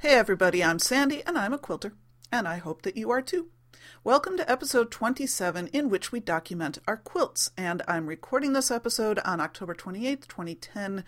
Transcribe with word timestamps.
Hey 0.00 0.14
everybody, 0.14 0.64
I'm 0.64 0.78
Sandy 0.78 1.22
and 1.26 1.36
I'm 1.36 1.52
a 1.52 1.58
quilter, 1.58 1.92
and 2.32 2.48
I 2.48 2.56
hope 2.56 2.80
that 2.82 2.96
you 2.96 3.10
are 3.10 3.20
too. 3.20 3.48
Welcome 4.02 4.38
to 4.38 4.50
episode 4.50 4.90
27, 4.90 5.66
in 5.74 5.90
which 5.90 6.10
we 6.10 6.20
document 6.20 6.78
our 6.88 6.96
quilts, 6.96 7.50
and 7.54 7.82
I'm 7.86 8.06
recording 8.06 8.54
this 8.54 8.70
episode 8.70 9.18
on 9.26 9.42
October 9.42 9.74
28th, 9.74 10.26
2010, 10.26 11.04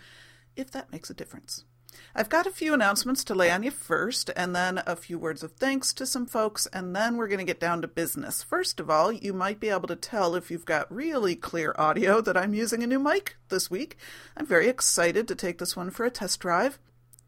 if 0.55 0.69
that 0.69 0.91
makes 0.91 1.09
a 1.09 1.15
difference. 1.15 1.65
I've 2.13 2.29
got 2.29 2.45
a 2.45 2.51
few 2.51 2.71
announcements 2.71 3.23
to 3.23 3.33
lay 3.33 3.49
on 3.49 3.63
you 3.63 3.71
first, 3.71 4.29
and 4.35 4.55
then 4.55 4.83
a 4.85 4.95
few 4.95 5.17
words 5.17 5.41
of 5.41 5.53
thanks 5.53 5.91
to 5.95 6.05
some 6.05 6.27
folks, 6.27 6.67
and 6.67 6.95
then 6.95 7.17
we're 7.17 7.27
going 7.27 7.39
to 7.39 7.45
get 7.45 7.59
down 7.59 7.81
to 7.81 7.87
business. 7.87 8.43
First 8.43 8.79
of 8.79 8.91
all, 8.91 9.11
you 9.11 9.33
might 9.33 9.59
be 9.59 9.69
able 9.69 9.87
to 9.87 9.95
tell 9.95 10.35
if 10.35 10.51
you've 10.51 10.65
got 10.65 10.93
really 10.93 11.35
clear 11.35 11.73
audio 11.79 12.21
that 12.21 12.37
I'm 12.37 12.53
using 12.53 12.83
a 12.83 12.87
new 12.87 12.99
mic 12.99 13.37
this 13.49 13.71
week. 13.71 13.97
I'm 14.37 14.45
very 14.45 14.67
excited 14.67 15.27
to 15.29 15.33
take 15.33 15.57
this 15.57 15.75
one 15.75 15.89
for 15.89 16.05
a 16.05 16.11
test 16.11 16.39
drive. 16.39 16.77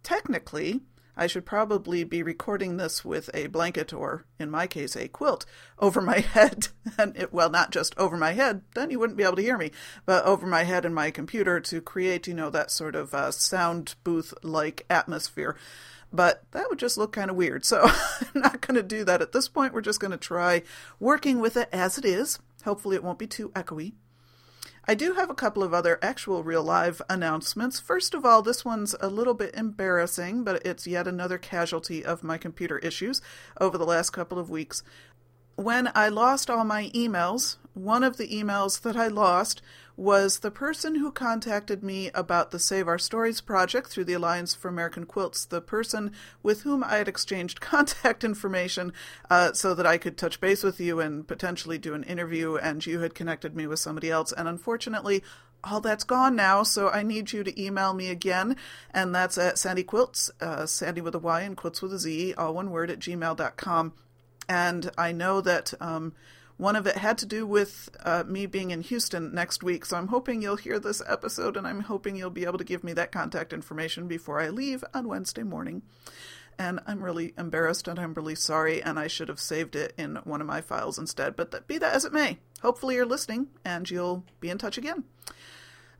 Technically, 0.03 0.81
I 1.17 1.27
should 1.27 1.45
probably 1.45 2.03
be 2.03 2.21
recording 2.21 2.77
this 2.77 3.05
with 3.05 3.29
a 3.33 3.47
blanket 3.47 3.93
or, 3.93 4.25
in 4.37 4.51
my 4.51 4.67
case, 4.67 4.95
a 4.95 5.07
quilt 5.07 5.45
over 5.79 6.01
my 6.01 6.19
head. 6.33 6.67
And 6.97 7.15
it, 7.15 7.33
well, 7.33 7.49
not 7.49 7.71
just 7.71 7.97
over 7.97 8.17
my 8.17 8.33
head, 8.33 8.61
then 8.73 8.91
you 8.91 8.99
wouldn't 8.99 9.17
be 9.17 9.23
able 9.23 9.37
to 9.37 9.41
hear 9.41 9.57
me, 9.57 9.71
but 10.05 10.25
over 10.25 10.45
my 10.45 10.63
head 10.63 10.85
and 10.85 10.93
my 10.93 11.11
computer 11.11 11.59
to 11.59 11.81
create, 11.81 12.27
you 12.27 12.33
know, 12.33 12.49
that 12.49 12.71
sort 12.71 12.95
of 12.95 13.13
uh, 13.13 13.31
sound 13.31 13.95
booth 14.03 14.33
like 14.43 14.85
atmosphere. 14.89 15.55
But 16.11 16.43
that 16.51 16.69
would 16.69 16.79
just 16.79 16.97
look 16.97 17.11
kind 17.11 17.29
of 17.29 17.35
weird. 17.35 17.65
So 17.65 17.83
I'm 18.35 18.41
not 18.41 18.61
going 18.61 18.75
to 18.75 18.83
do 18.83 19.03
that 19.05 19.21
at 19.21 19.31
this 19.31 19.47
point. 19.47 19.73
We're 19.73 19.81
just 19.81 19.99
going 19.99 20.11
to 20.11 20.17
try 20.17 20.63
working 20.99 21.39
with 21.39 21.57
it 21.57 21.69
as 21.71 21.97
it 21.97 22.05
is. 22.05 22.39
Hopefully, 22.63 22.95
it 22.95 23.03
won't 23.03 23.19
be 23.19 23.27
too 23.27 23.49
echoey. 23.49 23.93
I 24.87 24.93
do 24.93 25.13
have 25.13 25.31
a 25.31 25.35
couple 25.35 25.63
of 25.63 25.73
other 25.73 25.97
actual 26.03 26.43
real 26.43 26.61
live 26.61 27.01
announcements. 27.09 27.79
First 27.79 28.13
of 28.13 28.23
all, 28.23 28.43
this 28.43 28.63
one's 28.63 28.93
a 29.01 29.09
little 29.09 29.33
bit 29.33 29.55
embarrassing, 29.55 30.43
but 30.43 30.63
it's 30.63 30.85
yet 30.85 31.07
another 31.07 31.39
casualty 31.39 32.05
of 32.05 32.23
my 32.23 32.37
computer 32.37 32.77
issues 32.77 33.19
over 33.59 33.79
the 33.79 33.85
last 33.85 34.11
couple 34.11 34.37
of 34.37 34.51
weeks. 34.51 34.83
When 35.55 35.89
I 35.95 36.09
lost 36.09 36.51
all 36.51 36.63
my 36.65 36.91
emails, 36.93 37.57
one 37.73 38.03
of 38.03 38.17
the 38.17 38.27
emails 38.27 38.81
that 38.81 38.95
I 38.95 39.07
lost 39.07 39.59
was 39.97 40.39
the 40.39 40.51
person 40.51 40.95
who 40.95 41.11
contacted 41.11 41.83
me 41.83 42.09
about 42.13 42.51
the 42.51 42.59
Save 42.59 42.87
Our 42.87 42.97
Stories 42.97 43.39
project 43.41 43.87
through 43.87 44.05
the 44.05 44.13
Alliance 44.13 44.53
for 44.53 44.67
American 44.67 45.05
Quilts, 45.05 45.45
the 45.45 45.61
person 45.61 46.11
with 46.43 46.63
whom 46.63 46.83
I 46.83 46.97
had 46.97 47.07
exchanged 47.07 47.61
contact 47.61 48.23
information 48.23 48.91
uh, 49.29 49.53
so 49.53 49.73
that 49.73 49.87
I 49.87 49.97
could 49.97 50.17
touch 50.17 50.41
base 50.41 50.63
with 50.63 50.79
you 50.79 50.99
and 50.99 51.27
potentially 51.27 51.77
do 51.77 51.93
an 51.93 52.03
interview, 52.03 52.55
and 52.55 52.85
you 52.85 52.99
had 52.99 53.15
connected 53.15 53.55
me 53.55 53.67
with 53.67 53.79
somebody 53.79 54.11
else. 54.11 54.31
And 54.31 54.47
unfortunately, 54.47 55.23
all 55.63 55.81
that's 55.81 56.03
gone 56.03 56.35
now, 56.35 56.63
so 56.63 56.89
I 56.89 57.01
need 57.01 57.31
you 57.31 57.43
to 57.43 57.61
email 57.61 57.93
me 57.93 58.09
again, 58.09 58.55
and 58.91 59.15
that's 59.15 59.37
at 59.37 59.57
Sandy 59.57 59.83
Quilts, 59.83 60.29
uh, 60.41 60.65
Sandy 60.65 61.01
with 61.01 61.15
a 61.15 61.19
Y 61.19 61.41
and 61.41 61.57
Quilts 61.57 61.81
with 61.81 61.93
a 61.93 61.99
Z, 61.99 62.33
all 62.35 62.53
one 62.53 62.69
word, 62.69 62.91
at 62.91 62.99
gmail.com. 62.99 63.93
And 64.47 64.91
I 64.97 65.11
know 65.11 65.41
that 65.41 65.73
um, 65.81 66.13
one 66.57 66.75
of 66.75 66.87
it 66.87 66.97
had 66.97 67.17
to 67.17 67.25
do 67.25 67.45
with 67.45 67.89
uh, 68.03 68.23
me 68.25 68.45
being 68.45 68.71
in 68.71 68.81
Houston 68.81 69.33
next 69.33 69.61
week, 69.61 69.85
so 69.85 69.97
I'm 69.97 70.07
hoping 70.07 70.41
you'll 70.41 70.55
hear 70.55 70.79
this 70.79 71.01
episode 71.05 71.57
and 71.57 71.67
I'm 71.67 71.81
hoping 71.81 72.15
you'll 72.15 72.29
be 72.29 72.45
able 72.45 72.57
to 72.57 72.63
give 72.63 72.83
me 72.83 72.93
that 72.93 73.11
contact 73.11 73.51
information 73.51 74.07
before 74.07 74.39
I 74.39 74.49
leave 74.49 74.83
on 74.93 75.07
Wednesday 75.07 75.43
morning. 75.43 75.81
And 76.57 76.79
I'm 76.87 77.03
really 77.03 77.33
embarrassed 77.37 77.89
and 77.89 77.99
I'm 77.99 78.13
really 78.13 78.35
sorry, 78.35 78.81
and 78.81 78.97
I 78.97 79.07
should 79.07 79.27
have 79.27 79.41
saved 79.41 79.75
it 79.75 79.93
in 79.97 80.15
one 80.23 80.39
of 80.39 80.47
my 80.47 80.61
files 80.61 80.97
instead. 80.97 81.35
But 81.35 81.67
be 81.67 81.77
that 81.77 81.93
as 81.93 82.05
it 82.05 82.13
may, 82.13 82.39
hopefully 82.61 82.95
you're 82.95 83.05
listening 83.05 83.47
and 83.65 83.89
you'll 83.89 84.23
be 84.39 84.49
in 84.49 84.57
touch 84.57 84.77
again. 84.77 85.03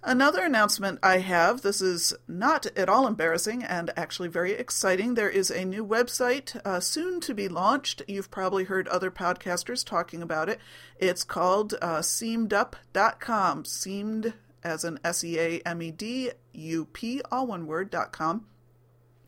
Another 0.07 0.43
announcement 0.43 0.99
I 1.01 1.17
have 1.17 1.63
this 1.63 1.81
is 1.81 2.13
not 2.27 2.67
at 2.77 2.87
all 2.87 3.07
embarrassing 3.07 3.63
and 3.63 3.89
actually 3.97 4.29
very 4.29 4.51
exciting. 4.51 5.15
There 5.15 5.31
is 5.31 5.49
a 5.49 5.65
new 5.65 5.83
website 5.83 6.55
uh, 6.63 6.79
soon 6.79 7.19
to 7.21 7.33
be 7.33 7.47
launched. 7.47 8.03
You've 8.07 8.29
probably 8.29 8.65
heard 8.65 8.87
other 8.87 9.09
podcasters 9.09 9.83
talking 9.83 10.21
about 10.21 10.47
it. 10.47 10.59
It's 10.99 11.23
called 11.23 11.73
uh, 11.81 12.01
seamedup.com. 12.01 13.65
Seamed 13.65 14.35
as 14.63 14.83
an 14.83 14.99
S 15.03 15.23
E 15.23 15.39
A 15.39 15.59
M 15.61 15.81
E 15.81 15.89
D 15.89 16.29
U 16.53 16.85
P, 16.85 17.23
all 17.31 17.47
one 17.47 17.65
word, 17.65 17.89
dot 17.89 18.11
com 18.11 18.45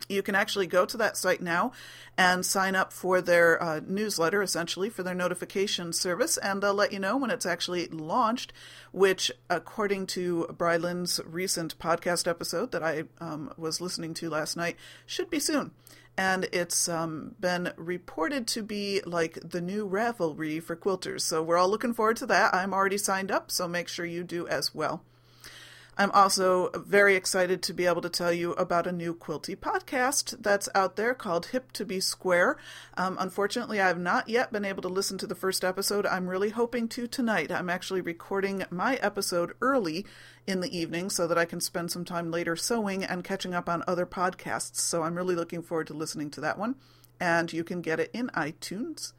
you 0.09 0.22
can 0.22 0.35
actually 0.35 0.68
go 0.68 0.85
to 0.85 0.97
that 0.97 1.18
site 1.18 1.41
now 1.41 1.72
and 2.18 2.46
sign 2.46 2.75
up 2.75 2.91
for 2.91 3.22
their 3.22 3.62
uh, 3.62 3.81
newsletter, 3.85 4.41
essentially, 4.41 4.90
for 4.90 5.03
their 5.03 5.13
notification 5.13 5.94
service, 5.94 6.38
and 6.38 6.62
they'll 6.62 6.74
let 6.74 6.91
you 6.91 7.00
know 7.00 7.18
when 7.18 7.30
it's 7.30 7.46
actually 7.46 7.88
launched, 7.88 8.53
which, 8.91 9.31
according 9.50 10.08
to 10.08 10.47
Bryland's 10.58 11.19
recent 11.25 11.78
podcast 11.78 12.28
episode 12.28 12.72
that 12.72 12.84
I 12.84 13.03
um, 13.19 13.53
was 13.58 13.81
listening 13.81 14.13
to 14.16 14.30
last 14.30 14.58
night, 14.58 14.78
should 15.06 15.30
be 15.30 15.40
soon. 15.40 15.72
And 16.18 16.50
it's 16.52 16.90
um, 16.90 17.35
been 17.40 17.72
reported 17.78 18.47
to 18.47 18.64
be 18.64 19.02
like 19.06 19.38
the 19.47 19.62
new 19.62 19.88
Ravelry 19.88 20.64
for 20.64 20.75
quilters. 20.75 21.22
So 21.22 21.44
we're 21.44 21.58
all 21.58 21.69
looking 21.69 21.94
forward 21.94 22.18
to 22.18 22.25
that. 22.25 22.56
I'm 22.56 22.74
already 22.74 22.97
signed 22.97 23.29
up, 23.29 23.52
so 23.52 23.68
make 23.68 23.88
sure 23.88 24.06
you 24.06 24.24
do 24.24 24.47
as 24.47 24.74
well. 24.74 25.03
I'm 26.00 26.12
also 26.12 26.69
very 26.75 27.16
excited 27.16 27.63
to 27.63 27.74
be 27.74 27.88
able 27.88 28.03
to 28.03 28.09
tell 28.09 28.31
you 28.31 28.52
about 28.53 28.85
a 28.85 28.91
new 28.91 29.16
quilty 29.16 29.56
podcast 29.56 30.44
that's 30.44 30.69
out 30.75 30.96
there 30.96 31.16
called 31.16 31.47
Hip 31.47 31.72
to 31.72 31.85
Be 31.85 32.00
Square. 32.00 32.58
Um, 32.96 33.18
unfortunately, 33.19 33.81
I 33.81 33.88
have 33.88 33.97
not 33.97 34.30
yet 34.30 34.53
been 34.53 34.63
able 34.63 34.84
to 34.84 34.90
listen 34.90 35.18
to 35.18 35.25
the 35.25 35.34
first 35.34 35.63
episode. 35.63 36.06
I'm 36.06 36.28
really 36.28 36.52
hoping 36.52 36.88
to 36.90 37.08
tonight. 37.08 37.52
I'm 37.52 37.72
actually 37.72 38.02
recording 38.02 38.63
my 38.69 38.97
episode 38.97 39.53
early 39.59 40.06
in 40.46 40.59
the 40.59 40.78
evening 40.78 41.09
so 41.09 41.25
that 41.25 41.38
I 41.38 41.46
can 41.46 41.59
spend 41.59 41.91
some 41.91 42.06
time 42.06 42.29
later 42.29 42.56
sewing 42.56 43.03
and 43.03 43.24
catching 43.24 43.56
up 43.56 43.68
on 43.68 43.84
other 43.88 44.06
podcasts. 44.06 44.78
So 44.78 45.02
I'm 45.02 45.16
really 45.16 45.35
looking 45.35 45.64
forward 45.64 45.88
to 45.88 45.96
listening 45.96 46.29
to 46.31 46.41
that 46.41 46.59
one. 46.59 46.75
And 47.19 47.52
you 47.52 47.64
can 47.64 47.81
get 47.81 48.00
it 48.00 48.12
in 48.14 48.28
iTunes. 48.35 49.14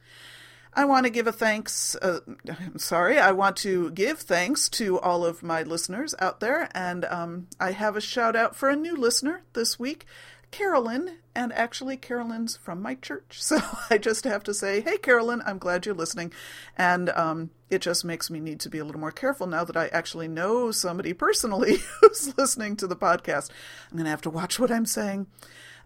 I 0.78 0.84
want 0.84 1.06
to 1.06 1.10
give 1.10 1.26
a 1.26 1.32
thanks. 1.32 1.96
Uh, 1.96 2.20
I'm 2.48 2.78
sorry, 2.78 3.18
I 3.18 3.32
want 3.32 3.56
to 3.56 3.90
give 3.90 4.20
thanks 4.20 4.68
to 4.68 5.00
all 5.00 5.26
of 5.26 5.42
my 5.42 5.64
listeners 5.64 6.14
out 6.20 6.38
there, 6.38 6.68
and 6.72 7.04
um, 7.06 7.48
I 7.58 7.72
have 7.72 7.96
a 7.96 8.00
shout 8.00 8.36
out 8.36 8.54
for 8.54 8.68
a 8.68 8.76
new 8.76 8.94
listener 8.94 9.42
this 9.54 9.80
week, 9.80 10.06
Carolyn. 10.52 11.16
And 11.34 11.52
actually, 11.52 11.96
Carolyn's 11.96 12.56
from 12.56 12.80
my 12.80 12.94
church, 12.94 13.24
so 13.42 13.58
I 13.90 13.98
just 13.98 14.22
have 14.22 14.44
to 14.44 14.54
say, 14.54 14.80
hey, 14.80 14.98
Carolyn, 14.98 15.42
I'm 15.44 15.58
glad 15.58 15.84
you're 15.84 15.96
listening, 15.96 16.32
and 16.76 17.10
um, 17.10 17.50
it 17.70 17.80
just 17.80 18.04
makes 18.04 18.30
me 18.30 18.38
need 18.38 18.60
to 18.60 18.70
be 18.70 18.78
a 18.78 18.84
little 18.84 19.00
more 19.00 19.10
careful 19.10 19.48
now 19.48 19.64
that 19.64 19.76
I 19.76 19.88
actually 19.88 20.28
know 20.28 20.70
somebody 20.70 21.12
personally 21.12 21.78
who's 22.00 22.38
listening 22.38 22.76
to 22.76 22.86
the 22.86 22.94
podcast. 22.94 23.50
I'm 23.90 23.96
going 23.96 24.04
to 24.04 24.10
have 24.10 24.22
to 24.22 24.30
watch 24.30 24.60
what 24.60 24.70
I'm 24.70 24.86
saying. 24.86 25.26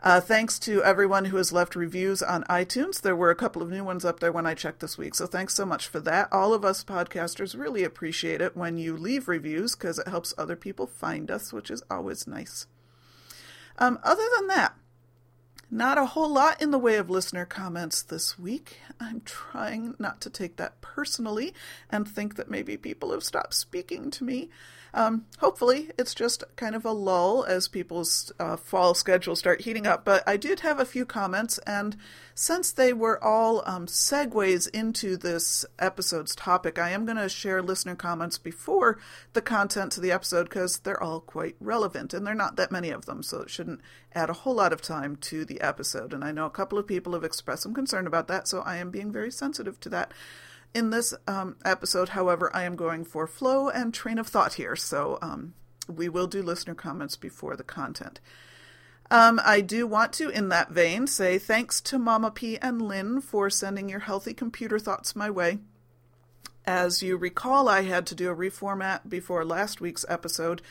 Uh, 0.02 0.20
thanks 0.20 0.58
to 0.58 0.82
everyone 0.82 1.26
who 1.26 1.36
has 1.36 1.52
left 1.52 1.76
reviews 1.76 2.22
on 2.22 2.42
iTunes. 2.44 3.00
There 3.00 3.14
were 3.14 3.30
a 3.30 3.36
couple 3.36 3.62
of 3.62 3.70
new 3.70 3.84
ones 3.84 4.04
up 4.04 4.18
there 4.18 4.32
when 4.32 4.46
I 4.46 4.54
checked 4.54 4.80
this 4.80 4.98
week, 4.98 5.14
so 5.14 5.26
thanks 5.26 5.54
so 5.54 5.64
much 5.64 5.86
for 5.86 6.00
that. 6.00 6.28
All 6.32 6.52
of 6.52 6.64
us 6.64 6.82
podcasters 6.82 7.56
really 7.56 7.84
appreciate 7.84 8.40
it 8.40 8.56
when 8.56 8.78
you 8.78 8.96
leave 8.96 9.28
reviews 9.28 9.76
because 9.76 10.00
it 10.00 10.08
helps 10.08 10.34
other 10.36 10.56
people 10.56 10.88
find 10.88 11.30
us, 11.30 11.52
which 11.52 11.70
is 11.70 11.84
always 11.88 12.26
nice. 12.26 12.66
Um, 13.78 14.00
other 14.02 14.24
than 14.36 14.48
that, 14.48 14.74
not 15.70 15.98
a 15.98 16.06
whole 16.06 16.28
lot 16.28 16.60
in 16.60 16.72
the 16.72 16.78
way 16.78 16.96
of 16.96 17.08
listener 17.08 17.46
comments 17.46 18.02
this 18.02 18.36
week. 18.36 18.78
I'm 18.98 19.20
trying 19.20 19.94
not 20.00 20.20
to 20.22 20.30
take 20.30 20.56
that 20.56 20.80
personally 20.80 21.54
and 21.88 22.08
think 22.08 22.34
that 22.34 22.50
maybe 22.50 22.76
people 22.76 23.12
have 23.12 23.22
stopped 23.22 23.54
speaking 23.54 24.10
to 24.10 24.24
me. 24.24 24.50
Um, 24.94 25.24
hopefully, 25.38 25.90
it's 25.98 26.14
just 26.14 26.44
kind 26.56 26.74
of 26.74 26.84
a 26.84 26.92
lull 26.92 27.44
as 27.44 27.66
people's 27.66 28.30
uh, 28.38 28.56
fall 28.56 28.94
schedules 28.94 29.38
start 29.38 29.62
heating 29.62 29.86
up. 29.86 30.04
But 30.04 30.22
I 30.26 30.36
did 30.36 30.60
have 30.60 30.78
a 30.78 30.84
few 30.84 31.06
comments, 31.06 31.58
and 31.66 31.96
since 32.34 32.72
they 32.72 32.92
were 32.92 33.22
all 33.22 33.62
um, 33.64 33.86
segues 33.86 34.68
into 34.70 35.16
this 35.16 35.64
episode's 35.78 36.34
topic, 36.34 36.78
I 36.78 36.90
am 36.90 37.06
going 37.06 37.16
to 37.16 37.28
share 37.28 37.62
listener 37.62 37.94
comments 37.94 38.36
before 38.36 38.98
the 39.32 39.42
content 39.42 39.92
to 39.92 40.00
the 40.00 40.12
episode 40.12 40.44
because 40.44 40.78
they're 40.80 41.02
all 41.02 41.20
quite 41.20 41.56
relevant, 41.58 42.12
and 42.12 42.26
there 42.26 42.34
are 42.34 42.36
not 42.36 42.56
that 42.56 42.72
many 42.72 42.90
of 42.90 43.06
them, 43.06 43.22
so 43.22 43.40
it 43.40 43.50
shouldn't 43.50 43.80
add 44.14 44.28
a 44.28 44.34
whole 44.34 44.54
lot 44.54 44.74
of 44.74 44.82
time 44.82 45.16
to 45.16 45.44
the 45.46 45.60
episode. 45.62 46.12
And 46.12 46.22
I 46.22 46.32
know 46.32 46.44
a 46.44 46.50
couple 46.50 46.78
of 46.78 46.86
people 46.86 47.14
have 47.14 47.24
expressed 47.24 47.62
some 47.62 47.74
concern 47.74 48.06
about 48.06 48.28
that, 48.28 48.46
so 48.46 48.60
I 48.60 48.76
am 48.76 48.90
being 48.90 49.10
very 49.10 49.30
sensitive 49.30 49.80
to 49.80 49.88
that. 49.88 50.12
In 50.74 50.90
this 50.90 51.12
um, 51.26 51.56
episode, 51.64 52.10
however, 52.10 52.50
I 52.54 52.64
am 52.64 52.76
going 52.76 53.04
for 53.04 53.26
flow 53.26 53.68
and 53.68 53.92
train 53.92 54.18
of 54.18 54.26
thought 54.26 54.54
here, 54.54 54.74
so 54.74 55.18
um, 55.20 55.52
we 55.86 56.08
will 56.08 56.26
do 56.26 56.42
listener 56.42 56.74
comments 56.74 57.16
before 57.16 57.56
the 57.56 57.64
content. 57.64 58.20
Um, 59.10 59.38
I 59.44 59.60
do 59.60 59.86
want 59.86 60.14
to, 60.14 60.30
in 60.30 60.48
that 60.48 60.70
vein, 60.70 61.06
say 61.06 61.38
thanks 61.38 61.82
to 61.82 61.98
Mama 61.98 62.30
P 62.30 62.56
and 62.56 62.80
Lynn 62.80 63.20
for 63.20 63.50
sending 63.50 63.90
your 63.90 64.00
healthy 64.00 64.32
computer 64.32 64.78
thoughts 64.78 65.14
my 65.14 65.28
way. 65.28 65.58
As 66.64 67.02
you 67.02 67.16
recall, 67.16 67.68
I 67.68 67.82
had 67.82 68.06
to 68.06 68.14
do 68.14 68.30
a 68.30 68.36
reformat 68.36 69.08
before 69.08 69.44
last 69.44 69.80
week's 69.80 70.04
episode, 70.08 70.62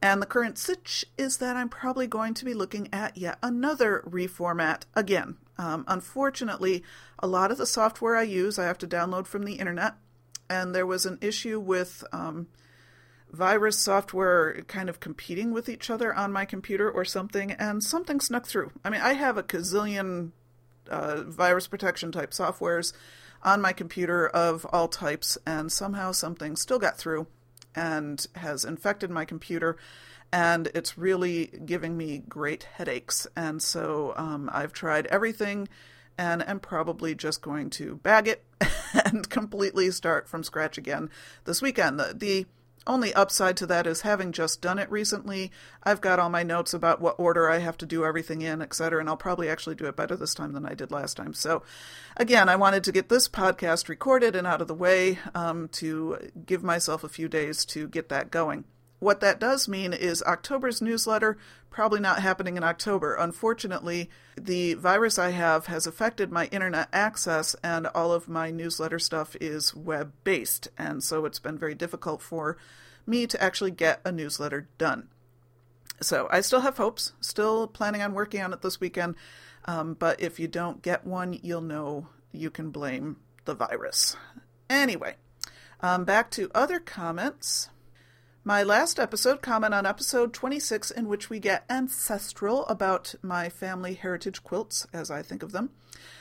and 0.00 0.22
the 0.22 0.26
current 0.26 0.56
sitch 0.56 1.04
is 1.18 1.36
that 1.36 1.56
I'm 1.56 1.68
probably 1.68 2.06
going 2.06 2.32
to 2.34 2.46
be 2.46 2.54
looking 2.54 2.88
at 2.92 3.16
yet 3.16 3.38
another 3.42 4.02
reformat 4.08 4.82
again. 4.94 5.36
Um, 5.58 5.84
unfortunately, 5.86 6.82
a 7.18 7.26
lot 7.26 7.50
of 7.50 7.58
the 7.58 7.66
software 7.66 8.16
I 8.16 8.22
use 8.22 8.58
I 8.58 8.64
have 8.64 8.78
to 8.78 8.86
download 8.86 9.26
from 9.26 9.44
the 9.44 9.54
internet, 9.54 9.94
and 10.48 10.74
there 10.74 10.86
was 10.86 11.04
an 11.04 11.18
issue 11.20 11.60
with 11.60 12.02
um, 12.10 12.46
virus 13.30 13.78
software 13.78 14.62
kind 14.62 14.88
of 14.88 14.98
competing 14.98 15.52
with 15.52 15.68
each 15.68 15.90
other 15.90 16.14
on 16.14 16.32
my 16.32 16.46
computer 16.46 16.90
or 16.90 17.04
something, 17.04 17.52
and 17.52 17.84
something 17.84 18.18
snuck 18.18 18.46
through. 18.46 18.72
I 18.82 18.88
mean, 18.88 19.02
I 19.02 19.12
have 19.12 19.36
a 19.36 19.42
gazillion 19.42 20.30
uh, 20.88 21.22
virus 21.22 21.66
protection 21.66 22.12
type 22.12 22.30
softwares 22.30 22.94
on 23.44 23.60
my 23.60 23.72
computer 23.72 24.26
of 24.28 24.66
all 24.72 24.88
types, 24.88 25.38
and 25.46 25.70
somehow 25.70 26.12
something 26.12 26.56
still 26.56 26.78
got 26.78 26.96
through 26.96 27.26
and 27.74 28.26
has 28.36 28.64
infected 28.64 29.10
my 29.10 29.24
computer, 29.24 29.76
and 30.32 30.68
it's 30.74 30.98
really 30.98 31.46
giving 31.64 31.96
me 31.96 32.22
great 32.28 32.64
headaches. 32.64 33.26
And 33.36 33.62
so 33.62 34.14
um, 34.16 34.50
I've 34.52 34.72
tried 34.72 35.06
everything 35.06 35.68
and 36.16 36.46
am 36.48 36.60
probably 36.60 37.14
just 37.14 37.42
going 37.42 37.70
to 37.70 37.96
bag 37.96 38.28
it 38.28 38.44
and 39.04 39.28
completely 39.28 39.90
start 39.90 40.28
from 40.28 40.44
scratch 40.44 40.78
again 40.78 41.10
this 41.44 41.60
weekend. 41.60 41.98
The, 41.98 42.14
the 42.16 42.46
only 42.86 43.14
upside 43.14 43.56
to 43.58 43.66
that 43.66 43.86
is 43.86 44.02
having 44.02 44.32
just 44.32 44.60
done 44.60 44.78
it 44.78 44.90
recently, 44.90 45.50
I've 45.82 46.00
got 46.00 46.18
all 46.18 46.30
my 46.30 46.42
notes 46.42 46.74
about 46.74 47.00
what 47.00 47.18
order 47.18 47.50
I 47.50 47.58
have 47.58 47.78
to 47.78 47.86
do 47.86 48.04
everything 48.04 48.42
in, 48.42 48.60
etc., 48.60 49.00
and 49.00 49.08
I'll 49.08 49.16
probably 49.16 49.48
actually 49.48 49.74
do 49.74 49.86
it 49.86 49.96
better 49.96 50.16
this 50.16 50.34
time 50.34 50.52
than 50.52 50.66
I 50.66 50.74
did 50.74 50.90
last 50.90 51.16
time. 51.16 51.34
So, 51.34 51.62
again, 52.16 52.48
I 52.48 52.56
wanted 52.56 52.84
to 52.84 52.92
get 52.92 53.08
this 53.08 53.28
podcast 53.28 53.88
recorded 53.88 54.36
and 54.36 54.46
out 54.46 54.60
of 54.60 54.68
the 54.68 54.74
way 54.74 55.18
um, 55.34 55.68
to 55.72 56.30
give 56.46 56.62
myself 56.62 57.04
a 57.04 57.08
few 57.08 57.28
days 57.28 57.64
to 57.66 57.88
get 57.88 58.08
that 58.10 58.30
going. 58.30 58.64
What 59.04 59.20
that 59.20 59.38
does 59.38 59.68
mean 59.68 59.92
is 59.92 60.22
October's 60.22 60.80
newsletter 60.80 61.36
probably 61.74 61.98
not 61.98 62.22
happening 62.22 62.56
in 62.56 62.62
October. 62.62 63.16
Unfortunately, 63.16 64.08
the 64.40 64.74
virus 64.74 65.18
I 65.18 65.30
have 65.30 65.66
has 65.66 65.88
affected 65.88 66.30
my 66.30 66.46
internet 66.46 66.88
access, 66.92 67.56
and 67.64 67.88
all 67.88 68.12
of 68.12 68.28
my 68.28 68.52
newsletter 68.52 69.00
stuff 69.00 69.34
is 69.40 69.74
web 69.74 70.12
based, 70.22 70.68
and 70.78 71.02
so 71.02 71.24
it's 71.24 71.40
been 71.40 71.58
very 71.58 71.74
difficult 71.74 72.22
for 72.22 72.56
me 73.08 73.26
to 73.26 73.42
actually 73.42 73.72
get 73.72 74.00
a 74.04 74.12
newsletter 74.12 74.68
done. 74.78 75.08
So 76.00 76.28
I 76.30 76.42
still 76.42 76.60
have 76.60 76.76
hopes, 76.76 77.12
still 77.20 77.66
planning 77.66 78.02
on 78.02 78.14
working 78.14 78.40
on 78.40 78.52
it 78.52 78.62
this 78.62 78.78
weekend, 78.78 79.16
um, 79.64 79.94
but 79.94 80.20
if 80.20 80.38
you 80.38 80.46
don't 80.46 80.80
get 80.80 81.04
one, 81.04 81.40
you'll 81.42 81.60
know 81.60 82.06
you 82.30 82.50
can 82.50 82.70
blame 82.70 83.16
the 83.46 83.54
virus. 83.54 84.16
Anyway, 84.70 85.16
um, 85.80 86.04
back 86.04 86.30
to 86.30 86.52
other 86.54 86.78
comments. 86.78 87.68
My 88.46 88.62
last 88.62 89.00
episode, 89.00 89.40
comment 89.40 89.72
on 89.72 89.86
episode 89.86 90.34
26, 90.34 90.90
in 90.90 91.08
which 91.08 91.30
we 91.30 91.40
get 91.40 91.64
ancestral 91.70 92.66
about 92.66 93.14
my 93.22 93.48
family 93.48 93.94
heritage 93.94 94.44
quilts, 94.44 94.86
as 94.92 95.10
I 95.10 95.22
think 95.22 95.42
of 95.42 95.52
them. 95.52 95.70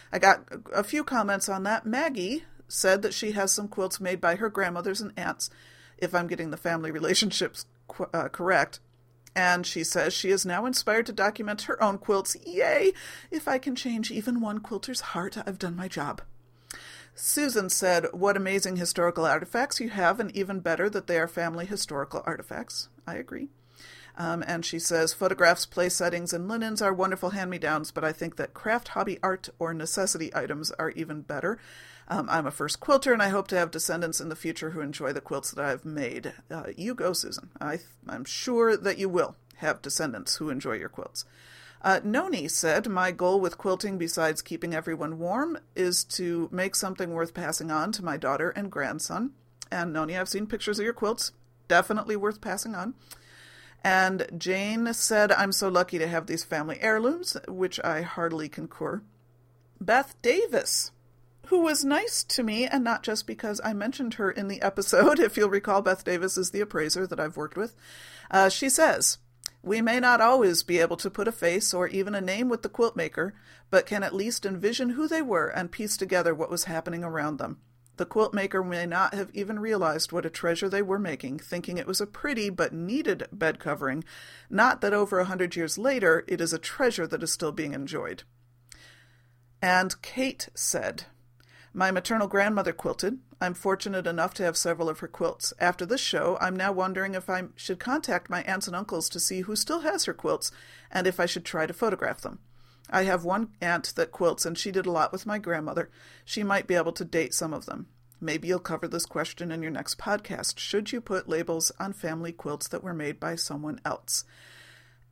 I 0.09 0.19
got 0.19 0.47
a 0.73 0.85
few 0.85 1.03
comments 1.03 1.49
on 1.49 1.63
that. 1.63 1.85
Maggie 1.85 2.45
said 2.69 3.01
that 3.01 3.13
she 3.13 3.33
has 3.33 3.51
some 3.51 3.67
quilts 3.67 3.99
made 3.99 4.21
by 4.21 4.35
her 4.35 4.47
grandmothers 4.47 5.01
and 5.01 5.11
aunts, 5.17 5.49
if 5.97 6.15
I'm 6.15 6.27
getting 6.27 6.51
the 6.51 6.55
family 6.55 6.91
relationships 6.91 7.65
uh, 8.13 8.29
correct. 8.29 8.79
And 9.35 9.65
she 9.65 9.83
says 9.83 10.13
she 10.13 10.29
is 10.29 10.45
now 10.45 10.65
inspired 10.65 11.07
to 11.07 11.11
document 11.11 11.63
her 11.63 11.83
own 11.83 11.97
quilts. 11.97 12.37
Yay! 12.45 12.93
If 13.31 13.49
I 13.49 13.57
can 13.57 13.75
change 13.75 14.11
even 14.11 14.39
one 14.39 14.59
quilter's 14.59 15.01
heart, 15.01 15.37
I've 15.45 15.59
done 15.59 15.75
my 15.75 15.89
job. 15.89 16.21
Susan 17.15 17.69
said, 17.69 18.07
What 18.11 18.35
amazing 18.35 18.77
historical 18.77 19.25
artifacts 19.25 19.79
you 19.79 19.89
have, 19.89 20.19
and 20.19 20.35
even 20.35 20.59
better 20.59 20.89
that 20.89 21.07
they 21.07 21.17
are 21.17 21.27
family 21.27 21.65
historical 21.65 22.23
artifacts. 22.25 22.89
I 23.05 23.15
agree. 23.15 23.49
Um, 24.17 24.43
and 24.45 24.65
she 24.65 24.79
says, 24.79 25.13
Photographs, 25.13 25.65
place 25.65 25.95
settings, 25.95 26.33
and 26.33 26.47
linens 26.47 26.81
are 26.81 26.93
wonderful 26.93 27.31
hand 27.31 27.49
me 27.49 27.57
downs, 27.57 27.91
but 27.91 28.03
I 28.03 28.11
think 28.11 28.35
that 28.35 28.53
craft 28.53 28.89
hobby 28.89 29.19
art 29.23 29.49
or 29.59 29.73
necessity 29.73 30.31
items 30.35 30.71
are 30.71 30.91
even 30.91 31.21
better. 31.21 31.59
Um, 32.07 32.27
I'm 32.29 32.47
a 32.47 32.51
first 32.51 32.79
quilter, 32.79 33.13
and 33.13 33.21
I 33.21 33.29
hope 33.29 33.47
to 33.49 33.57
have 33.57 33.71
descendants 33.71 34.19
in 34.19 34.29
the 34.29 34.35
future 34.35 34.71
who 34.71 34.81
enjoy 34.81 35.13
the 35.13 35.21
quilts 35.21 35.51
that 35.51 35.63
I've 35.63 35.85
made. 35.85 36.33
Uh, 36.51 36.65
you 36.75 36.93
go, 36.93 37.13
Susan. 37.13 37.51
I, 37.61 37.79
I'm 38.07 38.25
sure 38.25 38.75
that 38.75 38.97
you 38.97 39.07
will 39.07 39.35
have 39.57 39.81
descendants 39.81 40.35
who 40.37 40.49
enjoy 40.49 40.73
your 40.73 40.89
quilts. 40.89 41.25
Uh, 41.83 41.99
Noni 42.03 42.47
said, 42.47 42.87
My 42.87 43.11
goal 43.11 43.41
with 43.41 43.57
quilting, 43.57 43.97
besides 43.97 44.41
keeping 44.41 44.73
everyone 44.73 45.19
warm, 45.19 45.57
is 45.75 46.03
to 46.05 46.47
make 46.51 46.75
something 46.75 47.11
worth 47.11 47.33
passing 47.33 47.71
on 47.71 47.91
to 47.93 48.05
my 48.05 48.15
daughter 48.15 48.51
and 48.51 48.71
grandson. 48.71 49.31
And 49.69 49.91
Noni, 49.91 50.17
I've 50.17 50.29
seen 50.29 50.47
pictures 50.47 50.79
of 50.79 50.85
your 50.85 50.93
quilts. 50.93 51.33
Definitely 51.67 52.15
worth 52.15 52.39
passing 52.39 52.73
on. 52.73 52.93
And 53.83 54.27
Jane 54.37 54.93
said, 54.93 55.31
I'm 55.33 55.51
so 55.51 55.67
lucky 55.67 55.99
to 55.99 56.07
have 56.07 56.27
these 56.27 56.45
family 56.45 56.77
heirlooms, 56.79 57.35
which 57.49 57.83
I 57.83 58.01
heartily 58.01 58.47
concur. 58.47 59.01
Beth 59.81 60.15
Davis, 60.21 60.91
who 61.47 61.59
was 61.59 61.83
nice 61.83 62.23
to 62.23 62.43
me, 62.43 62.65
and 62.65 62.83
not 62.83 63.03
just 63.03 63.27
because 63.27 63.59
I 63.61 63.73
mentioned 63.73 64.13
her 64.13 64.31
in 64.31 64.47
the 64.47 64.61
episode. 64.61 65.19
If 65.23 65.35
you'll 65.35 65.49
recall, 65.49 65.81
Beth 65.81 66.05
Davis 66.05 66.37
is 66.37 66.51
the 66.51 66.61
appraiser 66.61 67.05
that 67.07 67.19
I've 67.19 67.35
worked 67.35 67.57
with. 67.57 67.75
Uh, 68.31 68.47
she 68.47 68.69
says, 68.69 69.17
we 69.63 69.81
may 69.81 69.99
not 69.99 70.19
always 70.19 70.61
be 70.61 70.79
able 70.79 70.97
to 70.97 71.09
put 71.09 71.27
a 71.27 71.31
face 71.31 71.73
or 71.73 71.87
even 71.87 72.13
a 72.13 72.21
name 72.21 72.49
with 72.49 72.61
the 72.61 72.69
quilt 72.69 72.97
maker, 72.97 73.33
but 73.71 73.85
can 73.85 74.03
at 74.03 74.13
least 74.13 74.45
envision 74.45 74.89
who 74.91 75.07
they 75.07 75.21
were 75.21 75.47
and 75.47 75.71
piece 75.71 75.95
together 75.95 76.35
what 76.35 76.51
was 76.51 76.65
happening 76.65 77.03
around 77.03 77.37
them. 77.37 77.59
The 77.95 78.05
quilt 78.05 78.33
maker 78.33 78.61
may 78.61 78.85
not 78.85 79.13
have 79.13 79.29
even 79.33 79.59
realized 79.59 80.11
what 80.11 80.25
a 80.25 80.29
treasure 80.29 80.67
they 80.67 80.81
were 80.81 80.99
making, 80.99 81.39
thinking 81.39 81.77
it 81.77 81.87
was 81.87 82.01
a 82.01 82.07
pretty 82.07 82.49
but 82.49 82.73
needed 82.73 83.27
bed 83.31 83.59
covering, 83.59 84.03
not 84.49 84.81
that 84.81 84.93
over 84.93 85.19
a 85.19 85.25
hundred 85.25 85.55
years 85.55 85.77
later 85.77 86.25
it 86.27 86.41
is 86.41 86.51
a 86.51 86.59
treasure 86.59 87.07
that 87.07 87.23
is 87.23 87.31
still 87.31 87.51
being 87.51 87.73
enjoyed. 87.73 88.23
And 89.61 89.99
Kate 90.01 90.49
said, 90.53 91.05
my 91.73 91.89
maternal 91.89 92.27
grandmother 92.27 92.71
quilted. 92.71 93.19
I'm 93.41 93.55
fortunate 93.55 94.05
enough 94.05 94.33
to 94.35 94.43
have 94.43 94.55
several 94.55 94.89
of 94.89 94.99
her 94.99 95.07
quilts. 95.07 95.53
After 95.59 95.85
this 95.85 96.01
show, 96.01 96.37
I'm 96.39 96.55
now 96.55 96.71
wondering 96.71 97.15
if 97.15 97.29
I 97.29 97.43
should 97.55 97.79
contact 97.79 98.29
my 98.29 98.43
aunts 98.43 98.67
and 98.67 98.75
uncles 98.75 99.09
to 99.09 99.19
see 99.19 99.41
who 99.41 99.55
still 99.55 99.79
has 99.81 100.05
her 100.05 100.13
quilts 100.13 100.51
and 100.91 101.07
if 101.07 101.19
I 101.19 101.25
should 101.25 101.43
try 101.43 101.65
to 101.65 101.73
photograph 101.73 102.21
them. 102.21 102.39
I 102.89 103.03
have 103.03 103.23
one 103.23 103.49
aunt 103.59 103.93
that 103.95 104.11
quilts, 104.11 104.45
and 104.45 104.57
she 104.57 104.71
did 104.71 104.85
a 104.85 104.91
lot 104.91 105.11
with 105.11 105.25
my 105.25 105.39
grandmother. 105.39 105.89
She 106.25 106.43
might 106.43 106.67
be 106.67 106.75
able 106.75 106.91
to 106.93 107.05
date 107.05 107.33
some 107.33 107.53
of 107.53 107.65
them. 107.65 107.87
Maybe 108.21 108.47
you'll 108.47 108.59
cover 108.59 108.87
this 108.87 109.05
question 109.05 109.51
in 109.51 109.61
your 109.61 109.71
next 109.71 109.97
podcast. 109.97 110.59
Should 110.59 110.91
you 110.91 111.01
put 111.01 111.27
labels 111.27 111.71
on 111.79 111.93
family 111.93 112.31
quilts 112.31 112.67
that 112.69 112.83
were 112.83 112.93
made 112.93 113.19
by 113.19 113.35
someone 113.35 113.81
else? 113.83 114.25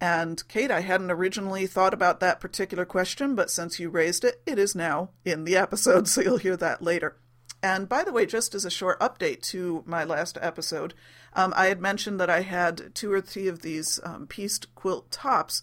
And 0.02 0.46
Kate, 0.48 0.72
I 0.72 0.80
hadn't 0.80 1.12
originally 1.12 1.68
thought 1.68 1.94
about 1.94 2.20
that 2.20 2.40
particular 2.40 2.86
question, 2.86 3.36
but 3.36 3.52
since 3.52 3.80
you 3.80 3.88
raised 3.88 4.26
it, 4.26 4.42
it 4.48 4.58
is 4.58 4.74
now 4.74 5.12
in 5.24 5.44
the 5.44 5.56
episode, 5.56 6.08
so 6.08 6.22
you'll 6.22 6.38
hear 6.38 6.58
that 6.58 6.82
later. 6.82 7.18
And 7.62 7.88
by 7.88 8.04
the 8.04 8.12
way, 8.12 8.26
just 8.26 8.56
as 8.56 8.66
a 8.66 8.72
short 8.72 9.00
update 9.00 9.44
to 9.50 9.84
my 9.86 10.04
last 10.04 10.40
episode, 10.42 10.96
um, 11.34 11.54
I 11.56 11.68
had 11.68 11.80
mentioned 11.80 12.20
that 12.20 12.32
I 12.32 12.42
had 12.42 12.96
two 12.96 13.14
or 13.14 13.22
three 13.22 13.48
of 13.48 13.62
these 13.62 14.00
um, 14.04 14.26
pieced 14.26 14.74
quilt 14.74 15.12
tops 15.12 15.62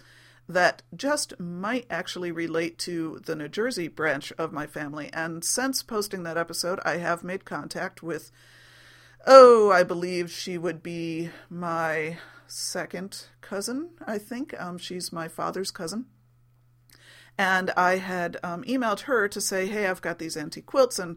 that 0.48 0.82
just 0.94 1.38
might 1.40 1.86
actually 1.90 2.30
relate 2.30 2.78
to 2.78 3.20
the 3.26 3.34
New 3.34 3.48
Jersey 3.48 3.88
branch 3.88 4.32
of 4.38 4.52
my 4.52 4.68
family. 4.68 5.10
And 5.12 5.44
since 5.44 5.82
posting 5.82 6.22
that 6.22 6.38
episode, 6.38 6.78
I 6.84 6.98
have 6.98 7.24
made 7.24 7.44
contact 7.44 8.04
with, 8.04 8.30
oh, 9.26 9.72
I 9.72 9.82
believe 9.82 10.30
she 10.30 10.56
would 10.56 10.80
be 10.80 11.30
my 11.50 12.18
second 12.48 13.26
cousin, 13.40 13.90
I 14.06 14.18
think. 14.18 14.58
Um, 14.60 14.78
she's 14.78 15.12
my 15.12 15.28
father's 15.28 15.70
cousin. 15.70 16.06
And 17.38 17.70
I 17.76 17.98
had 17.98 18.36
um, 18.42 18.64
emailed 18.64 19.00
her 19.02 19.28
to 19.28 19.40
say, 19.40 19.66
hey, 19.66 19.86
I've 19.86 20.02
got 20.02 20.18
these 20.18 20.36
antique 20.36 20.66
quilts, 20.66 20.98
and, 20.98 21.16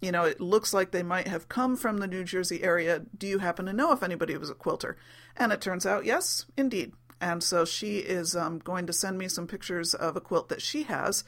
you 0.00 0.10
know, 0.10 0.24
it 0.24 0.40
looks 0.40 0.72
like 0.72 0.90
they 0.92 1.02
might 1.02 1.28
have 1.28 1.50
come 1.50 1.76
from 1.76 1.98
the 1.98 2.06
New 2.06 2.24
Jersey 2.24 2.62
area. 2.62 3.02
Do 3.16 3.26
you 3.26 3.38
happen 3.38 3.66
to 3.66 3.72
know 3.74 3.92
if 3.92 4.02
anybody 4.02 4.34
was 4.38 4.48
a 4.48 4.54
quilter? 4.54 4.96
And 5.36 5.52
it 5.52 5.60
turns 5.60 5.84
out, 5.84 6.06
yes, 6.06 6.46
indeed. 6.56 6.92
And 7.20 7.42
so 7.42 7.64
she 7.64 7.98
is 7.98 8.34
um, 8.34 8.60
going 8.60 8.86
to 8.86 8.92
send 8.92 9.18
me 9.18 9.28
some 9.28 9.46
pictures 9.46 9.92
of 9.92 10.16
a 10.16 10.20
quilt 10.20 10.48
that 10.48 10.62
she 10.62 10.84
has 10.84 11.24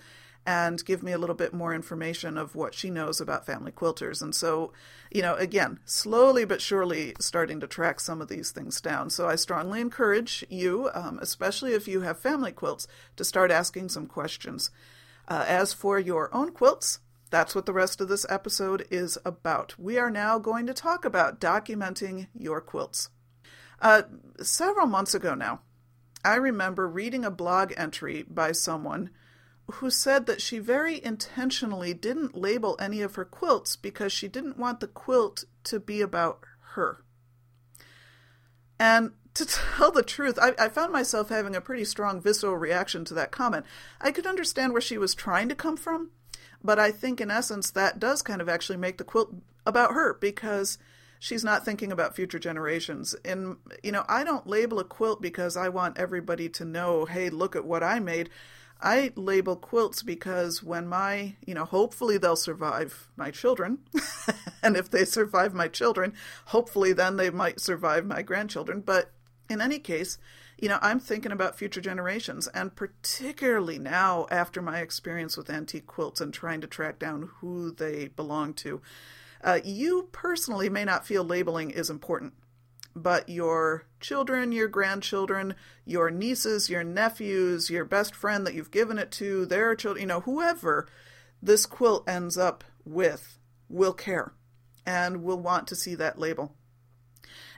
and 0.47 0.85
give 0.85 1.03
me 1.03 1.13
a 1.13 1.19
little 1.19 1.35
bit 1.37 1.53
more 1.53 1.75
information 1.75 2.39
of 2.39 2.55
what 2.55 2.75
she 2.75 2.91
knows 2.91 3.21
about 3.21 3.47
family 3.47 3.73
quilters. 3.73 4.23
And 4.23 4.35
so, 4.35 4.73
you 5.11 5.23
know, 5.23 5.35
again, 5.35 5.81
slowly 5.85 6.45
but 6.45 6.63
surely 6.63 7.15
starting 7.21 7.61
to 7.61 7.67
track 7.67 8.01
some 8.01 8.21
of 8.23 8.29
these 8.29 8.51
things 8.51 8.81
down. 8.81 9.11
So 9.11 9.29
I 9.29 9.37
strongly 9.37 9.81
encourage 9.81 10.45
you, 10.49 10.91
um, 10.95 11.19
especially 11.21 11.75
if 11.75 11.87
you 11.87 12.01
have 12.01 12.19
family 12.19 12.53
quilts, 12.53 12.87
to 13.17 13.25
start 13.25 13.51
asking 13.51 13.91
some 13.91 14.07
questions. 14.07 14.71
Uh, 15.29 15.45
as 15.47 15.73
for 15.73 15.99
your 15.99 16.35
own 16.35 16.53
quilts, 16.53 17.01
that's 17.31 17.55
what 17.55 17.67
the 17.67 17.73
rest 17.73 18.01
of 18.01 18.09
this 18.09 18.27
episode 18.29 18.87
is 18.91 19.17
about. 19.25 19.79
We 19.79 19.99
are 19.99 20.11
now 20.11 20.39
going 20.39 20.67
to 20.67 20.75
talk 20.75 21.05
about 21.05 21.41
documenting 21.41 22.27
your 22.35 22.61
quilts. 22.61 23.11
Uh, 23.81 24.03
several 24.43 24.87
months 24.87 25.15
ago 25.15 25.35
now, 25.35 25.61
I 26.25 26.35
remember 26.35 26.89
reading 26.89 27.25
a 27.25 27.31
blog 27.31 27.73
entry 27.77 28.25
by 28.29 28.53
someone 28.53 29.11
who 29.73 29.91
said 29.91 30.27
that 30.27 30.41
she 30.41 30.59
very 30.59 31.03
intentionally 31.05 31.95
didn't 31.95 32.37
label 32.37 32.77
any 32.81 33.03
of 33.03 33.15
her 33.15 33.25
quilts 33.25 33.77
because 33.77 34.13
she 34.13 34.29
didn't 34.29 34.59
want 34.59 34.81
the 34.81 34.89
quilt 34.89 35.45
to 35.65 35.81
be 35.81 36.01
about 36.01 36.41
her. 36.75 37.05
And 38.79 39.13
to 39.35 39.47
tell 39.77 39.91
the 39.91 40.03
truth, 40.03 40.39
I, 40.41 40.55
I, 40.59 40.69
found 40.69 40.93
myself 40.93 41.29
having 41.29 41.55
a 41.55 41.61
pretty 41.61 41.85
strong 41.85 42.21
visceral 42.21 42.57
reaction 42.57 43.05
to 43.07 43.15
that 43.15 43.31
comment. 43.31 43.67
I 44.01 44.11
could 44.11 44.27
understand 44.27 44.73
where 44.73 44.81
she 44.81 44.99
was 44.99 45.15
trying 45.15 45.49
to 45.49 45.55
come 45.55 45.77
from, 45.77 46.11
but 46.63 46.79
I 46.79 46.91
think 46.91 47.21
in 47.21 47.31
essence 47.31 47.71
that 47.71 47.99
does 47.99 48.23
kind 48.23 48.41
of 48.41 48.49
actually 48.49 48.79
make 48.79 48.99
the 48.99 49.05
quilt 49.05 49.35
about 49.67 49.93
her 49.93 50.15
because 50.15 50.79
she's 51.19 51.45
not 51.45 51.65
thinking 51.65 51.93
about 51.93 52.17
future 52.17 52.39
generations. 52.39 53.15
And, 53.25 53.57
you 53.83 53.93
know, 53.93 54.05
I 54.09 54.25
don't 54.25 54.47
label 54.47 54.81
a 54.81 54.85
quilt 54.85 55.21
because 55.21 55.57
I 55.57 55.69
want 55.69 55.99
everybody 55.99 56.49
to 56.49 56.65
know, 56.65 57.05
hey, 57.05 57.31
look 57.31 57.55
at 57.55 57.65
what 57.65 57.85
I 57.85 58.01
made. 58.01 58.31
I 58.83 59.13
label 59.17 59.57
quilts 59.57 60.03
because 60.03 60.63
when 60.63 60.87
my, 60.87 61.37
you 61.47 61.55
know, 61.55 61.65
hopefully 61.65 62.19
they'll 62.19 62.37
survive 62.37 63.09
my 63.17 63.31
children. 63.31 63.79
and 64.63 64.77
if 64.77 64.91
they 64.91 65.05
survive 65.05 65.55
my 65.55 65.69
children, 65.69 66.15
hopefully 66.47 66.93
then 66.93 67.17
they 67.17 67.31
might 67.31 67.61
survive 67.61 68.07
my 68.07 68.23
grandchildren. 68.23 68.81
But 68.81 69.11
in 69.49 69.61
any 69.61 69.79
case, 69.79 70.19
you 70.59 70.69
know, 70.69 70.79
I'm 70.83 71.01
thinking 71.01 71.33
about 71.33 71.59
future 71.59 71.81
generations, 71.81 72.47
and 72.49 72.77
particularly 72.77 73.79
now 73.79 74.27
after 74.31 74.61
my 74.61 74.81
experience 74.81 75.37
with 75.37 75.51
antique 75.51 75.87
quilts 75.87 76.21
and 76.21 76.33
trying 76.33 76.61
to 76.61 76.67
track 76.67 76.99
down 76.99 77.31
who 77.41 77.73
they 77.73 78.09
belong 78.09 78.55
to. 78.55 78.83
Uh, 79.43 79.61
you 79.65 80.09
personally 80.13 80.69
may 80.69 80.85
not 80.85 81.07
feel 81.07 81.25
labeling 81.25 81.71
is 81.71 81.89
important 81.89 82.35
but 82.95 83.29
your 83.29 83.87
children, 84.01 84.53
your 84.53 84.69
grandchildren, 84.69 85.55
your 85.85 86.11
nieces, 86.11 86.69
your 86.69 86.85
nephews, 86.85 87.71
your 87.71 87.85
best 87.85 88.15
friend 88.15 88.47
that 88.47 88.55
you've 88.55 88.71
given 88.71 88.99
it 88.99 89.11
to, 89.13 89.47
their 89.47 89.75
children, 89.75 90.03
you 90.03 90.07
know, 90.07 90.21
whoever 90.21 90.89
this 91.43 91.67
quilt 91.67 92.09
ends 92.09 92.37
up 92.37 92.65
with 92.85 93.39
will 93.69 93.93
care 93.93 94.33
and 94.85 95.23
will 95.23 95.39
want 95.39 95.67
to 95.69 95.77
see 95.77 95.95
that 95.95 96.19
label. 96.19 96.55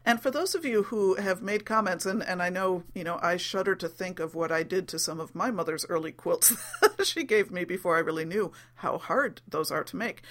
And 0.05 0.21
for 0.21 0.33
those 0.33 0.55
of 0.55 0.65
you 0.65 0.85
who 0.85 1.15
have 1.15 1.43
made 1.43 1.65
comments, 1.65 2.07
and, 2.07 2.25
and 2.25 2.43
I 2.43 2.49
know, 2.49 2.83
you 2.93 3.05
know, 3.05 3.21
I 3.23 3.37
shudder 3.37 3.77
to 3.77 3.89
think 3.89 4.19
of 4.19 4.35
what 4.35 4.51
I 4.51 4.65
did 4.65 4.89
to 4.89 4.99
some 4.99 5.21
of 5.21 5.35
my 5.35 5.53
mother's 5.53 5.87
early 5.89 6.11
quilts 6.11 6.53
she 7.05 7.23
gave 7.23 7.53
me 7.53 7.65
before 7.65 7.97
I 7.97 8.01
really 8.01 8.25
knew 8.25 8.53
how 8.77 8.99
hard 8.99 9.43
those 9.47 9.71
are 9.71 9.85
to 9.85 9.97
make 9.97 10.23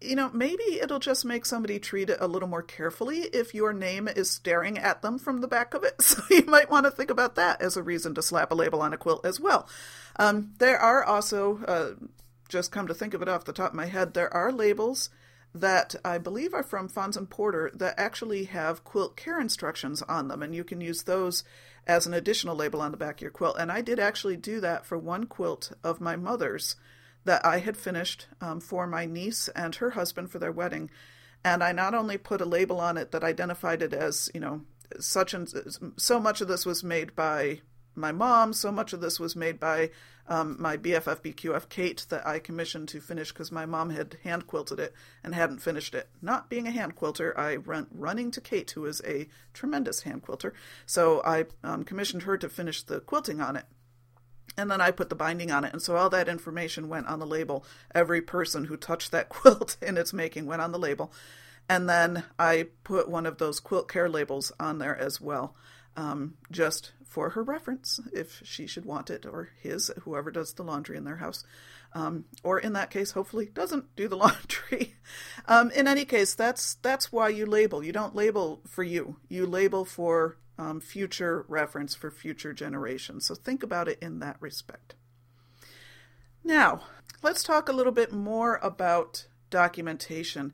you 0.00 0.16
know, 0.16 0.30
maybe 0.32 0.80
it'll 0.80 0.98
just 0.98 1.24
make 1.24 1.44
somebody 1.44 1.78
treat 1.78 2.10
it 2.10 2.18
a 2.20 2.26
little 2.26 2.48
more 2.48 2.62
carefully 2.62 3.18
if 3.18 3.54
your 3.54 3.72
name 3.72 4.08
is 4.08 4.30
staring 4.30 4.78
at 4.78 5.02
them 5.02 5.18
from 5.18 5.40
the 5.40 5.48
back 5.48 5.74
of 5.74 5.84
it. 5.84 5.94
So 6.00 6.22
you 6.30 6.44
might 6.46 6.70
want 6.70 6.86
to 6.86 6.90
think 6.90 7.10
about 7.10 7.36
that 7.36 7.60
as 7.60 7.76
a 7.76 7.82
reason 7.82 8.14
to 8.14 8.22
slap 8.22 8.50
a 8.50 8.54
label 8.54 8.82
on 8.82 8.92
a 8.92 8.96
quilt 8.96 9.24
as 9.24 9.38
well. 9.38 9.68
Um, 10.16 10.54
there 10.58 10.78
are 10.78 11.04
also, 11.04 11.62
uh, 11.66 12.06
just 12.48 12.72
come 12.72 12.88
to 12.88 12.94
think 12.94 13.14
of 13.14 13.22
it 13.22 13.28
off 13.28 13.44
the 13.44 13.52
top 13.52 13.70
of 13.70 13.76
my 13.76 13.86
head, 13.86 14.14
there 14.14 14.32
are 14.34 14.50
labels 14.50 15.10
that 15.54 15.94
I 16.04 16.18
believe 16.18 16.54
are 16.54 16.62
from 16.62 16.88
Fons 16.88 17.16
and 17.16 17.28
Porter 17.28 17.70
that 17.74 17.94
actually 17.98 18.44
have 18.44 18.84
quilt 18.84 19.16
care 19.16 19.40
instructions 19.40 20.02
on 20.02 20.28
them, 20.28 20.42
and 20.42 20.54
you 20.54 20.64
can 20.64 20.80
use 20.80 21.02
those 21.02 21.44
as 21.86 22.06
an 22.06 22.14
additional 22.14 22.56
label 22.56 22.80
on 22.80 22.90
the 22.90 22.96
back 22.96 23.16
of 23.16 23.22
your 23.22 23.30
quilt. 23.30 23.56
And 23.58 23.70
I 23.70 23.80
did 23.80 23.98
actually 23.98 24.36
do 24.36 24.60
that 24.60 24.86
for 24.86 24.98
one 24.98 25.26
quilt 25.26 25.72
of 25.82 26.00
my 26.00 26.16
mother's 26.16 26.76
that 27.24 27.44
I 27.44 27.58
had 27.58 27.76
finished 27.76 28.26
um, 28.40 28.60
for 28.60 28.86
my 28.86 29.06
niece 29.06 29.48
and 29.48 29.74
her 29.76 29.90
husband 29.90 30.30
for 30.30 30.38
their 30.38 30.52
wedding. 30.52 30.90
And 31.44 31.62
I 31.62 31.72
not 31.72 31.94
only 31.94 32.18
put 32.18 32.40
a 32.40 32.46
label 32.46 32.80
on 32.80 32.96
it 32.96 33.12
that 33.12 33.24
identified 33.24 33.82
it 33.82 33.92
as, 33.92 34.30
you 34.34 34.40
know, 34.40 34.62
such 34.98 35.34
and 35.34 35.48
so 35.96 36.18
much 36.18 36.40
of 36.40 36.48
this 36.48 36.66
was 36.66 36.82
made 36.82 37.14
by 37.14 37.60
my 37.94 38.12
mom, 38.12 38.52
so 38.52 38.72
much 38.72 38.92
of 38.92 39.00
this 39.00 39.20
was 39.20 39.36
made 39.36 39.60
by 39.60 39.90
um, 40.28 40.56
my 40.60 40.76
BFF 40.76 41.20
BQF 41.20 41.68
Kate 41.68 42.06
that 42.08 42.26
I 42.26 42.38
commissioned 42.38 42.88
to 42.90 43.00
finish 43.00 43.32
because 43.32 43.50
my 43.50 43.66
mom 43.66 43.90
had 43.90 44.16
hand 44.22 44.46
quilted 44.46 44.78
it 44.78 44.94
and 45.24 45.34
hadn't 45.34 45.58
finished 45.58 45.94
it. 45.94 46.08
Not 46.22 46.48
being 46.48 46.66
a 46.66 46.70
hand 46.70 46.94
quilter, 46.94 47.36
I 47.38 47.56
went 47.56 47.88
running 47.92 48.30
to 48.32 48.40
Kate, 48.40 48.70
who 48.70 48.86
is 48.86 49.02
a 49.04 49.28
tremendous 49.52 50.02
hand 50.02 50.22
quilter. 50.22 50.54
So 50.86 51.20
I 51.24 51.46
um, 51.64 51.84
commissioned 51.84 52.22
her 52.22 52.38
to 52.38 52.48
finish 52.48 52.82
the 52.82 53.00
quilting 53.00 53.40
on 53.40 53.56
it 53.56 53.64
and 54.56 54.70
then 54.70 54.80
I 54.80 54.90
put 54.90 55.08
the 55.08 55.14
binding 55.14 55.50
on 55.50 55.64
it. 55.64 55.72
And 55.72 55.82
so 55.82 55.96
all 55.96 56.10
that 56.10 56.28
information 56.28 56.88
went 56.88 57.06
on 57.06 57.18
the 57.18 57.26
label. 57.26 57.64
Every 57.94 58.20
person 58.20 58.64
who 58.64 58.76
touched 58.76 59.10
that 59.12 59.28
quilt 59.30 59.76
in 59.80 59.96
its 59.96 60.12
making 60.12 60.46
went 60.46 60.62
on 60.62 60.72
the 60.72 60.78
label. 60.78 61.12
And 61.68 61.88
then 61.88 62.24
I 62.38 62.66
put 62.82 63.08
one 63.08 63.26
of 63.26 63.38
those 63.38 63.60
quilt 63.60 63.88
care 63.88 64.08
labels 64.08 64.50
on 64.58 64.78
there 64.78 64.96
as 64.96 65.20
well, 65.20 65.54
um, 65.96 66.34
just 66.50 66.92
for 67.06 67.30
her 67.30 67.42
reference, 67.42 68.00
if 68.12 68.40
she 68.44 68.66
should 68.66 68.84
want 68.84 69.08
it, 69.08 69.24
or 69.24 69.50
his, 69.60 69.90
whoever 70.02 70.30
does 70.30 70.52
the 70.52 70.64
laundry 70.64 70.96
in 70.96 71.04
their 71.04 71.16
house. 71.16 71.44
Um, 71.92 72.24
or 72.42 72.58
in 72.58 72.72
that 72.74 72.90
case, 72.90 73.12
hopefully 73.12 73.46
doesn't 73.46 73.94
do 73.96 74.08
the 74.08 74.16
laundry. 74.16 74.94
um, 75.46 75.70
in 75.70 75.86
any 75.88 76.04
case, 76.04 76.34
that's 76.34 76.74
that's 76.74 77.12
why 77.12 77.28
you 77.28 77.46
label. 77.46 77.84
You 77.84 77.92
don't 77.92 78.14
label 78.14 78.62
for 78.66 78.82
you. 78.82 79.16
You 79.28 79.46
label 79.46 79.84
for 79.84 80.38
um, 80.60 80.78
future 80.78 81.46
reference 81.48 81.94
for 81.94 82.10
future 82.10 82.52
generations. 82.52 83.26
So 83.26 83.34
think 83.34 83.62
about 83.62 83.88
it 83.88 83.98
in 84.02 84.18
that 84.18 84.36
respect. 84.40 84.94
Now, 86.44 86.82
let's 87.22 87.42
talk 87.42 87.68
a 87.68 87.72
little 87.72 87.92
bit 87.92 88.12
more 88.12 88.60
about 88.62 89.26
documentation. 89.48 90.52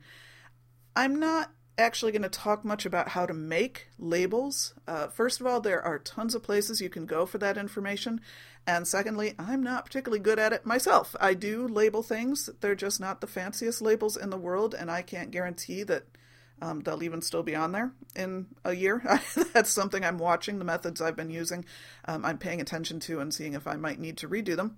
I'm 0.95 1.19
not 1.19 1.51
actually 1.77 2.13
going 2.13 2.23
to 2.23 2.29
talk 2.29 2.63
much 2.63 2.85
about 2.85 3.09
how 3.09 3.25
to 3.25 3.33
make 3.33 3.87
labels. 3.99 4.73
Uh, 4.87 5.07
first 5.07 5.41
of 5.41 5.45
all, 5.45 5.59
there 5.59 5.81
are 5.81 5.99
tons 5.99 6.33
of 6.33 6.41
places 6.41 6.81
you 6.81 6.89
can 6.89 7.05
go 7.05 7.25
for 7.25 7.37
that 7.37 7.57
information. 7.57 8.21
And 8.65 8.87
secondly, 8.87 9.35
I'm 9.37 9.61
not 9.61 9.85
particularly 9.85 10.19
good 10.19 10.39
at 10.39 10.53
it 10.53 10.65
myself. 10.65 11.15
I 11.19 11.33
do 11.33 11.67
label 11.67 12.01
things, 12.01 12.49
they're 12.61 12.75
just 12.75 12.99
not 12.99 13.21
the 13.21 13.27
fanciest 13.27 13.81
labels 13.81 14.17
in 14.17 14.29
the 14.29 14.37
world, 14.37 14.73
and 14.73 14.89
I 14.89 15.01
can't 15.01 15.31
guarantee 15.31 15.83
that 15.83 16.16
um, 16.61 16.81
they'll 16.81 17.03
even 17.03 17.21
still 17.21 17.43
be 17.43 17.55
on 17.55 17.71
there 17.71 17.91
in 18.15 18.47
a 18.65 18.73
year. 18.73 19.01
That's 19.53 19.69
something 19.69 20.03
I'm 20.03 20.17
watching, 20.17 20.59
the 20.59 20.65
methods 20.65 21.01
I've 21.01 21.15
been 21.15 21.29
using, 21.29 21.65
um, 22.05 22.25
I'm 22.25 22.37
paying 22.37 22.61
attention 22.61 22.99
to 23.01 23.19
and 23.19 23.33
seeing 23.33 23.53
if 23.53 23.67
I 23.67 23.75
might 23.75 23.99
need 23.99 24.17
to 24.17 24.29
redo 24.29 24.55
them. 24.55 24.77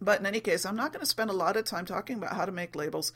But 0.00 0.20
in 0.20 0.26
any 0.26 0.40
case, 0.40 0.64
I'm 0.64 0.76
not 0.76 0.92
going 0.92 1.00
to 1.00 1.06
spend 1.06 1.30
a 1.30 1.34
lot 1.34 1.56
of 1.56 1.64
time 1.64 1.84
talking 1.84 2.16
about 2.16 2.36
how 2.36 2.44
to 2.44 2.52
make 2.52 2.76
labels. 2.76 3.12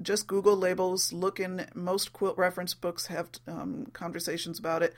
Just 0.00 0.26
Google 0.26 0.56
labels, 0.56 1.12
look 1.12 1.40
in 1.40 1.66
most 1.74 2.12
quilt 2.12 2.38
reference 2.38 2.72
books, 2.72 3.06
have 3.06 3.28
um, 3.46 3.86
conversations 3.92 4.58
about 4.58 4.82
it. 4.82 4.94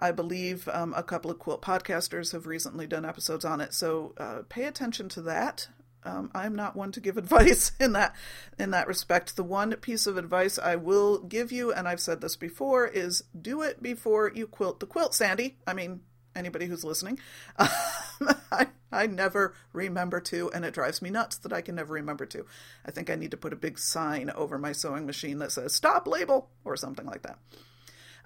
I 0.00 0.12
believe 0.12 0.68
um, 0.68 0.92
a 0.94 1.02
couple 1.02 1.30
of 1.30 1.38
quilt 1.38 1.62
podcasters 1.62 2.32
have 2.32 2.46
recently 2.46 2.86
done 2.86 3.04
episodes 3.04 3.44
on 3.44 3.60
it, 3.60 3.72
so 3.72 4.14
uh, 4.18 4.42
pay 4.48 4.64
attention 4.64 5.08
to 5.10 5.22
that. 5.22 5.68
Um, 6.04 6.30
I'm 6.34 6.54
not 6.54 6.76
one 6.76 6.92
to 6.92 7.00
give 7.00 7.16
advice 7.18 7.72
in 7.80 7.92
that 7.92 8.14
in 8.58 8.70
that 8.70 8.86
respect. 8.86 9.36
The 9.36 9.42
one 9.42 9.74
piece 9.76 10.06
of 10.06 10.16
advice 10.16 10.58
I 10.58 10.76
will 10.76 11.18
give 11.18 11.52
you, 11.52 11.72
and 11.72 11.88
I've 11.88 12.00
said 12.00 12.20
this 12.20 12.36
before, 12.36 12.86
is 12.86 13.24
do 13.40 13.62
it 13.62 13.82
before 13.82 14.30
you 14.34 14.46
quilt 14.46 14.80
the 14.80 14.86
quilt, 14.86 15.14
Sandy. 15.14 15.56
I 15.66 15.74
mean, 15.74 16.00
anybody 16.36 16.66
who's 16.66 16.84
listening. 16.84 17.18
I, 17.58 18.68
I 18.92 19.06
never 19.06 19.54
remember 19.72 20.20
to, 20.20 20.50
and 20.52 20.64
it 20.64 20.74
drives 20.74 21.02
me 21.02 21.10
nuts 21.10 21.38
that 21.38 21.52
I 21.52 21.60
can 21.60 21.74
never 21.74 21.94
remember 21.94 22.26
to. 22.26 22.46
I 22.84 22.90
think 22.90 23.10
I 23.10 23.16
need 23.16 23.30
to 23.32 23.36
put 23.36 23.52
a 23.52 23.56
big 23.56 23.78
sign 23.78 24.30
over 24.30 24.58
my 24.58 24.72
sewing 24.72 25.06
machine 25.06 25.38
that 25.38 25.52
says 25.52 25.74
"Stop 25.74 26.06
label" 26.06 26.50
or 26.64 26.76
something 26.76 27.06
like 27.06 27.22
that. 27.22 27.38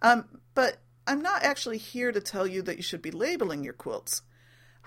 Um, 0.03 0.41
but 0.55 0.79
I'm 1.07 1.23
not 1.23 1.43
actually 1.43 1.79
here 1.79 2.13
to 2.13 2.21
tell 2.21 2.47
you 2.47 2.63
that 2.63 2.77
you 2.77 2.83
should 2.83 3.03
be 3.03 3.11
labeling 3.11 3.65
your 3.65 3.73
quilts. 3.73 4.23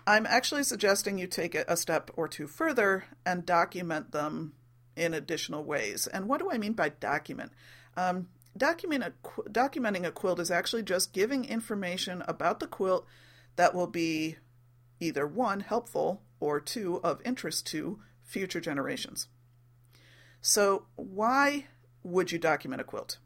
I'm 0.08 0.26
actually 0.26 0.64
suggesting 0.64 1.18
you 1.18 1.28
take 1.28 1.56
it 1.56 1.66
a 1.68 1.78
step 1.78 2.12
or 2.16 2.28
two 2.28 2.48
further 2.48 3.06
and 3.26 3.46
document 3.46 4.12
them 4.12 4.54
in 4.96 5.14
additional 5.14 5.64
ways. 5.64 6.08
And 6.08 6.28
what 6.28 6.40
do 6.40 6.50
I 6.52 6.58
mean 6.58 6.74
by 6.74 6.90
document? 6.90 7.52
Um, 7.96 8.28
document 8.58 9.04
a, 9.04 9.14
documenting 9.50 10.06
a 10.06 10.12
quilt 10.12 10.40
is 10.40 10.52
actually 10.52 10.84
just 10.84 11.14
giving 11.14 11.46
information 11.46 12.24
about 12.28 12.60
the 12.60 12.68
quilt 12.68 13.06
that 13.56 13.74
will 13.74 13.88
be 13.88 14.38
either 15.00 15.28
one, 15.28 15.62
helpful, 15.62 16.22
or 16.40 16.60
two, 16.60 17.00
of 17.04 17.22
interest 17.24 17.68
to 17.68 18.00
future 18.24 18.62
generations. 18.62 19.28
So, 20.42 20.86
why 20.96 21.68
would 22.04 22.32
you 22.32 22.40
document 22.40 22.82
a 22.82 22.86
quilt? 22.86 23.18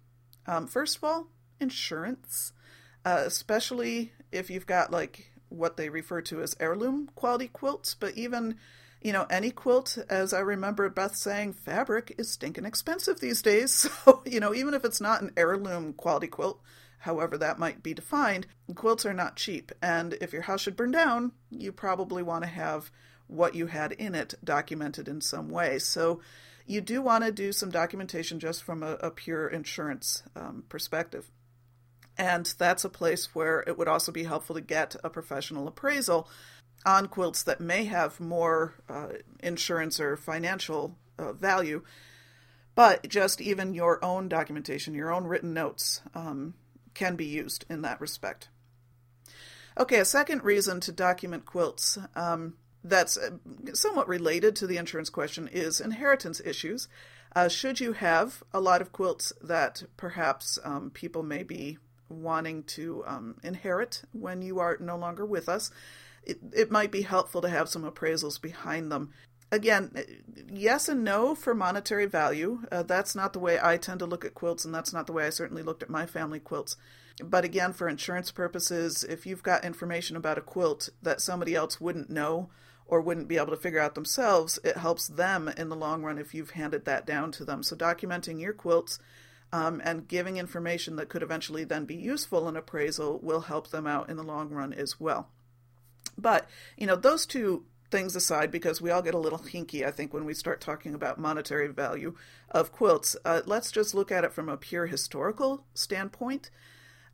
Um, 0.47 0.67
first 0.67 0.97
of 0.97 1.03
all, 1.03 1.27
insurance, 1.59 2.51
uh, 3.05 3.23
especially 3.25 4.13
if 4.31 4.49
you've 4.49 4.65
got 4.65 4.91
like 4.91 5.31
what 5.55 5.77
they 5.77 5.89
refer 5.89 6.21
to 6.21 6.41
as 6.41 6.55
heirloom 6.59 7.09
quality 7.15 7.47
quilts, 7.47 7.95
but 7.95 8.15
even 8.15 8.55
you 9.01 9.13
know, 9.13 9.27
any 9.29 9.51
quilt, 9.51 9.99
as 10.09 10.33
I 10.33 10.39
remember 10.39 10.89
Beth 10.89 11.15
saying, 11.15 11.53
fabric 11.53 12.15
is 12.17 12.31
stinking 12.31 12.65
expensive 12.65 13.19
these 13.19 13.43
days. 13.43 13.87
So, 14.05 14.23
you 14.25 14.39
know, 14.39 14.51
even 14.53 14.73
if 14.73 14.83
it's 14.83 14.99
not 14.99 15.21
an 15.21 15.31
heirloom 15.37 15.93
quality 15.93 16.25
quilt, 16.25 16.59
however 16.97 17.37
that 17.37 17.59
might 17.59 17.83
be 17.83 17.93
defined, 17.93 18.47
quilts 18.73 19.05
are 19.05 19.13
not 19.13 19.35
cheap. 19.35 19.71
And 19.79 20.13
if 20.21 20.33
your 20.33 20.41
house 20.41 20.61
should 20.61 20.75
burn 20.75 20.89
down, 20.89 21.33
you 21.51 21.71
probably 21.71 22.23
want 22.23 22.45
to 22.45 22.49
have 22.49 22.89
what 23.27 23.53
you 23.53 23.67
had 23.67 23.91
in 23.91 24.15
it 24.15 24.33
documented 24.43 25.07
in 25.07 25.21
some 25.21 25.49
way. 25.49 25.77
So, 25.77 26.19
you 26.65 26.81
do 26.81 27.01
want 27.01 27.23
to 27.23 27.31
do 27.31 27.51
some 27.51 27.69
documentation 27.69 28.39
just 28.39 28.63
from 28.63 28.81
a, 28.81 28.93
a 28.93 29.11
pure 29.11 29.47
insurance 29.47 30.23
um, 30.35 30.63
perspective. 30.67 31.29
And 32.17 32.53
that's 32.57 32.85
a 32.85 32.89
place 32.89 33.35
where 33.35 33.63
it 33.67 33.77
would 33.77 33.87
also 33.87 34.11
be 34.11 34.23
helpful 34.23 34.55
to 34.55 34.61
get 34.61 34.95
a 35.03 35.09
professional 35.09 35.67
appraisal 35.67 36.29
on 36.85 37.07
quilts 37.07 37.43
that 37.43 37.59
may 37.59 37.85
have 37.85 38.19
more 38.19 38.75
uh, 38.87 39.07
insurance 39.41 39.99
or 39.99 40.15
financial 40.15 40.97
uh, 41.17 41.33
value. 41.33 41.83
But 42.75 43.07
just 43.07 43.41
even 43.41 43.73
your 43.73 44.03
own 44.03 44.29
documentation, 44.29 44.93
your 44.93 45.11
own 45.11 45.25
written 45.25 45.53
notes, 45.53 46.01
um, 46.13 46.53
can 46.93 47.15
be 47.15 47.25
used 47.25 47.65
in 47.69 47.81
that 47.81 47.99
respect. 47.99 48.49
Okay, 49.77 49.99
a 49.99 50.05
second 50.05 50.43
reason 50.43 50.79
to 50.81 50.91
document 50.91 51.45
quilts 51.45 51.97
um, 52.15 52.55
that's 52.83 53.17
uh, 53.17 53.31
somewhat 53.73 54.07
related 54.07 54.55
to 54.57 54.67
the 54.67 54.77
insurance 54.77 55.09
question 55.09 55.49
is 55.51 55.81
inheritance 55.81 56.41
issues. 56.45 56.87
Uh, 57.35 57.49
should 57.49 57.81
you 57.81 57.91
have 57.93 58.43
a 58.53 58.61
lot 58.61 58.81
of 58.81 58.93
quilts 58.93 59.33
that 59.41 59.83
perhaps 59.97 60.57
um, 60.63 60.89
people 60.91 61.23
may 61.23 61.43
be 61.43 61.77
wanting 62.09 62.63
to 62.63 63.03
um, 63.05 63.35
inherit 63.43 64.03
when 64.11 64.41
you 64.41 64.59
are 64.59 64.77
no 64.79 64.97
longer 64.97 65.25
with 65.25 65.49
us, 65.49 65.71
it, 66.23 66.39
it 66.53 66.71
might 66.71 66.91
be 66.91 67.03
helpful 67.03 67.41
to 67.41 67.49
have 67.49 67.69
some 67.69 67.83
appraisals 67.83 68.41
behind 68.41 68.91
them. 68.91 69.11
Again, 69.51 69.91
yes 70.51 70.89
and 70.89 71.03
no 71.03 71.35
for 71.35 71.53
monetary 71.53 72.07
value. 72.07 72.61
Uh, 72.71 72.83
that's 72.83 73.15
not 73.15 73.33
the 73.33 73.39
way 73.39 73.59
I 73.61 73.77
tend 73.77 73.99
to 73.99 74.05
look 74.05 74.25
at 74.25 74.33
quilts, 74.33 74.65
and 74.65 74.73
that's 74.73 74.91
not 74.91 75.07
the 75.07 75.13
way 75.13 75.25
I 75.25 75.29
certainly 75.29 75.61
looked 75.61 75.83
at 75.83 75.89
my 75.89 76.05
family 76.05 76.39
quilts. 76.39 76.75
But 77.23 77.45
again, 77.45 77.71
for 77.71 77.87
insurance 77.87 78.31
purposes, 78.31 79.03
if 79.03 79.25
you've 79.25 79.43
got 79.43 79.63
information 79.63 80.17
about 80.17 80.37
a 80.37 80.41
quilt 80.41 80.89
that 81.01 81.21
somebody 81.21 81.55
else 81.55 81.79
wouldn't 81.79 82.09
know 82.09 82.49
or 82.87 83.01
wouldn't 83.01 83.27
be 83.27 83.37
able 83.37 83.51
to 83.51 83.57
figure 83.57 83.79
out 83.79 83.95
themselves, 83.95 84.59
it 84.63 84.77
helps 84.77 85.07
them 85.07 85.47
in 85.55 85.69
the 85.69 85.75
long 85.75 86.03
run 86.03 86.17
if 86.17 86.33
you've 86.33 86.51
handed 86.51 86.85
that 86.85 87.05
down 87.05 87.31
to 87.33 87.45
them. 87.45 87.63
So, 87.63 87.75
documenting 87.75 88.41
your 88.41 88.53
quilts 88.53 88.99
um, 89.55 89.81
and 89.85 90.05
giving 90.09 90.35
information 90.35 90.97
that 90.97 91.07
could 91.07 91.23
eventually 91.23 91.63
then 91.63 91.85
be 91.85 91.95
useful 91.95 92.49
in 92.49 92.57
appraisal 92.57 93.19
will 93.23 93.41
help 93.41 93.69
them 93.69 93.87
out 93.87 94.09
in 94.09 94.17
the 94.17 94.23
long 94.23 94.49
run 94.49 94.73
as 94.73 94.99
well. 94.99 95.29
But, 96.17 96.49
you 96.77 96.85
know, 96.85 96.97
those 96.97 97.25
two 97.25 97.63
things 97.89 98.17
aside, 98.17 98.51
because 98.51 98.81
we 98.81 98.91
all 98.91 99.01
get 99.01 99.13
a 99.13 99.19
little 99.19 99.39
hinky, 99.39 99.87
I 99.87 99.91
think, 99.91 100.13
when 100.13 100.25
we 100.25 100.33
start 100.33 100.59
talking 100.59 100.93
about 100.93 101.17
monetary 101.17 101.69
value 101.69 102.15
of 102.51 102.73
quilts, 102.73 103.15
uh, 103.23 103.43
let's 103.45 103.71
just 103.71 103.95
look 103.95 104.11
at 104.11 104.25
it 104.25 104.33
from 104.33 104.49
a 104.49 104.57
pure 104.57 104.87
historical 104.87 105.63
standpoint. 105.73 106.51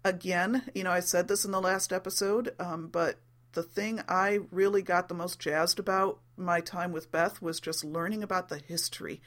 Again, 0.04 0.64
you 0.74 0.84
know, 0.84 0.92
I 0.92 1.00
said 1.00 1.28
this 1.28 1.46
in 1.46 1.52
the 1.52 1.62
last 1.62 1.94
episode, 1.94 2.56
um, 2.60 2.88
but 2.88 3.20
the 3.52 3.62
thing 3.62 4.02
I 4.08 4.40
really 4.50 4.82
got 4.82 5.10
the 5.10 5.14
most 5.14 5.40
jazzed 5.40 5.78
about 5.78 6.22
my 6.36 6.60
time 6.60 6.92
with 6.92 7.12
Beth 7.12 7.40
was 7.40 7.60
just 7.60 7.84
learning 7.84 8.24
about 8.24 8.50
the 8.50 8.58
history 8.58 9.22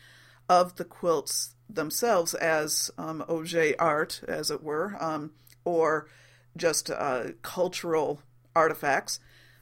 of 0.49 0.75
the 0.75 0.85
quilts 0.85 1.54
themselves 1.69 2.35
as 2.35 2.91
um, 2.99 3.25
objet 3.29 3.77
art, 3.79 4.21
as 4.27 4.51
it 4.51 4.63
were, 4.63 4.97
um, 5.01 5.33
or 5.65 6.09
just 6.57 6.91
uh, 6.91 7.33
cultural 7.43 8.21
artifacts 8.55 9.21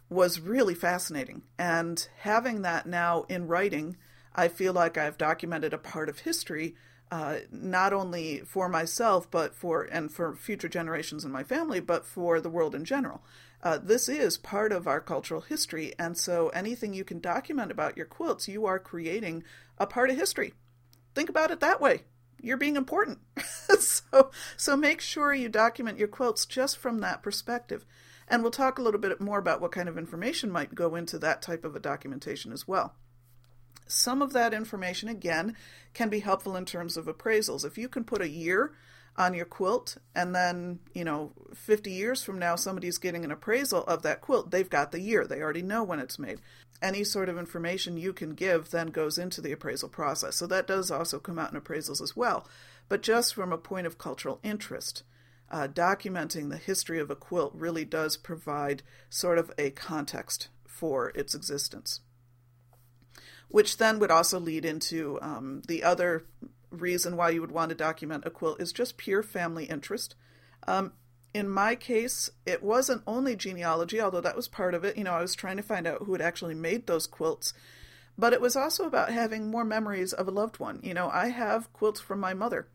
was 0.08 0.40
really 0.40 0.74
fascinating. 0.74 1.42
And 1.58 2.06
having 2.18 2.62
that 2.62 2.86
now 2.86 3.24
in 3.28 3.46
writing, 3.46 3.96
I 4.34 4.48
feel 4.48 4.72
like 4.72 4.98
I've 4.98 5.18
documented 5.18 5.72
a 5.72 5.78
part 5.78 6.08
of 6.08 6.20
history, 6.20 6.74
uh, 7.10 7.38
not 7.50 7.92
only 7.92 8.40
for 8.40 8.68
myself, 8.68 9.30
but 9.30 9.54
for 9.54 9.82
and 9.82 10.12
for 10.12 10.34
future 10.34 10.68
generations 10.68 11.24
in 11.24 11.30
my 11.30 11.44
family, 11.44 11.80
but 11.80 12.04
for 12.04 12.40
the 12.40 12.50
world 12.50 12.74
in 12.74 12.84
general. 12.84 13.22
Uh, 13.62 13.78
this 13.78 14.08
is 14.08 14.38
part 14.38 14.72
of 14.72 14.88
our 14.88 15.00
cultural 15.00 15.40
history, 15.40 15.92
and 15.98 16.18
so 16.18 16.48
anything 16.48 16.92
you 16.92 17.04
can 17.04 17.20
document 17.20 17.70
about 17.70 17.96
your 17.96 18.06
quilts, 18.06 18.48
you 18.48 18.66
are 18.66 18.78
creating 18.78 19.44
a 19.78 19.86
part 19.86 20.10
of 20.10 20.16
history. 20.16 20.52
Think 21.14 21.28
about 21.28 21.50
it 21.50 21.60
that 21.60 21.80
way. 21.80 22.02
You're 22.40 22.56
being 22.56 22.76
important. 22.76 23.18
so, 23.78 24.30
so 24.56 24.76
make 24.76 25.00
sure 25.00 25.32
you 25.32 25.48
document 25.48 25.98
your 25.98 26.08
quilts 26.08 26.44
just 26.44 26.76
from 26.76 26.98
that 26.98 27.22
perspective. 27.22 27.86
And 28.26 28.42
we'll 28.42 28.50
talk 28.50 28.78
a 28.78 28.82
little 28.82 29.00
bit 29.00 29.20
more 29.20 29.38
about 29.38 29.60
what 29.60 29.72
kind 29.72 29.88
of 29.88 29.98
information 29.98 30.50
might 30.50 30.74
go 30.74 30.94
into 30.94 31.18
that 31.18 31.42
type 31.42 31.64
of 31.64 31.76
a 31.76 31.80
documentation 31.80 32.52
as 32.52 32.66
well. 32.66 32.94
Some 33.86 34.22
of 34.22 34.32
that 34.32 34.54
information, 34.54 35.08
again, 35.08 35.56
can 35.92 36.08
be 36.08 36.20
helpful 36.20 36.56
in 36.56 36.64
terms 36.64 36.96
of 36.96 37.06
appraisals. 37.06 37.64
If 37.64 37.76
you 37.76 37.88
can 37.88 38.04
put 38.04 38.22
a 38.22 38.28
year 38.28 38.72
on 39.16 39.34
your 39.34 39.44
quilt 39.44 39.98
and 40.14 40.34
then, 40.34 40.80
you 40.94 41.04
know, 41.04 41.32
50 41.54 41.90
years 41.90 42.22
from 42.22 42.38
now 42.38 42.56
somebody's 42.56 42.98
getting 42.98 43.24
an 43.24 43.30
appraisal 43.30 43.84
of 43.84 44.02
that 44.02 44.20
quilt, 44.20 44.50
they've 44.50 44.70
got 44.70 44.92
the 44.92 45.00
year. 45.00 45.26
They 45.26 45.42
already 45.42 45.62
know 45.62 45.82
when 45.82 45.98
it's 45.98 46.18
made. 46.18 46.40
Any 46.80 47.04
sort 47.04 47.28
of 47.28 47.38
information 47.38 47.96
you 47.96 48.12
can 48.12 48.34
give 48.34 48.70
then 48.70 48.88
goes 48.88 49.18
into 49.18 49.40
the 49.40 49.52
appraisal 49.52 49.88
process. 49.88 50.36
So 50.36 50.46
that 50.46 50.66
does 50.66 50.90
also 50.90 51.18
come 51.18 51.38
out 51.38 51.52
in 51.52 51.60
appraisals 51.60 52.02
as 52.02 52.16
well. 52.16 52.48
But 52.88 53.02
just 53.02 53.34
from 53.34 53.52
a 53.52 53.58
point 53.58 53.86
of 53.86 53.98
cultural 53.98 54.40
interest, 54.42 55.04
uh, 55.50 55.68
documenting 55.68 56.48
the 56.48 56.56
history 56.56 56.98
of 56.98 57.10
a 57.10 57.14
quilt 57.16 57.52
really 57.54 57.84
does 57.84 58.16
provide 58.16 58.82
sort 59.10 59.38
of 59.38 59.52
a 59.58 59.70
context 59.70 60.48
for 60.66 61.10
its 61.10 61.34
existence. 61.34 62.00
Which 63.48 63.76
then 63.76 63.98
would 63.98 64.10
also 64.10 64.40
lead 64.40 64.64
into 64.64 65.18
um, 65.20 65.60
the 65.68 65.84
other 65.84 66.24
reason 66.72 67.16
why 67.16 67.30
you 67.30 67.40
would 67.40 67.52
want 67.52 67.68
to 67.68 67.74
document 67.74 68.24
a 68.26 68.30
quilt 68.30 68.60
is 68.60 68.72
just 68.72 68.96
pure 68.96 69.22
family 69.22 69.64
interest. 69.64 70.14
Um, 70.66 70.92
in 71.34 71.48
my 71.48 71.74
case, 71.74 72.30
it 72.44 72.62
wasn't 72.62 73.02
only 73.06 73.36
genealogy, 73.36 74.00
although 74.00 74.20
that 74.20 74.36
was 74.36 74.48
part 74.48 74.74
of 74.74 74.84
it. 74.84 74.96
You 74.96 75.04
know, 75.04 75.12
I 75.12 75.22
was 75.22 75.34
trying 75.34 75.56
to 75.56 75.62
find 75.62 75.86
out 75.86 76.02
who 76.02 76.12
had 76.12 76.20
actually 76.20 76.54
made 76.54 76.86
those 76.86 77.06
quilts. 77.06 77.54
But 78.18 78.34
it 78.34 78.40
was 78.40 78.56
also 78.56 78.84
about 78.84 79.10
having 79.10 79.50
more 79.50 79.64
memories 79.64 80.12
of 80.12 80.28
a 80.28 80.32
loved 80.32 80.58
one. 80.58 80.80
You 80.82 80.92
know, 80.92 81.08
I 81.08 81.28
have 81.28 81.72
quilts 81.72 82.00
from 82.00 82.20
my 82.20 82.34
mother 82.34 82.68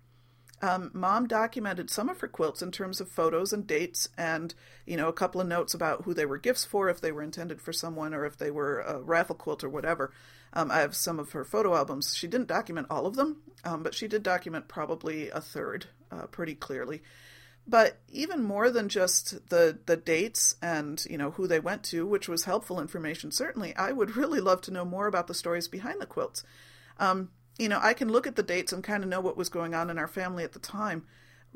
um, 0.62 0.90
mom 0.94 1.28
documented 1.28 1.90
some 1.90 2.10
of 2.10 2.20
her 2.22 2.28
quilts 2.28 2.62
in 2.62 2.72
terms 2.72 3.00
of 3.00 3.10
photos 3.10 3.54
and 3.54 3.68
dates 3.68 4.10
and 4.18 4.56
you 4.86 4.98
know 4.98 5.08
a 5.08 5.14
couple 5.14 5.40
of 5.40 5.48
notes 5.48 5.74
about 5.74 6.04
who 6.04 6.14
they 6.14 6.26
were 6.26 6.40
gifts 6.40 6.66
for 6.66 6.90
if 6.90 7.00
they 7.00 7.12
were 7.12 7.22
intended 7.22 7.62
for 7.62 7.72
someone 7.72 8.14
or 8.14 8.26
if 8.26 8.38
they 8.38 8.50
were 8.50 8.80
a 8.82 9.00
raffle 9.02 9.36
quilt 9.36 9.64
or 9.64 9.70
whatever 9.70 10.12
um, 10.58 10.72
i 10.72 10.80
have 10.80 10.96
some 10.96 11.20
of 11.20 11.32
her 11.32 11.46
photo 11.46 11.76
albums. 11.76 12.16
She 12.16 12.28
didn't 12.28 12.48
document 12.48 12.88
all 12.90 13.06
of 13.06 13.16
them 13.16 13.38
um, 13.64 13.84
but 13.84 13.94
she 13.94 14.08
did 14.08 14.24
document 14.24 14.68
probably 14.68 15.30
a 15.30 15.42
third 15.42 15.86
uh, 16.12 16.28
pretty 16.28 16.56
clearly. 16.56 17.02
But 17.70 17.98
even 18.10 18.44
more 18.44 18.70
than 18.70 18.88
just 18.88 19.50
the 19.50 19.78
the 19.86 19.98
dates 19.98 20.56
and 20.62 21.06
you 21.10 21.18
know 21.18 21.32
who 21.32 21.48
they 21.48 21.60
went 21.60 21.84
to 21.86 22.06
which 22.06 22.30
was 22.30 22.46
helpful 22.46 22.80
information 22.80 23.32
certainly 23.32 23.76
i 23.76 23.92
would 23.92 24.16
really 24.22 24.40
love 24.40 24.62
to 24.62 24.72
know 24.72 24.86
more 24.86 25.08
about 25.08 25.28
the 25.28 25.34
stories 25.34 25.68
behind 25.68 26.02
the 26.02 26.06
quilts. 26.06 26.44
Um, 27.00 27.30
you 27.58 27.70
know, 27.70 27.80
I 27.82 27.94
can 27.94 28.10
look 28.10 28.28
at 28.28 28.36
the 28.36 28.44
dates 28.44 28.72
and 28.72 28.84
kind 28.84 29.04
of 29.04 29.10
know 29.10 29.20
what 29.20 29.38
was 29.38 29.50
going 29.50 29.74
on 29.74 29.90
in 29.90 29.98
our 29.98 30.08
family 30.08 30.44
at 30.44 30.54
the 30.54 30.60
time, 30.60 31.06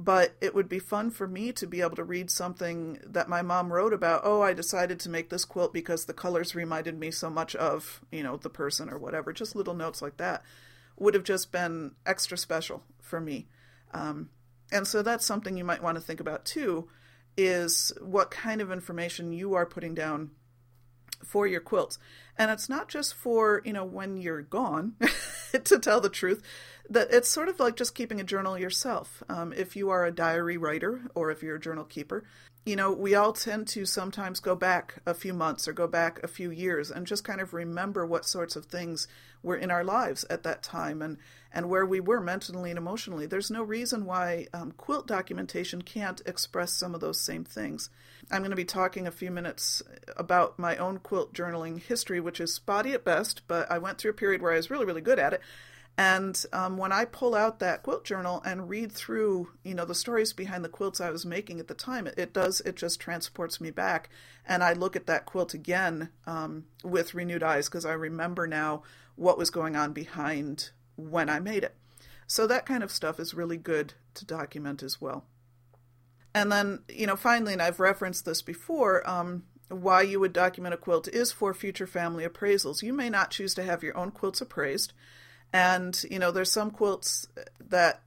but 0.03 0.35
it 0.41 0.55
would 0.55 0.67
be 0.67 0.79
fun 0.79 1.11
for 1.11 1.27
me 1.27 1.51
to 1.51 1.67
be 1.67 1.81
able 1.81 1.95
to 1.95 2.03
read 2.03 2.31
something 2.31 2.99
that 3.05 3.29
my 3.29 3.41
mom 3.41 3.71
wrote 3.71 3.93
about. 3.93 4.21
Oh, 4.23 4.41
I 4.41 4.53
decided 4.53 4.99
to 5.01 5.09
make 5.09 5.29
this 5.29 5.45
quilt 5.45 5.73
because 5.73 6.05
the 6.05 6.13
colors 6.13 6.55
reminded 6.55 6.97
me 6.97 7.11
so 7.11 7.29
much 7.29 7.55
of, 7.55 8.01
you 8.11 8.23
know, 8.23 8.37
the 8.37 8.49
person 8.49 8.89
or 8.89 8.97
whatever. 8.97 9.31
Just 9.31 9.55
little 9.55 9.75
notes 9.75 10.01
like 10.01 10.17
that 10.17 10.43
would 10.97 11.13
have 11.13 11.23
just 11.23 11.51
been 11.51 11.91
extra 12.05 12.37
special 12.37 12.83
for 12.99 13.21
me. 13.21 13.47
Um, 13.93 14.29
and 14.71 14.87
so 14.87 15.03
that's 15.03 15.25
something 15.25 15.55
you 15.55 15.63
might 15.63 15.83
want 15.83 15.95
to 15.95 16.01
think 16.01 16.19
about 16.19 16.45
too 16.45 16.87
is 17.37 17.93
what 18.01 18.31
kind 18.31 18.59
of 18.59 18.71
information 18.71 19.33
you 19.33 19.53
are 19.53 19.65
putting 19.65 19.93
down 19.93 20.31
for 21.23 21.45
your 21.45 21.61
quilts. 21.61 21.99
And 22.37 22.49
it's 22.49 22.69
not 22.69 22.87
just 22.87 23.13
for, 23.13 23.61
you 23.65 23.73
know, 23.73 23.85
when 23.85 24.17
you're 24.17 24.41
gone, 24.41 24.95
to 25.63 25.79
tell 25.79 26.01
the 26.01 26.09
truth, 26.09 26.41
that 26.89 27.07
it's 27.11 27.29
sort 27.29 27.49
of 27.49 27.59
like 27.59 27.75
just 27.75 27.95
keeping 27.95 28.19
a 28.19 28.25
journal 28.25 28.57
yourself. 28.57 29.23
Um, 29.29 29.53
if 29.53 29.75
you 29.75 29.89
are 29.89 30.05
a 30.05 30.11
diary 30.11 30.57
writer 30.57 31.01
or 31.15 31.31
if 31.31 31.41
you're 31.41 31.55
a 31.55 31.59
journal 31.59 31.85
keeper, 31.85 32.23
you 32.65 32.75
know, 32.75 32.91
we 32.91 33.15
all 33.15 33.33
tend 33.33 33.67
to 33.69 33.85
sometimes 33.85 34.39
go 34.39 34.55
back 34.55 35.01
a 35.05 35.15
few 35.15 35.33
months 35.33 35.67
or 35.67 35.73
go 35.73 35.87
back 35.87 36.21
a 36.21 36.27
few 36.27 36.51
years 36.51 36.91
and 36.91 37.07
just 37.07 37.23
kind 37.23 37.41
of 37.41 37.53
remember 37.53 38.05
what 38.05 38.25
sorts 38.25 38.55
of 38.55 38.65
things 38.65 39.07
were 39.41 39.55
in 39.55 39.71
our 39.71 39.83
lives 39.83 40.25
at 40.29 40.43
that 40.43 40.61
time 40.61 41.01
and, 41.01 41.17
and 41.51 41.69
where 41.69 41.85
we 41.85 41.99
were 41.99 42.21
mentally 42.21 42.69
and 42.69 42.77
emotionally. 42.77 43.25
There's 43.25 43.49
no 43.49 43.63
reason 43.63 44.05
why 44.05 44.47
um, 44.53 44.73
quilt 44.73 45.07
documentation 45.07 45.81
can't 45.81 46.21
express 46.27 46.73
some 46.73 46.93
of 46.93 47.01
those 47.01 47.19
same 47.19 47.43
things. 47.43 47.89
I'm 48.31 48.41
going 48.41 48.51
to 48.51 48.55
be 48.55 48.65
talking 48.65 49.07
a 49.07 49.11
few 49.11 49.29
minutes 49.29 49.83
about 50.15 50.57
my 50.57 50.77
own 50.77 50.99
quilt 50.99 51.33
journaling 51.33 51.81
history, 51.81 52.21
which 52.21 52.39
is 52.39 52.53
spotty 52.53 52.93
at 52.93 53.03
best, 53.03 53.41
but 53.47 53.69
I 53.69 53.77
went 53.77 53.97
through 53.97 54.11
a 54.11 54.15
period 54.15 54.41
where 54.41 54.53
I 54.53 54.57
was 54.57 54.71
really, 54.71 54.85
really 54.85 55.01
good 55.01 55.19
at 55.19 55.33
it. 55.33 55.41
And 55.97 56.41
um, 56.53 56.77
when 56.77 56.93
I 56.93 57.03
pull 57.03 57.35
out 57.35 57.59
that 57.59 57.83
quilt 57.83 58.05
journal 58.05 58.41
and 58.45 58.69
read 58.69 58.91
through, 58.93 59.49
you 59.63 59.75
know, 59.75 59.83
the 59.83 59.93
stories 59.93 60.31
behind 60.31 60.63
the 60.63 60.69
quilts 60.69 61.01
I 61.01 61.09
was 61.09 61.25
making 61.25 61.59
at 61.59 61.67
the 61.67 61.73
time, 61.73 62.07
it, 62.07 62.17
it 62.17 62.33
does, 62.33 62.61
it 62.61 62.77
just 62.77 63.01
transports 63.01 63.59
me 63.59 63.71
back. 63.71 64.09
And 64.47 64.63
I 64.63 64.71
look 64.73 64.95
at 64.95 65.07
that 65.07 65.25
quilt 65.25 65.53
again 65.53 66.09
um, 66.25 66.65
with 66.83 67.13
renewed 67.13 67.43
eyes 67.43 67.67
because 67.67 67.85
I 67.85 67.93
remember 67.93 68.47
now 68.47 68.83
what 69.15 69.37
was 69.37 69.49
going 69.49 69.75
on 69.75 69.91
behind 69.91 70.71
when 70.95 71.29
I 71.29 71.39
made 71.39 71.63
it. 71.63 71.75
So 72.25 72.47
that 72.47 72.65
kind 72.65 72.81
of 72.81 72.91
stuff 72.91 73.19
is 73.19 73.33
really 73.33 73.57
good 73.57 73.93
to 74.13 74.25
document 74.25 74.81
as 74.81 75.01
well. 75.01 75.25
And 76.33 76.51
then, 76.51 76.79
you 76.87 77.07
know, 77.07 77.15
finally, 77.15 77.53
and 77.53 77.61
I've 77.61 77.79
referenced 77.79 78.25
this 78.25 78.41
before, 78.41 79.07
um, 79.09 79.43
why 79.67 80.01
you 80.01 80.19
would 80.19 80.33
document 80.33 80.73
a 80.73 80.77
quilt 80.77 81.07
is 81.07 81.31
for 81.31 81.53
future 81.53 81.87
family 81.87 82.25
appraisals. 82.25 82.81
You 82.81 82.93
may 82.93 83.09
not 83.09 83.31
choose 83.31 83.53
to 83.55 83.63
have 83.63 83.83
your 83.83 83.97
own 83.97 84.11
quilts 84.11 84.41
appraised. 84.41 84.93
And, 85.53 86.01
you 86.09 86.19
know, 86.19 86.31
there's 86.31 86.51
some 86.51 86.71
quilts 86.71 87.27
that 87.69 88.01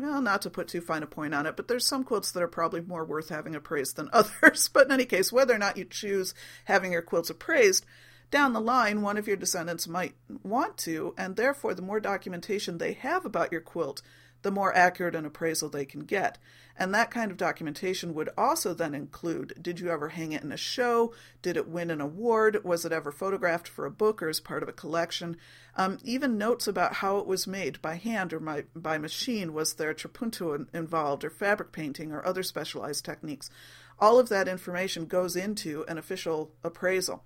well, 0.00 0.22
not 0.22 0.42
to 0.42 0.50
put 0.50 0.68
too 0.68 0.80
fine 0.80 1.02
a 1.02 1.06
point 1.06 1.34
on 1.34 1.46
it, 1.46 1.56
but 1.56 1.68
there's 1.68 1.86
some 1.86 2.04
quilts 2.04 2.32
that 2.32 2.42
are 2.42 2.48
probably 2.48 2.80
more 2.80 3.04
worth 3.04 3.28
having 3.28 3.54
appraised 3.54 3.96
than 3.96 4.08
others. 4.14 4.68
But 4.68 4.86
in 4.86 4.92
any 4.92 5.04
case, 5.04 5.32
whether 5.32 5.54
or 5.54 5.58
not 5.58 5.76
you 5.76 5.84
choose 5.84 6.34
having 6.64 6.92
your 6.92 7.02
quilts 7.02 7.30
appraised, 7.30 7.84
down 8.30 8.52
the 8.52 8.60
line, 8.60 9.02
one 9.02 9.16
of 9.16 9.26
your 9.26 9.36
descendants 9.36 9.88
might 9.88 10.14
want 10.42 10.78
to, 10.78 11.14
and 11.18 11.36
therefore, 11.36 11.74
the 11.74 11.82
more 11.82 12.00
documentation 12.00 12.78
they 12.78 12.92
have 12.92 13.24
about 13.24 13.50
your 13.50 13.60
quilt, 13.60 14.02
the 14.42 14.50
more 14.50 14.74
accurate 14.74 15.14
an 15.14 15.26
appraisal 15.26 15.68
they 15.68 15.84
can 15.84 16.00
get. 16.00 16.38
And 16.76 16.94
that 16.94 17.10
kind 17.10 17.30
of 17.30 17.36
documentation 17.36 18.14
would 18.14 18.30
also 18.38 18.72
then 18.72 18.94
include 18.94 19.52
did 19.60 19.80
you 19.80 19.90
ever 19.90 20.08
hang 20.08 20.32
it 20.32 20.42
in 20.42 20.50
a 20.50 20.56
show? 20.56 21.12
Did 21.42 21.58
it 21.58 21.68
win 21.68 21.90
an 21.90 22.00
award? 22.00 22.64
Was 22.64 22.86
it 22.86 22.92
ever 22.92 23.12
photographed 23.12 23.68
for 23.68 23.84
a 23.84 23.90
book 23.90 24.22
or 24.22 24.28
as 24.30 24.40
part 24.40 24.62
of 24.62 24.68
a 24.68 24.72
collection? 24.72 25.36
Um, 25.76 25.98
even 26.04 26.38
notes 26.38 26.66
about 26.66 26.94
how 26.94 27.18
it 27.18 27.26
was 27.26 27.46
made 27.46 27.82
by 27.82 27.96
hand 27.96 28.32
or 28.32 28.40
by, 28.40 28.64
by 28.74 28.96
machine. 28.96 29.52
Was 29.52 29.74
there 29.74 29.92
trapunto 29.92 30.66
involved 30.72 31.22
or 31.22 31.30
fabric 31.30 31.70
painting 31.70 32.12
or 32.12 32.24
other 32.24 32.42
specialized 32.42 33.04
techniques? 33.04 33.50
All 33.98 34.18
of 34.18 34.30
that 34.30 34.48
information 34.48 35.04
goes 35.04 35.36
into 35.36 35.84
an 35.86 35.98
official 35.98 36.52
appraisal. 36.64 37.24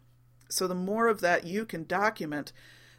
So 0.49 0.67
the 0.67 0.75
more 0.75 1.07
of 1.07 1.21
that 1.21 1.47
you 1.47 1.65
can 1.65 1.85
document, 1.85 2.53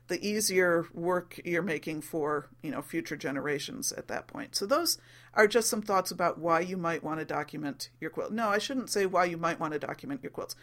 the 0.08 0.26
easier 0.26 0.86
work 0.94 1.40
you're 1.44 1.62
making 1.62 2.02
for 2.02 2.50
you 2.62 2.72
know 2.72 2.82
future 2.82 3.16
generations 3.16 3.92
at 3.94 4.08
that 4.08 4.28
point. 4.28 4.56
So 4.56 4.66
those 4.66 4.98
are 5.34 5.48
just 5.48 5.70
some 5.70 5.82
thoughts 5.82 6.12
about 6.12 6.40
why 6.40 6.62
you 6.62 6.78
might 6.78 7.04
want 7.04 7.20
to 7.20 7.26
document 7.26 7.90
your 8.00 8.10
quilt. 8.10 8.32
No, 8.32 8.50
I 8.50 8.58
shouldn't 8.58 8.90
say 8.90 9.06
why 9.06 9.26
you 9.26 9.38
might 9.38 9.60
want 9.60 9.74
to 9.74 9.80
document 9.80 10.24
your 10.24 10.32
quilts. 10.32 10.56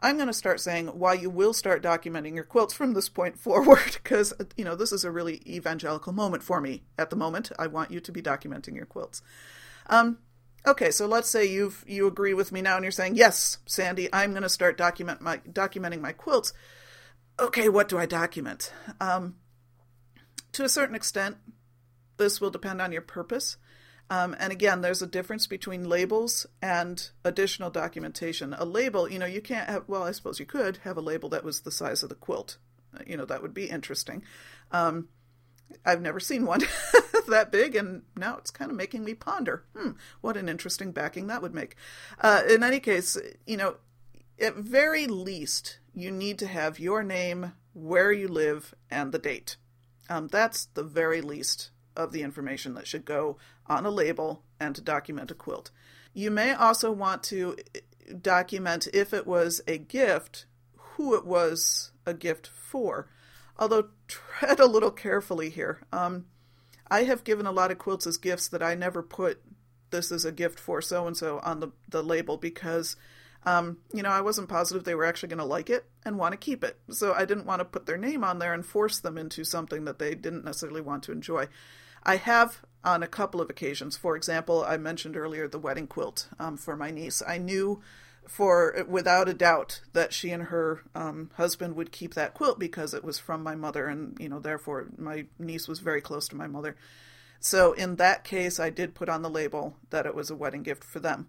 I'm 0.00 0.16
going 0.16 0.28
to 0.28 0.34
start 0.34 0.60
saying 0.60 0.88
why 0.88 1.14
you 1.14 1.30
will 1.30 1.52
start 1.52 1.82
documenting 1.82 2.34
your 2.34 2.44
quilts 2.44 2.74
from 2.74 2.94
this 2.94 3.08
point 3.08 3.38
forward 3.38 3.98
because 4.02 4.32
you 4.56 4.64
know 4.64 4.76
this 4.76 4.92
is 4.92 5.04
a 5.04 5.10
really 5.10 5.42
evangelical 5.46 6.12
moment 6.12 6.42
for 6.42 6.60
me 6.60 6.82
at 6.98 7.10
the 7.10 7.16
moment. 7.16 7.50
I 7.58 7.66
want 7.66 7.90
you 7.90 8.00
to 8.00 8.12
be 8.12 8.22
documenting 8.22 8.76
your 8.76 8.86
quilts. 8.86 9.22
Um, 9.88 10.18
okay, 10.66 10.90
so 10.90 11.06
let's 11.06 11.28
say 11.28 11.44
you've 11.44 11.84
you 11.86 12.06
agree 12.06 12.34
with 12.34 12.52
me 12.52 12.62
now 12.62 12.76
and 12.76 12.84
you're 12.84 12.92
saying 12.92 13.16
yes, 13.16 13.58
Sandy, 13.66 14.08
I'm 14.12 14.30
going 14.30 14.42
to 14.42 14.48
start 14.48 14.78
document 14.78 15.20
my 15.20 15.38
documenting 15.38 16.00
my 16.00 16.12
quilts 16.12 16.52
okay, 17.38 17.68
what 17.68 17.88
do 17.88 17.98
I 17.98 18.06
document? 18.06 18.72
Um, 19.00 19.36
to 20.52 20.64
a 20.64 20.68
certain 20.68 20.94
extent, 20.94 21.36
this 22.16 22.40
will 22.40 22.50
depend 22.50 22.80
on 22.80 22.92
your 22.92 23.02
purpose. 23.02 23.56
Um, 24.10 24.36
and 24.38 24.52
again, 24.52 24.82
there's 24.82 25.02
a 25.02 25.06
difference 25.06 25.46
between 25.46 25.88
labels 25.88 26.46
and 26.60 27.10
additional 27.24 27.70
documentation. 27.70 28.54
A 28.54 28.64
label, 28.64 29.10
you 29.10 29.18
know, 29.18 29.26
you 29.26 29.40
can't 29.40 29.68
have, 29.68 29.84
well, 29.86 30.02
I 30.02 30.12
suppose 30.12 30.38
you 30.38 30.46
could 30.46 30.78
have 30.78 30.96
a 30.96 31.02
label 31.02 31.28
that 31.30 31.44
was 31.44 31.62
the 31.62 31.70
size 31.70 32.02
of 32.02 32.10
the 32.10 32.14
quilt. 32.14 32.58
Uh, 32.94 33.02
you 33.06 33.16
know, 33.16 33.24
that 33.24 33.42
would 33.42 33.54
be 33.54 33.70
interesting. 33.70 34.22
Um, 34.70 35.08
I've 35.84 36.02
never 36.02 36.20
seen 36.20 36.44
one 36.44 36.60
that 37.28 37.50
big, 37.50 37.74
and 37.74 38.02
now 38.14 38.36
it's 38.36 38.50
kind 38.50 38.70
of 38.70 38.76
making 38.76 39.04
me 39.04 39.14
ponder 39.14 39.64
hmm, 39.74 39.92
what 40.20 40.36
an 40.36 40.48
interesting 40.48 40.92
backing 40.92 41.26
that 41.28 41.42
would 41.42 41.54
make. 41.54 41.74
Uh, 42.20 42.42
in 42.48 42.62
any 42.62 42.80
case, 42.80 43.16
you 43.46 43.56
know, 43.56 43.76
at 44.40 44.56
very 44.56 45.06
least, 45.06 45.78
you 45.92 46.10
need 46.10 46.38
to 46.40 46.46
have 46.46 46.78
your 46.78 47.02
name, 47.02 47.52
where 47.72 48.12
you 48.12 48.28
live, 48.28 48.74
and 48.90 49.12
the 49.12 49.18
date. 49.18 49.56
Um, 50.08 50.28
that's 50.28 50.66
the 50.66 50.82
very 50.82 51.20
least 51.20 51.70
of 51.96 52.12
the 52.12 52.22
information 52.22 52.74
that 52.74 52.86
should 52.86 53.04
go 53.04 53.38
on 53.66 53.86
a 53.86 53.90
label 53.90 54.42
and 54.60 54.74
to 54.74 54.82
document 54.82 55.30
a 55.30 55.34
quilt. 55.34 55.70
You 56.12 56.30
may 56.30 56.52
also 56.52 56.90
want 56.90 57.22
to 57.24 57.56
eh, 57.74 57.80
document 58.20 58.88
if 58.92 59.14
it 59.14 59.26
was 59.26 59.60
a 59.66 59.78
gift, 59.78 60.46
who 60.76 61.14
it 61.14 61.24
was 61.24 61.92
a 62.04 62.14
gift 62.14 62.46
for. 62.46 63.08
Although, 63.58 63.88
tread 64.08 64.60
a 64.60 64.66
little 64.66 64.90
carefully 64.90 65.50
here. 65.50 65.82
Um, 65.92 66.26
I 66.90 67.04
have 67.04 67.24
given 67.24 67.46
a 67.46 67.52
lot 67.52 67.70
of 67.70 67.78
quilts 67.78 68.06
as 68.06 68.18
gifts 68.18 68.48
that 68.48 68.62
I 68.62 68.74
never 68.74 69.02
put 69.02 69.40
this 69.94 70.10
is 70.10 70.24
a 70.24 70.32
gift 70.32 70.58
for 70.58 70.82
so 70.82 71.06
and 71.06 71.16
so 71.16 71.40
on 71.44 71.60
the, 71.60 71.68
the 71.88 72.02
label 72.02 72.36
because 72.36 72.96
um, 73.46 73.78
you 73.92 74.02
know, 74.02 74.10
I 74.10 74.20
wasn't 74.20 74.48
positive 74.48 74.84
they 74.84 74.94
were 74.94 75.04
actually 75.04 75.28
going 75.28 75.38
to 75.38 75.44
like 75.44 75.68
it 75.68 75.84
and 76.04 76.18
want 76.18 76.32
to 76.32 76.38
keep 76.38 76.64
it. 76.64 76.78
So 76.90 77.12
I 77.12 77.24
didn't 77.24 77.46
want 77.46 77.60
to 77.60 77.64
put 77.64 77.86
their 77.86 77.98
name 77.98 78.24
on 78.24 78.38
there 78.38 78.54
and 78.54 78.64
force 78.64 78.98
them 78.98 79.18
into 79.18 79.44
something 79.44 79.84
that 79.84 79.98
they 79.98 80.14
didn't 80.14 80.44
necessarily 80.44 80.80
want 80.80 81.02
to 81.04 81.12
enjoy. 81.12 81.48
I 82.02 82.16
have 82.16 82.60
on 82.84 83.02
a 83.02 83.08
couple 83.08 83.40
of 83.40 83.50
occasions. 83.50 83.96
For 83.96 84.16
example, 84.16 84.64
I 84.66 84.76
mentioned 84.76 85.16
earlier 85.16 85.48
the 85.48 85.58
wedding 85.58 85.86
quilt 85.86 86.28
um, 86.38 86.56
for 86.56 86.76
my 86.76 86.90
niece. 86.90 87.22
I 87.26 87.38
knew 87.38 87.82
for 88.26 88.84
without 88.88 89.28
a 89.28 89.34
doubt 89.34 89.82
that 89.92 90.12
she 90.12 90.30
and 90.30 90.44
her 90.44 90.82
um, 90.94 91.30
husband 91.34 91.76
would 91.76 91.92
keep 91.92 92.14
that 92.14 92.34
quilt 92.34 92.58
because 92.58 92.94
it 92.94 93.04
was 93.04 93.18
from 93.18 93.42
my 93.42 93.54
mother, 93.54 93.86
and 93.86 94.16
you 94.18 94.28
know, 94.28 94.38
therefore, 94.38 94.88
my 94.96 95.26
niece 95.38 95.68
was 95.68 95.80
very 95.80 96.00
close 96.00 96.28
to 96.28 96.36
my 96.36 96.46
mother. 96.46 96.76
So 97.40 97.72
in 97.74 97.96
that 97.96 98.24
case, 98.24 98.58
I 98.58 98.70
did 98.70 98.94
put 98.94 99.10
on 99.10 99.20
the 99.20 99.28
label 99.28 99.76
that 99.90 100.06
it 100.06 100.14
was 100.14 100.30
a 100.30 100.36
wedding 100.36 100.62
gift 100.62 100.82
for 100.82 101.00
them. 101.00 101.28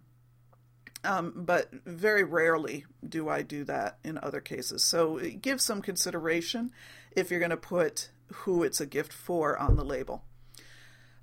Um, 1.05 1.33
but 1.35 1.69
very 1.85 2.23
rarely 2.23 2.85
do 3.07 3.29
I 3.29 3.41
do 3.41 3.63
that 3.65 3.99
in 4.03 4.17
other 4.17 4.41
cases. 4.41 4.83
So 4.83 5.19
give 5.19 5.61
some 5.61 5.81
consideration 5.81 6.71
if 7.15 7.29
you're 7.29 7.39
going 7.39 7.51
to 7.51 7.57
put 7.57 8.09
who 8.33 8.63
it's 8.63 8.81
a 8.81 8.85
gift 8.85 9.13
for 9.13 9.57
on 9.57 9.75
the 9.75 9.85
label. 9.85 10.23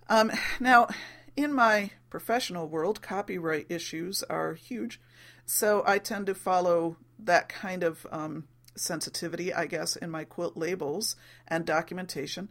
Um, 0.09 0.31
now, 0.61 0.89
in 1.37 1.53
my 1.53 1.91
professional 2.11 2.69
world, 2.69 3.03
copyright 3.03 3.67
issues 3.69 4.23
are 4.25 4.55
huge, 4.55 5.01
so 5.47 5.83
I 5.87 5.99
tend 5.99 6.27
to 6.27 6.35
follow 6.35 6.97
that 7.19 7.49
kind 7.49 7.83
of 7.83 8.07
um, 8.11 8.45
sensitivity, 8.77 9.53
I 9.53 9.67
guess, 9.67 9.97
in 9.97 10.11
my 10.11 10.25
quilt 10.25 10.57
labels 10.57 11.17
and 11.49 11.65
documentation. 11.65 12.49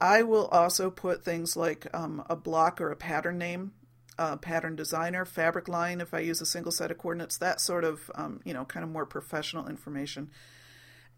I 0.00 0.22
will 0.22 0.46
also 0.48 0.90
put 0.90 1.24
things 1.24 1.56
like 1.56 1.86
um, 1.94 2.24
a 2.28 2.36
block 2.36 2.80
or 2.80 2.90
a 2.90 2.96
pattern 2.96 3.38
name 3.38 3.72
uh, 4.18 4.36
pattern 4.36 4.76
designer, 4.76 5.24
fabric 5.24 5.68
line, 5.68 6.00
if 6.00 6.14
I 6.14 6.20
use 6.20 6.40
a 6.40 6.46
single 6.46 6.72
set 6.72 6.90
of 6.90 6.98
coordinates, 6.98 7.38
that 7.38 7.60
sort 7.60 7.84
of, 7.84 8.10
um, 8.14 8.40
you 8.44 8.54
know, 8.54 8.64
kind 8.64 8.84
of 8.84 8.90
more 8.90 9.06
professional 9.06 9.68
information. 9.68 10.30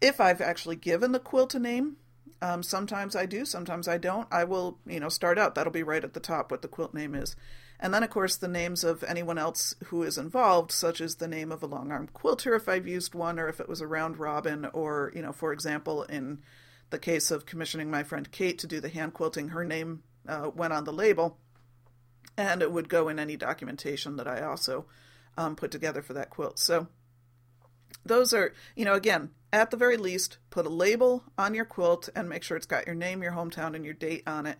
If 0.01 0.19
I've 0.19 0.41
actually 0.41 0.75
given 0.75 1.11
the 1.11 1.19
quilt 1.19 1.53
a 1.55 1.59
name, 1.59 1.97
um, 2.41 2.63
sometimes 2.63 3.15
I 3.15 3.25
do, 3.25 3.45
sometimes 3.45 3.87
I 3.87 3.97
don't. 3.97 4.27
I 4.31 4.43
will, 4.43 4.79
you 4.85 4.99
know, 4.99 5.09
start 5.09 5.37
out. 5.37 5.55
That'll 5.55 5.73
be 5.73 5.83
right 5.83 6.03
at 6.03 6.13
the 6.13 6.19
top 6.19 6.51
what 6.51 6.61
the 6.61 6.67
quilt 6.67 6.93
name 6.93 7.15
is. 7.15 7.35
And 7.81 7.93
then, 7.93 8.03
of 8.03 8.09
course, 8.09 8.35
the 8.35 8.47
names 8.47 8.83
of 8.83 9.03
anyone 9.03 9.37
else 9.37 9.75
who 9.85 10.03
is 10.03 10.17
involved, 10.17 10.71
such 10.71 10.99
as 10.99 11.15
the 11.15 11.27
name 11.27 11.51
of 11.51 11.63
a 11.63 11.67
long 11.67 11.91
arm 11.91 12.09
quilter 12.11 12.53
if 12.55 12.67
I've 12.67 12.87
used 12.87 13.15
one, 13.15 13.39
or 13.39 13.47
if 13.47 13.59
it 13.59 13.69
was 13.69 13.79
a 13.81 13.87
round 13.87 14.17
robin, 14.17 14.65
or, 14.73 15.11
you 15.15 15.21
know, 15.21 15.31
for 15.31 15.53
example, 15.53 16.03
in 16.03 16.39
the 16.89 16.99
case 16.99 17.31
of 17.31 17.45
commissioning 17.45 17.89
my 17.89 18.03
friend 18.03 18.29
Kate 18.31 18.59
to 18.59 18.67
do 18.67 18.81
the 18.81 18.89
hand 18.89 19.13
quilting, 19.13 19.49
her 19.49 19.63
name 19.63 20.03
uh, 20.27 20.49
went 20.53 20.73
on 20.73 20.83
the 20.83 20.93
label 20.93 21.37
and 22.39 22.61
it 22.61 22.71
would 22.71 22.87
go 22.87 23.09
in 23.09 23.19
any 23.19 23.35
documentation 23.35 24.15
that 24.15 24.27
I 24.27 24.41
also 24.43 24.85
um, 25.37 25.57
put 25.57 25.71
together 25.71 26.01
for 26.01 26.13
that 26.13 26.29
quilt. 26.29 26.57
So 26.57 26.87
those 28.05 28.33
are, 28.33 28.53
you 28.77 28.85
know, 28.85 28.93
again, 28.93 29.31
at 29.51 29.71
the 29.71 29.77
very 29.77 29.97
least, 29.97 30.37
put 30.49 30.65
a 30.65 30.69
label 30.69 31.25
on 31.37 31.53
your 31.53 31.65
quilt 31.65 32.07
and 32.15 32.29
make 32.29 32.43
sure 32.43 32.55
it's 32.55 32.65
got 32.65 32.85
your 32.85 32.95
name, 32.95 33.21
your 33.21 33.33
hometown, 33.33 33.75
and 33.75 33.83
your 33.83 33.93
date 33.93 34.23
on 34.25 34.45
it. 34.45 34.57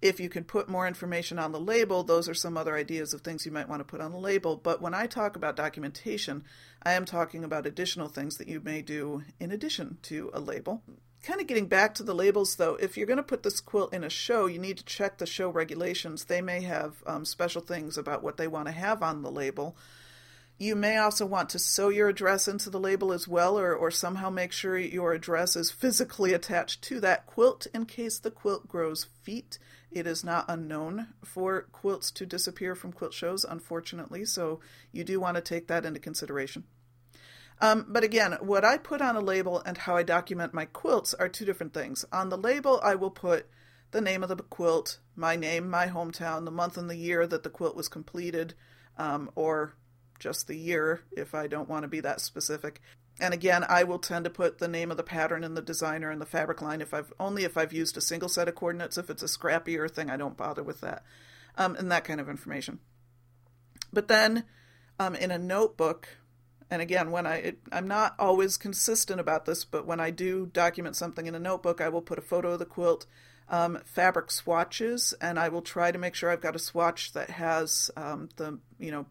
If 0.00 0.20
you 0.20 0.28
can 0.28 0.44
put 0.44 0.68
more 0.68 0.86
information 0.86 1.40
on 1.40 1.50
the 1.50 1.58
label, 1.58 2.04
those 2.04 2.28
are 2.28 2.34
some 2.34 2.56
other 2.56 2.76
ideas 2.76 3.12
of 3.12 3.22
things 3.22 3.44
you 3.44 3.50
might 3.50 3.68
want 3.68 3.80
to 3.80 3.84
put 3.84 4.00
on 4.00 4.12
the 4.12 4.18
label. 4.18 4.54
But 4.54 4.80
when 4.80 4.94
I 4.94 5.06
talk 5.06 5.34
about 5.34 5.56
documentation, 5.56 6.44
I 6.84 6.92
am 6.92 7.06
talking 7.06 7.42
about 7.42 7.66
additional 7.66 8.08
things 8.08 8.36
that 8.36 8.46
you 8.46 8.60
may 8.60 8.82
do 8.82 9.24
in 9.40 9.50
addition 9.50 9.98
to 10.02 10.30
a 10.32 10.38
label 10.38 10.84
kind 11.26 11.40
of 11.40 11.48
getting 11.48 11.66
back 11.66 11.92
to 11.92 12.04
the 12.04 12.14
labels 12.14 12.54
though 12.54 12.76
if 12.76 12.96
you're 12.96 13.06
going 13.06 13.16
to 13.16 13.22
put 13.22 13.42
this 13.42 13.60
quilt 13.60 13.92
in 13.92 14.04
a 14.04 14.08
show 14.08 14.46
you 14.46 14.60
need 14.60 14.76
to 14.76 14.84
check 14.84 15.18
the 15.18 15.26
show 15.26 15.50
regulations. 15.50 16.24
They 16.24 16.40
may 16.40 16.60
have 16.60 17.02
um, 17.04 17.24
special 17.24 17.60
things 17.60 17.98
about 17.98 18.22
what 18.22 18.36
they 18.36 18.46
want 18.46 18.68
to 18.68 18.72
have 18.72 19.02
on 19.02 19.22
the 19.22 19.30
label. 19.30 19.76
You 20.56 20.76
may 20.76 20.96
also 20.96 21.26
want 21.26 21.50
to 21.50 21.58
sew 21.58 21.88
your 21.88 22.08
address 22.08 22.46
into 22.46 22.70
the 22.70 22.78
label 22.78 23.12
as 23.12 23.26
well 23.26 23.58
or, 23.58 23.74
or 23.74 23.90
somehow 23.90 24.30
make 24.30 24.52
sure 24.52 24.78
your 24.78 25.12
address 25.12 25.56
is 25.56 25.72
physically 25.72 26.32
attached 26.32 26.80
to 26.82 27.00
that 27.00 27.26
quilt 27.26 27.66
in 27.74 27.86
case 27.86 28.20
the 28.20 28.30
quilt 28.30 28.68
grows 28.68 29.08
feet. 29.24 29.58
It 29.90 30.06
is 30.06 30.22
not 30.22 30.44
unknown 30.48 31.08
for 31.24 31.62
quilts 31.72 32.12
to 32.12 32.24
disappear 32.24 32.76
from 32.76 32.92
quilt 32.92 33.12
shows 33.12 33.44
unfortunately 33.44 34.24
so 34.26 34.60
you 34.92 35.02
do 35.02 35.18
want 35.18 35.34
to 35.34 35.40
take 35.40 35.66
that 35.66 35.84
into 35.84 35.98
consideration 35.98 36.64
um, 37.60 37.86
but 37.88 38.04
again, 38.04 38.36
what 38.40 38.64
I 38.64 38.76
put 38.76 39.00
on 39.00 39.16
a 39.16 39.20
label 39.20 39.62
and 39.64 39.78
how 39.78 39.96
I 39.96 40.02
document 40.02 40.52
my 40.52 40.66
quilts 40.66 41.14
are 41.14 41.28
two 41.28 41.44
different 41.44 41.72
things. 41.72 42.04
On 42.12 42.28
the 42.28 42.36
label, 42.36 42.80
I 42.84 42.94
will 42.94 43.10
put 43.10 43.46
the 43.92 44.00
name 44.00 44.22
of 44.22 44.28
the 44.28 44.36
quilt, 44.36 44.98
my 45.14 45.36
name, 45.36 45.70
my 45.70 45.86
hometown, 45.86 46.44
the 46.44 46.50
month 46.50 46.76
and 46.76 46.90
the 46.90 46.96
year 46.96 47.26
that 47.26 47.42
the 47.42 47.50
quilt 47.50 47.76
was 47.76 47.88
completed, 47.88 48.54
um, 48.98 49.30
or 49.34 49.74
just 50.18 50.46
the 50.46 50.56
year 50.56 51.02
if 51.12 51.34
I 51.34 51.46
don't 51.46 51.68
want 51.68 51.82
to 51.82 51.88
be 51.88 52.00
that 52.00 52.20
specific. 52.20 52.80
And 53.18 53.32
again, 53.32 53.64
I 53.66 53.84
will 53.84 53.98
tend 53.98 54.24
to 54.24 54.30
put 54.30 54.58
the 54.58 54.68
name 54.68 54.90
of 54.90 54.98
the 54.98 55.02
pattern 55.02 55.42
and 55.42 55.56
the 55.56 55.62
designer 55.62 56.10
and 56.10 56.20
the 56.20 56.26
fabric 56.26 56.60
line 56.60 56.82
if 56.82 56.92
I've 56.92 57.12
only 57.18 57.44
if 57.44 57.56
I've 57.56 57.72
used 57.72 57.96
a 57.96 58.02
single 58.02 58.28
set 58.28 58.48
of 58.48 58.54
coordinates. 58.54 58.98
If 58.98 59.08
it's 59.08 59.22
a 59.22 59.26
scrappier 59.26 59.90
thing, 59.90 60.10
I 60.10 60.18
don't 60.18 60.36
bother 60.36 60.62
with 60.62 60.82
that, 60.82 61.02
um, 61.56 61.76
and 61.76 61.90
that 61.90 62.04
kind 62.04 62.20
of 62.20 62.28
information. 62.28 62.80
But 63.92 64.08
then, 64.08 64.44
um, 64.98 65.14
in 65.14 65.30
a 65.30 65.38
notebook, 65.38 66.08
and 66.70 66.82
again, 66.82 67.10
when 67.10 67.26
I 67.26 67.36
it, 67.36 67.58
I'm 67.70 67.86
not 67.86 68.14
always 68.18 68.56
consistent 68.56 69.20
about 69.20 69.44
this, 69.44 69.64
but 69.64 69.86
when 69.86 70.00
I 70.00 70.10
do 70.10 70.46
document 70.46 70.96
something 70.96 71.26
in 71.26 71.34
a 71.34 71.40
notebook, 71.40 71.80
I 71.80 71.88
will 71.88 72.02
put 72.02 72.18
a 72.18 72.22
photo 72.22 72.52
of 72.52 72.58
the 72.58 72.64
quilt, 72.64 73.06
um, 73.48 73.78
fabric 73.84 74.30
swatches, 74.30 75.14
and 75.20 75.38
I 75.38 75.48
will 75.48 75.62
try 75.62 75.92
to 75.92 75.98
make 75.98 76.14
sure 76.14 76.30
I've 76.30 76.40
got 76.40 76.56
a 76.56 76.60
swatch 76.60 77.12
that 77.12 77.30
has 77.30 77.90
um, 77.96 78.28
the 78.36 78.58
you 78.78 78.90
know, 78.90 79.06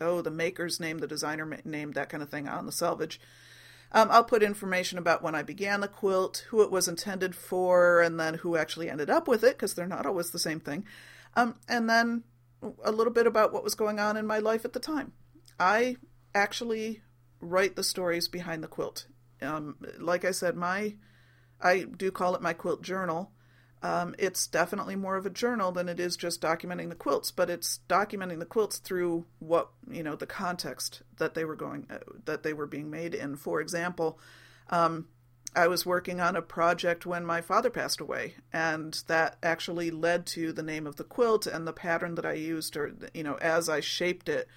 oh 0.00 0.22
the 0.22 0.30
maker's 0.30 0.80
name, 0.80 0.98
the 0.98 1.06
designer 1.06 1.60
name, 1.64 1.92
that 1.92 2.08
kind 2.08 2.22
of 2.22 2.30
thing 2.30 2.48
on 2.48 2.66
the 2.66 2.72
selvage. 2.72 3.20
Um, 3.92 4.08
I'll 4.10 4.24
put 4.24 4.42
information 4.42 4.98
about 4.98 5.22
when 5.22 5.36
I 5.36 5.42
began 5.42 5.80
the 5.80 5.86
quilt, 5.86 6.46
who 6.48 6.62
it 6.62 6.70
was 6.70 6.88
intended 6.88 7.36
for, 7.36 8.00
and 8.00 8.18
then 8.18 8.34
who 8.34 8.56
actually 8.56 8.90
ended 8.90 9.08
up 9.08 9.28
with 9.28 9.44
it, 9.44 9.52
because 9.52 9.74
they're 9.74 9.86
not 9.86 10.04
always 10.04 10.30
the 10.30 10.38
same 10.38 10.58
thing. 10.58 10.84
Um, 11.36 11.56
and 11.68 11.88
then 11.88 12.24
a 12.82 12.90
little 12.90 13.12
bit 13.12 13.26
about 13.26 13.52
what 13.52 13.62
was 13.62 13.74
going 13.74 14.00
on 14.00 14.16
in 14.16 14.26
my 14.26 14.38
life 14.38 14.64
at 14.64 14.72
the 14.72 14.80
time. 14.80 15.12
I 15.60 15.96
actually 16.34 17.02
write 17.40 17.76
the 17.76 17.84
stories 17.84 18.28
behind 18.28 18.62
the 18.62 18.68
quilt. 18.68 19.06
Um, 19.42 19.76
like 19.98 20.24
I 20.24 20.30
said, 20.30 20.56
my 20.56 20.94
I 21.60 21.84
do 21.84 22.10
call 22.10 22.34
it 22.34 22.42
my 22.42 22.52
quilt 22.52 22.82
journal. 22.82 23.32
Um, 23.82 24.14
it's 24.18 24.46
definitely 24.46 24.96
more 24.96 25.16
of 25.16 25.26
a 25.26 25.30
journal 25.30 25.70
than 25.70 25.90
it 25.90 26.00
is 26.00 26.16
just 26.16 26.40
documenting 26.40 26.88
the 26.88 26.94
quilts, 26.94 27.30
but 27.30 27.50
it's 27.50 27.80
documenting 27.86 28.38
the 28.38 28.46
quilts 28.46 28.78
through 28.78 29.26
what 29.40 29.70
you 29.90 30.02
know 30.02 30.16
the 30.16 30.26
context 30.26 31.02
that 31.18 31.34
they 31.34 31.44
were 31.44 31.56
going 31.56 31.86
uh, 31.90 31.98
that 32.24 32.42
they 32.42 32.54
were 32.54 32.66
being 32.66 32.90
made 32.90 33.14
in. 33.14 33.36
For 33.36 33.60
example, 33.60 34.18
um, 34.70 35.08
I 35.54 35.68
was 35.68 35.84
working 35.84 36.20
on 36.20 36.34
a 36.34 36.42
project 36.42 37.04
when 37.04 37.26
my 37.26 37.42
father 37.42 37.68
passed 37.68 38.00
away, 38.00 38.36
and 38.52 39.02
that 39.06 39.36
actually 39.42 39.90
led 39.90 40.24
to 40.28 40.52
the 40.52 40.62
name 40.62 40.86
of 40.86 40.96
the 40.96 41.04
quilt 41.04 41.46
and 41.46 41.66
the 41.66 41.72
pattern 41.72 42.14
that 42.14 42.26
I 42.26 42.32
used, 42.34 42.78
or 42.78 42.94
you 43.12 43.22
know, 43.22 43.34
as 43.34 43.68
I 43.68 43.80
shaped 43.80 44.30
it 44.30 44.48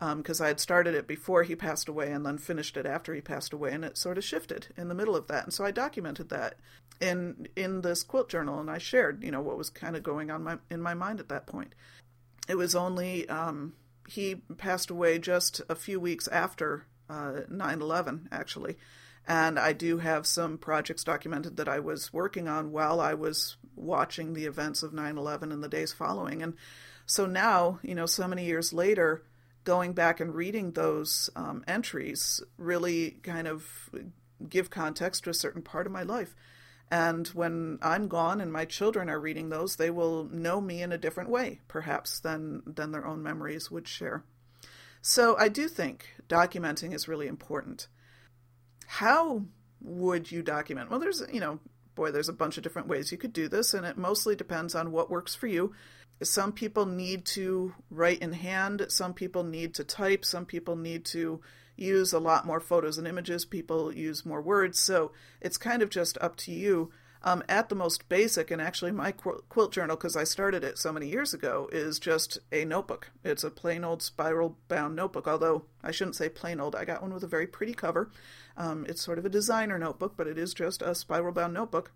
because 0.00 0.40
um, 0.40 0.44
I 0.44 0.48
had 0.48 0.60
started 0.60 0.94
it 0.94 1.06
before 1.06 1.42
he 1.42 1.54
passed 1.54 1.86
away 1.86 2.10
and 2.10 2.24
then 2.24 2.38
finished 2.38 2.78
it 2.78 2.86
after 2.86 3.14
he 3.14 3.20
passed 3.20 3.52
away, 3.52 3.72
and 3.72 3.84
it 3.84 3.98
sort 3.98 4.16
of 4.16 4.24
shifted 4.24 4.68
in 4.76 4.88
the 4.88 4.94
middle 4.94 5.14
of 5.14 5.26
that. 5.26 5.44
And 5.44 5.52
so 5.52 5.64
I 5.64 5.72
documented 5.72 6.30
that 6.30 6.56
in 7.00 7.48
in 7.54 7.82
this 7.82 8.02
quilt 8.02 8.30
journal, 8.30 8.58
and 8.58 8.70
I 8.70 8.78
shared, 8.78 9.22
you 9.22 9.30
know, 9.30 9.42
what 9.42 9.58
was 9.58 9.68
kind 9.68 9.96
of 9.96 10.02
going 10.02 10.30
on 10.30 10.42
my 10.42 10.58
in 10.70 10.80
my 10.80 10.94
mind 10.94 11.20
at 11.20 11.28
that 11.28 11.46
point. 11.46 11.74
It 12.48 12.54
was 12.54 12.74
only 12.74 13.28
um, 13.28 13.74
he 14.08 14.36
passed 14.56 14.90
away 14.90 15.18
just 15.18 15.60
a 15.68 15.74
few 15.74 16.00
weeks 16.00 16.28
after 16.28 16.86
uh, 17.10 17.42
9/11, 17.50 18.28
actually, 18.32 18.78
and 19.28 19.58
I 19.58 19.74
do 19.74 19.98
have 19.98 20.26
some 20.26 20.56
projects 20.56 21.04
documented 21.04 21.58
that 21.58 21.68
I 21.68 21.78
was 21.78 22.10
working 22.10 22.48
on 22.48 22.72
while 22.72 23.00
I 23.00 23.12
was 23.12 23.58
watching 23.76 24.32
the 24.32 24.46
events 24.46 24.82
of 24.82 24.92
9/11 24.92 25.52
and 25.52 25.62
the 25.62 25.68
days 25.68 25.92
following, 25.92 26.42
and 26.42 26.54
so 27.04 27.26
now, 27.26 27.80
you 27.82 27.94
know, 27.94 28.06
so 28.06 28.26
many 28.26 28.46
years 28.46 28.72
later 28.72 29.24
going 29.70 29.92
back 29.92 30.18
and 30.18 30.34
reading 30.34 30.72
those 30.72 31.30
um, 31.36 31.62
entries 31.68 32.42
really 32.58 33.12
kind 33.22 33.46
of 33.46 33.88
give 34.48 34.68
context 34.68 35.22
to 35.22 35.30
a 35.30 35.34
certain 35.44 35.62
part 35.62 35.86
of 35.86 35.92
my 35.92 36.02
life. 36.02 36.34
And 36.90 37.28
when 37.28 37.78
I'm 37.80 38.08
gone 38.08 38.40
and 38.40 38.52
my 38.52 38.64
children 38.64 39.08
are 39.08 39.20
reading 39.20 39.48
those, 39.48 39.76
they 39.76 39.90
will 39.90 40.24
know 40.24 40.60
me 40.60 40.82
in 40.82 40.90
a 40.90 40.98
different 40.98 41.30
way, 41.30 41.60
perhaps, 41.68 42.18
than, 42.18 42.62
than 42.66 42.90
their 42.90 43.06
own 43.06 43.22
memories 43.22 43.70
would 43.70 43.86
share. 43.86 44.24
So 45.02 45.36
I 45.38 45.46
do 45.46 45.68
think 45.68 46.16
documenting 46.28 46.92
is 46.92 47.06
really 47.06 47.28
important. 47.28 47.86
How 48.88 49.44
would 49.80 50.32
you 50.32 50.42
document? 50.42 50.90
Well, 50.90 50.98
there's, 50.98 51.22
you 51.32 51.38
know, 51.38 51.60
boy, 51.94 52.10
there's 52.10 52.28
a 52.28 52.32
bunch 52.32 52.56
of 52.56 52.64
different 52.64 52.88
ways 52.88 53.12
you 53.12 53.18
could 53.18 53.32
do 53.32 53.46
this, 53.46 53.72
and 53.72 53.86
it 53.86 53.96
mostly 53.96 54.34
depends 54.34 54.74
on 54.74 54.90
what 54.90 55.12
works 55.12 55.36
for 55.36 55.46
you. 55.46 55.72
Some 56.22 56.52
people 56.52 56.84
need 56.84 57.24
to 57.26 57.74
write 57.90 58.20
in 58.20 58.32
hand, 58.34 58.86
some 58.88 59.14
people 59.14 59.42
need 59.42 59.74
to 59.74 59.84
type, 59.84 60.24
some 60.24 60.44
people 60.44 60.76
need 60.76 61.04
to 61.06 61.40
use 61.76 62.12
a 62.12 62.18
lot 62.18 62.46
more 62.46 62.60
photos 62.60 62.98
and 62.98 63.08
images, 63.08 63.46
people 63.46 63.92
use 63.94 64.26
more 64.26 64.42
words, 64.42 64.78
so 64.78 65.12
it's 65.40 65.56
kind 65.56 65.80
of 65.80 65.88
just 65.88 66.18
up 66.20 66.36
to 66.36 66.52
you. 66.52 66.90
Um, 67.22 67.42
at 67.50 67.68
the 67.68 67.74
most 67.74 68.08
basic, 68.08 68.50
and 68.50 68.62
actually 68.62 68.92
my 68.92 69.12
quilt 69.12 69.72
journal, 69.72 69.94
because 69.94 70.16
I 70.16 70.24
started 70.24 70.64
it 70.64 70.78
so 70.78 70.90
many 70.90 71.06
years 71.06 71.34
ago, 71.34 71.68
is 71.70 71.98
just 71.98 72.38
a 72.50 72.64
notebook. 72.64 73.10
It's 73.22 73.44
a 73.44 73.50
plain 73.50 73.84
old 73.84 74.02
spiral 74.02 74.56
bound 74.68 74.96
notebook, 74.96 75.28
although 75.28 75.66
I 75.82 75.90
shouldn't 75.90 76.16
say 76.16 76.30
plain 76.30 76.60
old. 76.60 76.74
I 76.74 76.86
got 76.86 77.02
one 77.02 77.12
with 77.12 77.22
a 77.22 77.28
very 77.28 77.46
pretty 77.46 77.74
cover. 77.74 78.10
Um, 78.56 78.86
it's 78.88 79.02
sort 79.02 79.18
of 79.18 79.26
a 79.26 79.30
designer 79.30 79.78
notebook, 79.78 80.14
but 80.16 80.28
it 80.28 80.38
is 80.38 80.54
just 80.54 80.80
a 80.80 80.94
spiral 80.94 81.34
bound 81.34 81.52
notebook. 81.52 81.92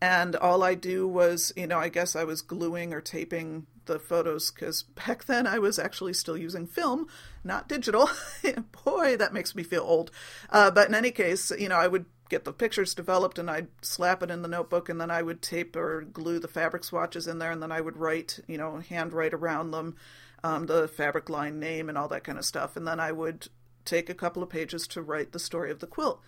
And 0.00 0.36
all 0.36 0.62
I 0.62 0.74
do 0.74 1.08
was, 1.08 1.52
you 1.56 1.66
know, 1.66 1.78
I 1.78 1.88
guess 1.88 2.14
I 2.14 2.24
was 2.24 2.40
gluing 2.40 2.94
or 2.94 3.00
taping 3.00 3.66
the 3.86 3.98
photos 3.98 4.52
because 4.52 4.82
back 4.82 5.24
then 5.24 5.46
I 5.46 5.58
was 5.58 5.78
actually 5.78 6.12
still 6.12 6.36
using 6.36 6.66
film, 6.66 7.08
not 7.42 7.68
digital. 7.68 8.08
Boy, 8.84 9.16
that 9.16 9.32
makes 9.32 9.56
me 9.56 9.64
feel 9.64 9.82
old. 9.82 10.12
Uh, 10.50 10.70
but 10.70 10.88
in 10.88 10.94
any 10.94 11.10
case, 11.10 11.50
you 11.58 11.68
know, 11.68 11.76
I 11.76 11.88
would 11.88 12.04
get 12.28 12.44
the 12.44 12.52
pictures 12.52 12.94
developed 12.94 13.38
and 13.38 13.50
I'd 13.50 13.68
slap 13.82 14.22
it 14.22 14.30
in 14.30 14.42
the 14.42 14.48
notebook 14.48 14.88
and 14.88 15.00
then 15.00 15.10
I 15.10 15.22
would 15.22 15.42
tape 15.42 15.74
or 15.74 16.02
glue 16.02 16.38
the 16.38 16.46
fabric 16.46 16.84
swatches 16.84 17.26
in 17.26 17.38
there 17.38 17.50
and 17.50 17.62
then 17.62 17.72
I 17.72 17.80
would 17.80 17.96
write, 17.96 18.38
you 18.46 18.58
know, 18.58 18.78
handwrite 18.78 19.34
around 19.34 19.70
them 19.70 19.96
um, 20.44 20.66
the 20.66 20.86
fabric 20.86 21.28
line 21.28 21.58
name 21.58 21.88
and 21.88 21.98
all 21.98 22.08
that 22.08 22.24
kind 22.24 22.38
of 22.38 22.44
stuff. 22.44 22.76
And 22.76 22.86
then 22.86 23.00
I 23.00 23.10
would 23.12 23.48
take 23.84 24.10
a 24.10 24.14
couple 24.14 24.42
of 24.42 24.50
pages 24.50 24.86
to 24.88 25.02
write 25.02 25.32
the 25.32 25.38
story 25.38 25.70
of 25.70 25.80
the 25.80 25.86
quilt. 25.86 26.20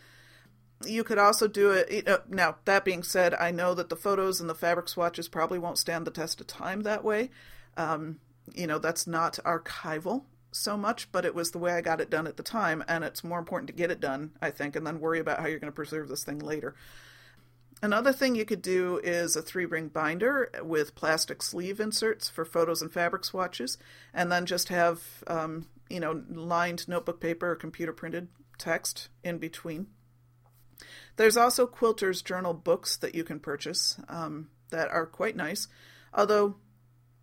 You 0.87 1.05
could 1.05 1.19
also 1.19 1.47
do 1.47 1.73
it. 1.73 2.07
now, 2.29 2.57
that 2.65 2.85
being 2.85 3.03
said, 3.03 3.35
I 3.35 3.51
know 3.51 3.75
that 3.75 3.91
the 3.91 3.97
photos 3.97 4.41
and 4.41 4.49
the 4.49 4.55
fabric 4.55 4.89
swatches 4.89 5.29
probably 5.29 5.59
won't 5.59 5.79
stand 5.79 6.07
the 6.07 6.11
test 6.11 6.41
of 6.41 6.47
time 6.47 6.83
that 6.83 7.05
way. 7.05 7.31
Um, 7.77 8.19
you 8.55 8.67
know, 8.67 8.79
that's 8.79 9.07
not 9.07 9.39
archival 9.45 10.25
so 10.53 10.77
much, 10.77 11.13
but 11.13 11.25
it 11.25 11.35
was 11.35 11.51
the 11.51 11.59
way 11.59 11.73
I 11.73 11.81
got 11.81 12.01
it 12.01 12.11
done 12.11 12.27
at 12.27 12.37
the 12.37 12.43
time, 12.43 12.83
and 12.89 13.05
it's 13.05 13.23
more 13.23 13.39
important 13.39 13.69
to 13.69 13.75
get 13.75 13.91
it 13.91 14.01
done, 14.01 14.33
I 14.41 14.51
think, 14.51 14.75
and 14.75 14.87
then 14.87 15.01
worry 15.01 15.21
about 15.21 15.41
how 15.41 15.47
you're 15.47 15.59
going 15.59 15.73
to 15.73 15.77
preserve 15.77 16.09
this 16.09 16.25
thing 16.25 16.39
later. 16.39 16.75
Another 17.83 18.13
thing 18.13 18.35
you 18.35 18.45
could 18.45 18.61
do 18.61 19.01
is 19.03 19.37
a 19.37 19.43
three 19.43 19.65
ring 19.65 19.89
binder 19.89 20.51
with 20.63 20.95
plastic 20.95 21.43
sleeve 21.43 21.81
inserts 21.81 22.29
for 22.29 22.45
photos 22.45 22.83
and 22.83 22.93
fabric 22.93 23.25
swatches, 23.25 23.79
and 24.13 24.31
then 24.31 24.45
just 24.45 24.69
have, 24.69 25.03
um, 25.27 25.67
you 25.89 26.01
know, 26.01 26.23
lined 26.31 26.89
notebook 26.89 27.21
paper 27.21 27.53
or 27.53 27.57
computer 27.57 27.93
printed 27.93 28.29
text 28.59 29.09
in 29.25 29.39
between. 29.39 29.87
There's 31.21 31.37
also 31.37 31.67
Quilter's 31.67 32.23
journal 32.23 32.55
books 32.55 32.97
that 32.97 33.15
you 33.15 33.25
can 33.25 33.41
purchase 33.41 34.01
um, 34.09 34.49
that 34.71 34.89
are 34.89 35.05
quite 35.05 35.37
nice, 35.37 35.69
although 36.15 36.57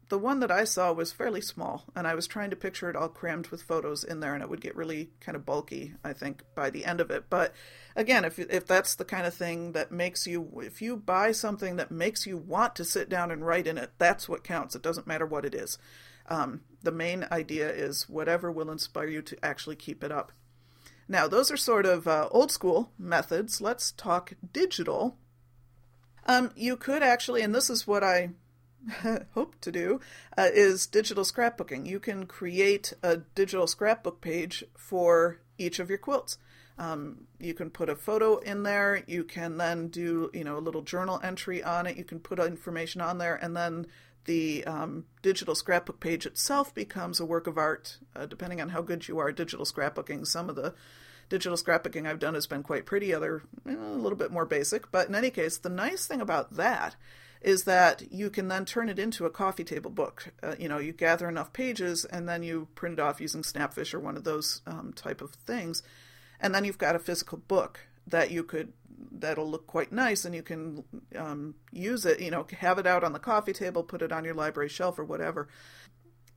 the 0.10 0.20
one 0.20 0.40
that 0.42 0.52
I 0.52 0.66
saw 0.66 0.94
was 0.94 1.12
fairly 1.12 1.42
small, 1.42 1.84
and 1.96 2.06
I 2.06 2.14
was 2.14 2.28
trying 2.28 2.52
to 2.52 2.56
picture 2.56 2.92
it 2.92 2.96
all 2.96 3.10
crammed 3.10 3.48
with 3.48 3.64
photos 3.64 4.04
in 4.04 4.20
there, 4.20 4.36
and 4.36 4.44
it 4.44 4.52
would 4.52 4.62
get 4.62 4.76
really 4.76 5.10
kind 5.20 5.36
of 5.36 5.48
bulky, 5.48 5.96
I 6.04 6.14
think, 6.14 6.44
by 6.54 6.70
the 6.70 6.86
end 6.86 7.02
of 7.02 7.10
it. 7.10 7.28
But 7.32 7.56
again, 7.96 8.24
if 8.24 8.38
if 8.38 8.68
that's 8.68 8.94
the 8.94 9.04
kind 9.04 9.26
of 9.26 9.34
thing 9.34 9.72
that 9.72 9.92
makes 9.92 10.28
you, 10.28 10.48
if 10.62 10.80
you 10.80 10.96
buy 10.96 11.32
something 11.32 11.78
that 11.78 11.90
makes 11.90 12.28
you 12.28 12.38
want 12.38 12.76
to 12.76 12.86
sit 12.86 13.10
down 13.10 13.32
and 13.32 13.48
write 13.48 13.66
in 13.66 13.80
it, 13.80 13.94
that's 13.98 14.30
what 14.30 14.44
counts. 14.44 14.76
It 14.76 14.84
doesn't 14.84 15.08
matter 15.08 15.26
what 15.26 15.44
it 15.44 15.56
is. 15.56 15.80
Um, 16.28 16.62
the 16.84 16.92
main 16.92 17.26
idea 17.32 17.68
is 17.72 18.08
whatever 18.08 18.52
will 18.52 18.70
inspire 18.70 19.08
you 19.08 19.24
to 19.24 19.44
actually 19.44 19.76
keep 19.76 20.04
it 20.04 20.12
up. 20.12 20.34
Now, 21.08 21.28
those 21.28 21.52
are 21.52 21.58
sort 21.58 21.86
of 21.86 22.08
uh, 22.08 22.28
old 22.32 22.52
school 22.52 22.92
methods. 22.98 23.62
Let's 23.62 23.92
talk 23.92 24.34
digital. 24.52 25.18
Um, 26.26 26.52
you 26.56 26.76
could 26.76 27.02
actually, 27.02 27.42
and 27.42 27.56
this 27.56 27.70
is 27.70 27.88
what 27.88 28.04
I 28.04 28.32
hope 29.34 29.56
to 29.62 29.72
do, 29.72 30.02
uh, 30.38 30.50
is 30.54 30.86
digital 30.86 31.24
scrapbooking. 31.24 31.86
You 31.86 32.00
can 32.00 32.26
create 32.26 32.94
a 33.02 33.18
digital 33.18 33.68
scrapbook 33.68 34.20
page 34.20 34.66
for 34.76 35.40
each 35.58 35.80
of 35.80 35.90
your 35.90 35.98
quilts. 35.98 36.38
Um, 36.80 37.26
you 37.40 37.54
can 37.54 37.72
put 37.72 37.90
a 37.90 37.96
photo 37.96 38.38
in 38.38 38.64
there. 38.64 39.04
You 39.08 39.24
can 39.24 39.58
then 39.58 39.88
do, 39.88 40.30
you 40.34 40.44
know, 40.44 40.58
a 40.58 40.60
little 40.60 40.84
journal 40.84 41.20
entry 41.24 41.64
on 41.64 41.88
it. 41.88 41.98
You 41.98 42.04
can 42.04 42.20
put 42.20 42.40
information 42.40 43.02
on 43.02 43.18
there, 43.18 43.36
and 43.36 43.56
then 43.56 43.88
the 44.28 44.64
um, 44.66 45.06
digital 45.22 45.56
scrapbook 45.56 46.00
page 46.00 46.26
itself 46.26 46.74
becomes 46.74 47.20
a 47.20 47.26
work 47.26 47.48
of 47.48 47.58
art, 47.58 47.98
uh, 48.16 48.28
depending 48.28 48.62
on 48.62 48.70
how 48.70 48.82
good 48.82 49.08
you 49.08 49.18
are 49.18 49.30
at 49.30 49.36
digital 49.36 49.66
scrapbooking. 49.66 50.28
Some 50.28 50.50
of 50.50 50.56
the 50.56 50.76
digital 51.30 51.58
scrapbooking 51.58 52.08
I've 52.08 52.20
done 52.20 52.36
has 52.36 52.48
been 52.48 52.64
quite 52.64 52.86
pretty, 52.86 53.14
other 53.14 53.44
a 53.66 53.72
little 53.72 54.18
bit 54.18 54.32
more 54.32 54.46
basic. 54.46 54.92
But 54.92 55.10
in 55.10 55.16
any 55.16 55.32
case, 55.32 55.58
the 55.58 55.70
nice 55.70 56.06
thing 56.06 56.22
about 56.22 56.56
that 56.56 56.96
is 57.42 57.64
that 57.64 58.12
you 58.12 58.30
can 58.30 58.48
then 58.48 58.66
turn 58.66 58.90
it 58.90 59.00
into 59.00 59.26
a 59.26 59.30
coffee 59.30 59.64
table 59.64 59.92
book. 59.92 60.34
Uh, 60.42 60.56
you 60.60 60.68
know, 60.68 60.78
you 60.78 60.92
gather 60.92 61.30
enough 61.30 61.54
pages 61.54 62.06
and 62.06 62.28
then 62.28 62.44
you 62.44 62.68
print 62.76 62.94
it 62.94 63.00
off 63.00 63.22
using 63.22 63.42
Snapfish 63.42 63.94
or 63.94 64.00
one 64.00 64.18
of 64.18 64.24
those 64.24 64.62
um, 64.66 64.94
type 64.96 65.22
of 65.22 65.32
things, 65.32 65.84
and 66.40 66.54
then 66.54 66.66
you've 66.66 66.78
got 66.78 66.96
a 66.96 67.00
physical 67.00 67.38
book 67.38 67.87
that 68.08 68.32
you 68.32 68.44
could 68.44 68.74
that'll 69.12 69.50
look 69.50 69.68
quite 69.68 69.92
nice 69.92 70.26
and 70.26 70.34
you 70.34 70.44
can 70.44 70.84
um, 71.16 71.56
use 71.72 72.06
it 72.06 72.20
you 72.20 72.32
know 72.32 72.46
have 72.60 72.78
it 72.78 72.88
out 72.88 73.04
on 73.04 73.14
the 73.14 73.20
coffee 73.20 73.54
table 73.54 73.84
put 73.84 74.02
it 74.02 74.12
on 74.12 74.26
your 74.26 74.34
library 74.34 74.70
shelf 74.70 74.98
or 74.98 75.04
whatever. 75.06 75.48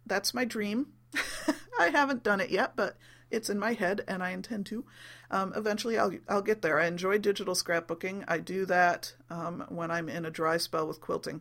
That's 0.06 0.34
my 0.34 0.44
dream. 0.44 0.88
I 1.78 1.88
haven't 1.88 2.22
done 2.22 2.40
it 2.40 2.50
yet 2.50 2.76
but 2.76 2.96
it's 3.30 3.48
in 3.48 3.58
my 3.58 3.74
head 3.74 4.02
and 4.08 4.22
i 4.22 4.30
intend 4.30 4.66
to. 4.66 4.84
Um, 5.30 5.52
eventually 5.54 5.96
I'll, 5.98 6.12
I'll 6.28 6.42
get 6.42 6.62
there. 6.62 6.80
I 6.80 6.86
enjoy 6.86 7.18
digital 7.18 7.54
scrapbooking. 7.54 8.24
I 8.26 8.38
do 8.38 8.66
that 8.66 9.14
um, 9.30 9.64
when 9.68 9.90
i'm 9.90 10.08
in 10.08 10.24
a 10.24 10.30
dry 10.30 10.56
spell 10.56 10.86
with 10.86 11.00
quilting. 11.00 11.40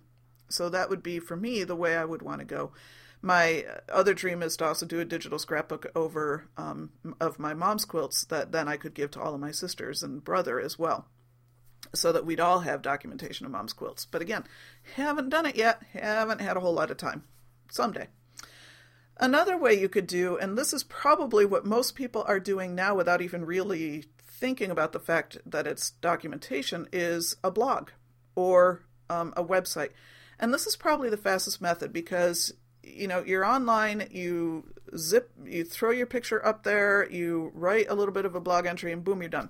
So 0.49 0.69
that 0.69 0.89
would 0.89 1.03
be 1.03 1.19
for 1.19 1.35
me 1.35 1.63
the 1.63 1.75
way 1.75 1.95
i 1.95 2.05
would 2.05 2.21
want 2.21 2.39
to 2.39 2.45
go 2.45 2.71
My 3.21 3.65
other 3.89 4.13
dream 4.13 4.41
is 4.41 4.55
to 4.57 4.65
also 4.65 4.85
do 4.85 4.99
a 4.99 5.05
digital 5.05 5.39
scrapbook 5.39 5.87
over 5.93 6.47
um, 6.57 6.91
of 7.19 7.37
my 7.37 7.53
mom's 7.53 7.83
quilts 7.83 8.23
that 8.25 8.51
then 8.51 8.67
I 8.67 8.77
could 8.77 8.93
give 8.93 9.11
to 9.11 9.21
all 9.21 9.33
of 9.33 9.41
my 9.41 9.51
sisters 9.51 10.01
and 10.01 10.23
brother 10.23 10.59
as 10.59 10.79
well, 10.79 11.05
so 11.93 12.11
that 12.13 12.25
we'd 12.25 12.39
all 12.39 12.61
have 12.61 12.81
documentation 12.81 13.45
of 13.45 13.51
mom's 13.51 13.73
quilts. 13.73 14.05
But 14.05 14.21
again, 14.21 14.45
haven't 14.95 15.29
done 15.29 15.45
it 15.45 15.57
yet. 15.57 15.81
Haven't 15.93 16.39
had 16.39 16.55
a 16.55 16.61
whole 16.61 16.73
lot 16.73 16.91
of 16.91 16.97
time. 16.97 17.23
Someday. 17.69 18.07
Another 19.17 19.57
way 19.57 19.73
you 19.73 19.89
could 19.89 20.07
do, 20.07 20.37
and 20.37 20.57
this 20.57 20.71
is 20.71 20.83
probably 20.83 21.45
what 21.45 21.65
most 21.65 21.93
people 21.93 22.23
are 22.25 22.39
doing 22.39 22.73
now 22.73 22.95
without 22.95 23.21
even 23.21 23.45
really 23.45 24.05
thinking 24.25 24.71
about 24.71 24.93
the 24.93 24.99
fact 24.99 25.37
that 25.45 25.67
it's 25.67 25.91
documentation, 25.91 26.87
is 26.93 27.35
a 27.43 27.51
blog 27.51 27.89
or 28.33 28.85
um, 29.09 29.33
a 29.35 29.43
website. 29.43 29.89
And 30.39 30.53
this 30.53 30.65
is 30.65 30.77
probably 30.77 31.09
the 31.09 31.17
fastest 31.17 31.59
method 31.59 31.91
because 31.91 32.53
you 32.83 33.07
know 33.07 33.23
you're 33.23 33.45
online 33.45 34.07
you 34.11 34.65
zip 34.97 35.31
you 35.43 35.63
throw 35.63 35.91
your 35.91 36.05
picture 36.05 36.45
up 36.45 36.63
there 36.63 37.09
you 37.09 37.51
write 37.53 37.87
a 37.89 37.95
little 37.95 38.13
bit 38.13 38.25
of 38.25 38.35
a 38.35 38.39
blog 38.39 38.65
entry 38.65 38.91
and 38.91 39.03
boom 39.03 39.21
you're 39.21 39.29
done. 39.29 39.49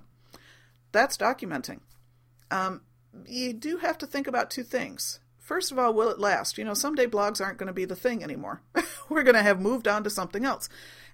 That's 0.92 1.16
documenting. 1.16 1.80
Um, 2.50 2.82
you 3.26 3.52
do 3.52 3.78
have 3.78 3.96
to 3.98 4.06
think 4.06 4.26
about 4.26 4.50
two 4.50 4.64
things. 4.64 5.20
First 5.38 5.72
of 5.72 5.78
all 5.78 5.94
will 5.94 6.10
it 6.10 6.18
last? 6.18 6.58
You 6.58 6.64
know 6.64 6.74
someday 6.74 7.06
blogs 7.06 7.40
aren't 7.40 7.58
going 7.58 7.68
to 7.68 7.72
be 7.72 7.84
the 7.84 7.96
thing 7.96 8.22
anymore. 8.22 8.62
We're 9.08 9.22
going 9.22 9.36
to 9.36 9.42
have 9.42 9.60
moved 9.60 9.88
on 9.88 10.04
to 10.04 10.10
something 10.10 10.44
else. 10.44 10.68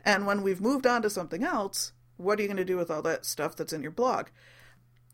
And 0.04 0.26
when 0.26 0.42
we've 0.42 0.60
moved 0.60 0.86
on 0.86 1.02
to 1.02 1.10
something 1.10 1.42
else 1.42 1.92
what 2.16 2.38
are 2.38 2.42
you 2.42 2.48
going 2.48 2.56
to 2.56 2.64
do 2.64 2.76
with 2.76 2.90
all 2.90 3.02
that 3.02 3.26
stuff 3.26 3.56
that's 3.56 3.72
in 3.72 3.82
your 3.82 3.90
blog? 3.90 4.26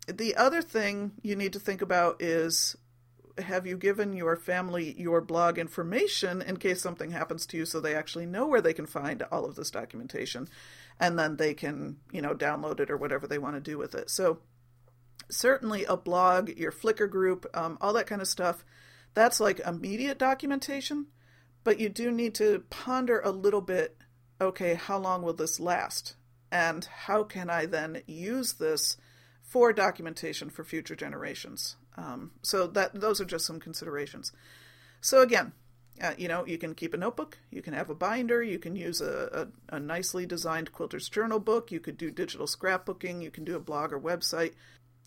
The 0.07 0.35
other 0.35 0.61
thing 0.61 1.13
you 1.21 1.35
need 1.35 1.53
to 1.53 1.59
think 1.59 1.81
about 1.81 2.21
is 2.21 2.75
have 3.39 3.65
you 3.65 3.77
given 3.77 4.13
your 4.13 4.35
family 4.35 4.93
your 4.97 5.21
blog 5.21 5.57
information 5.57 6.41
in 6.41 6.57
case 6.57 6.81
something 6.81 7.11
happens 7.11 7.45
to 7.45 7.57
you 7.57 7.65
so 7.65 7.79
they 7.79 7.95
actually 7.95 8.25
know 8.25 8.45
where 8.45 8.61
they 8.61 8.73
can 8.73 8.85
find 8.85 9.23
all 9.31 9.45
of 9.45 9.55
this 9.55 9.71
documentation 9.71 10.47
and 10.99 11.17
then 11.17 11.37
they 11.37 11.53
can, 11.53 11.97
you 12.11 12.21
know, 12.21 12.33
download 12.33 12.79
it 12.79 12.91
or 12.91 12.97
whatever 12.97 13.27
they 13.27 13.37
want 13.39 13.55
to 13.55 13.61
do 13.61 13.77
with 13.77 13.95
it. 13.95 14.09
So 14.09 14.39
certainly 15.29 15.85
a 15.85 15.97
blog, 15.97 16.49
your 16.49 16.71
Flickr 16.71 17.09
group, 17.09 17.45
um, 17.53 17.77
all 17.81 17.93
that 17.93 18.07
kind 18.07 18.21
of 18.21 18.27
stuff, 18.27 18.63
that's 19.13 19.39
like 19.39 19.59
immediate 19.59 20.17
documentation, 20.17 21.07
but 21.63 21.79
you 21.79 21.89
do 21.89 22.11
need 22.11 22.35
to 22.35 22.63
ponder 22.69 23.19
a 23.19 23.31
little 23.31 23.61
bit 23.61 23.97
okay, 24.41 24.73
how 24.73 24.97
long 24.97 25.21
will 25.21 25.33
this 25.33 25.59
last? 25.59 26.15
And 26.51 26.83
how 26.85 27.23
can 27.23 27.49
I 27.49 27.65
then 27.65 28.01
use 28.05 28.53
this 28.53 28.97
for 29.41 29.71
documentation 29.71 30.49
for 30.49 30.63
future 30.63 30.95
generations? 30.95 31.77
Um, 31.95 32.31
so 32.41 32.67
that 32.67 32.99
those 32.99 33.21
are 33.21 33.25
just 33.25 33.45
some 33.45 33.59
considerations. 33.59 34.31
So 35.01 35.21
again, 35.21 35.53
uh, 36.01 36.13
you 36.17 36.27
know, 36.27 36.45
you 36.45 36.57
can 36.57 36.73
keep 36.73 36.93
a 36.93 36.97
notebook, 36.97 37.37
you 37.51 37.61
can 37.61 37.73
have 37.73 37.89
a 37.89 37.95
binder, 37.95 38.41
you 38.41 38.57
can 38.57 38.75
use 38.75 38.99
a, 38.99 39.47
a, 39.69 39.75
a 39.75 39.79
nicely 39.79 40.25
designed 40.25 40.71
quilter's 40.71 41.07
journal 41.07 41.39
book, 41.39 41.71
you 41.71 41.79
could 41.79 41.97
do 41.97 42.09
digital 42.09 42.47
scrapbooking, 42.47 43.21
you 43.21 43.29
can 43.29 43.43
do 43.43 43.55
a 43.55 43.59
blog 43.59 43.93
or 43.93 43.99
website, 43.99 44.53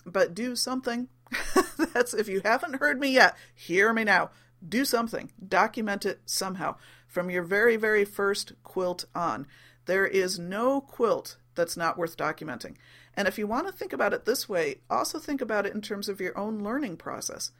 but 0.04 0.34
do 0.34 0.54
something. 0.54 1.08
That's 1.92 2.14
if 2.14 2.28
you 2.28 2.40
haven't 2.44 2.76
heard 2.76 3.00
me 3.00 3.10
yet, 3.10 3.36
hear 3.54 3.92
me 3.92 4.04
now. 4.04 4.30
Do 4.66 4.84
something. 4.84 5.32
Document 5.46 6.06
it 6.06 6.20
somehow. 6.24 6.76
From 7.06 7.30
your 7.30 7.42
very, 7.42 7.76
very 7.76 8.04
first 8.04 8.52
quilt 8.62 9.04
on. 9.14 9.46
There 9.86 10.06
is 10.06 10.38
no 10.38 10.80
quilt 10.80 11.36
that's 11.56 11.76
not 11.76 11.98
worth 11.98 12.16
documenting. 12.16 12.76
And 13.14 13.26
if 13.26 13.38
you 13.38 13.46
want 13.46 13.66
to 13.66 13.72
think 13.72 13.92
about 13.92 14.12
it 14.12 14.24
this 14.24 14.48
way, 14.48 14.80
also 14.88 15.18
think 15.18 15.40
about 15.40 15.66
it 15.66 15.74
in 15.74 15.80
terms 15.80 16.08
of 16.08 16.20
your 16.20 16.36
own 16.38 16.62
learning 16.62 16.98
process. 16.98 17.50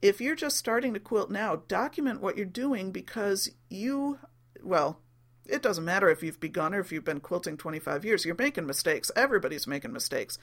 If 0.00 0.20
you're 0.20 0.36
just 0.36 0.56
starting 0.56 0.94
to 0.94 1.00
quilt 1.00 1.30
now, 1.30 1.56
document 1.68 2.22
what 2.22 2.36
you're 2.36 2.46
doing 2.46 2.90
because 2.90 3.50
you, 3.68 4.18
well, 4.62 5.00
it 5.46 5.62
doesn't 5.62 5.84
matter 5.84 6.08
if 6.08 6.22
you've 6.22 6.40
begun 6.40 6.74
or 6.74 6.80
if 6.80 6.92
you've 6.92 7.04
been 7.04 7.20
quilting 7.20 7.56
25 7.56 8.04
years, 8.04 8.24
you're 8.24 8.36
making 8.38 8.66
mistakes. 8.66 9.10
Everybody's 9.16 9.66
making 9.66 9.92
mistakes. 9.92 10.38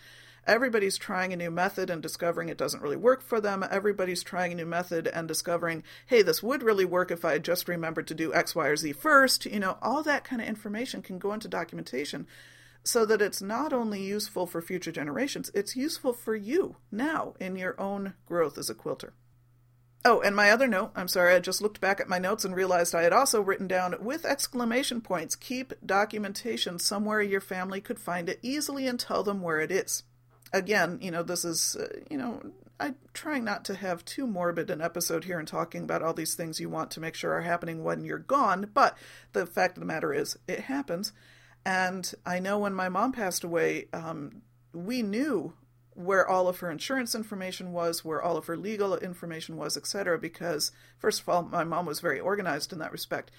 Everybody's 0.46 0.98
trying 0.98 1.34
a 1.34 1.36
new 1.36 1.52
method 1.52 1.90
and 1.90 2.02
discovering 2.02 2.48
it 2.48 2.58
doesn't 2.58 2.82
really 2.82 2.96
work 2.96 3.22
for 3.22 3.42
them. 3.42 3.66
Everybody's 3.70 4.24
trying 4.24 4.54
a 4.54 4.56
new 4.56 4.66
method 4.66 5.08
and 5.08 5.28
discovering, 5.28 5.84
hey, 6.06 6.22
this 6.22 6.42
would 6.42 6.64
really 6.64 6.86
work 6.86 7.12
if 7.12 7.26
I 7.26 7.38
just 7.38 7.68
remembered 7.68 8.08
to 8.08 8.16
do 8.16 8.34
X, 8.34 8.56
Y, 8.56 8.66
or 8.66 8.78
Z 8.78 8.94
first. 8.94 9.46
You 9.46 9.60
know, 9.60 9.78
all 9.82 10.04
that 10.04 10.24
kind 10.24 10.42
of 10.42 10.48
information 10.48 11.02
can 11.02 11.20
go 11.20 11.34
into 11.34 11.50
documentation 11.50 12.28
so 12.88 13.06
that 13.06 13.22
it's 13.22 13.42
not 13.42 13.74
only 13.74 14.02
useful 14.02 14.48
for 14.48 14.62
future 14.62 14.92
generations, 14.92 15.52
it's 15.54 15.76
useful 15.76 16.14
for 16.14 16.36
you 16.36 16.78
now 16.90 17.34
in 17.40 17.58
your 17.58 17.80
own 17.80 18.14
growth 18.26 18.58
as 18.58 18.70
a 18.70 18.74
quilter. 18.74 19.14
Oh, 20.06 20.22
and 20.22 20.36
my 20.36 20.52
other 20.52 20.68
note, 20.68 20.92
I'm 20.96 21.10
sorry, 21.10 21.34
I 21.34 21.40
just 21.40 21.62
looked 21.62 21.82
back 21.82 22.00
at 22.00 22.08
my 22.08 22.18
notes 22.18 22.46
and 22.46 22.56
realized 22.56 22.96
I 22.96 23.04
had 23.04 23.12
also 23.12 23.42
written 23.42 23.68
down 23.68 23.96
with 24.00 24.24
exclamation 24.24 25.02
points 25.02 25.36
keep 25.36 25.74
documentation 25.86 26.80
somewhere 26.80 27.22
your 27.22 27.42
family 27.42 27.82
could 27.82 28.00
find 28.00 28.30
it 28.30 28.40
easily 28.42 28.88
and 28.88 28.98
tell 28.98 29.22
them 29.22 29.42
where 29.42 29.60
it 29.60 29.70
is. 29.70 30.04
Again, 30.54 31.00
you 31.02 31.12
know, 31.12 31.24
this 31.24 31.44
is, 31.44 31.76
uh, 31.76 31.88
you 32.10 32.18
know, 32.18 32.42
I'm 32.80 32.96
trying 33.14 33.44
not 33.44 33.66
to 33.66 33.76
have 33.76 34.06
too 34.06 34.26
morbid 34.26 34.70
an 34.70 34.82
episode 34.82 35.26
here 35.26 35.40
and 35.40 35.48
talking 35.48 35.84
about 35.84 36.04
all 36.04 36.14
these 36.14 36.36
things 36.36 36.62
you 36.62 36.70
want 36.70 36.92
to 36.92 37.02
make 37.02 37.16
sure 37.16 37.34
are 37.34 37.42
happening 37.42 37.84
when 37.84 38.06
you're 38.06 38.18
gone, 38.18 38.70
but 38.74 38.98
the 39.34 39.46
fact 39.46 39.76
of 39.76 39.82
the 39.82 39.88
matter 39.88 40.14
is, 40.14 40.38
it 40.48 40.62
happens. 40.62 41.12
And 41.68 42.14
I 42.26 42.40
know 42.40 42.60
when 42.60 42.74
my 42.74 42.88
mom 42.88 43.12
passed 43.12 43.44
away, 43.44 43.90
um, 43.92 44.42
we 44.72 45.02
knew 45.02 45.52
where 45.96 46.26
all 46.26 46.48
of 46.48 46.60
her 46.60 46.72
insurance 46.72 47.14
information 47.14 47.74
was, 47.74 48.06
where 48.06 48.22
all 48.22 48.38
of 48.38 48.46
her 48.46 48.56
legal 48.56 48.96
information 48.96 49.58
was, 49.58 49.76
etc. 49.76 50.18
Because, 50.18 50.72
first 50.98 51.20
of 51.20 51.28
all, 51.28 51.44
my 51.44 51.66
mom 51.66 51.86
was 51.86 52.00
very 52.00 52.22
organized 52.22 52.72
in 52.72 52.80
that 52.80 52.94
respect. 52.94 53.32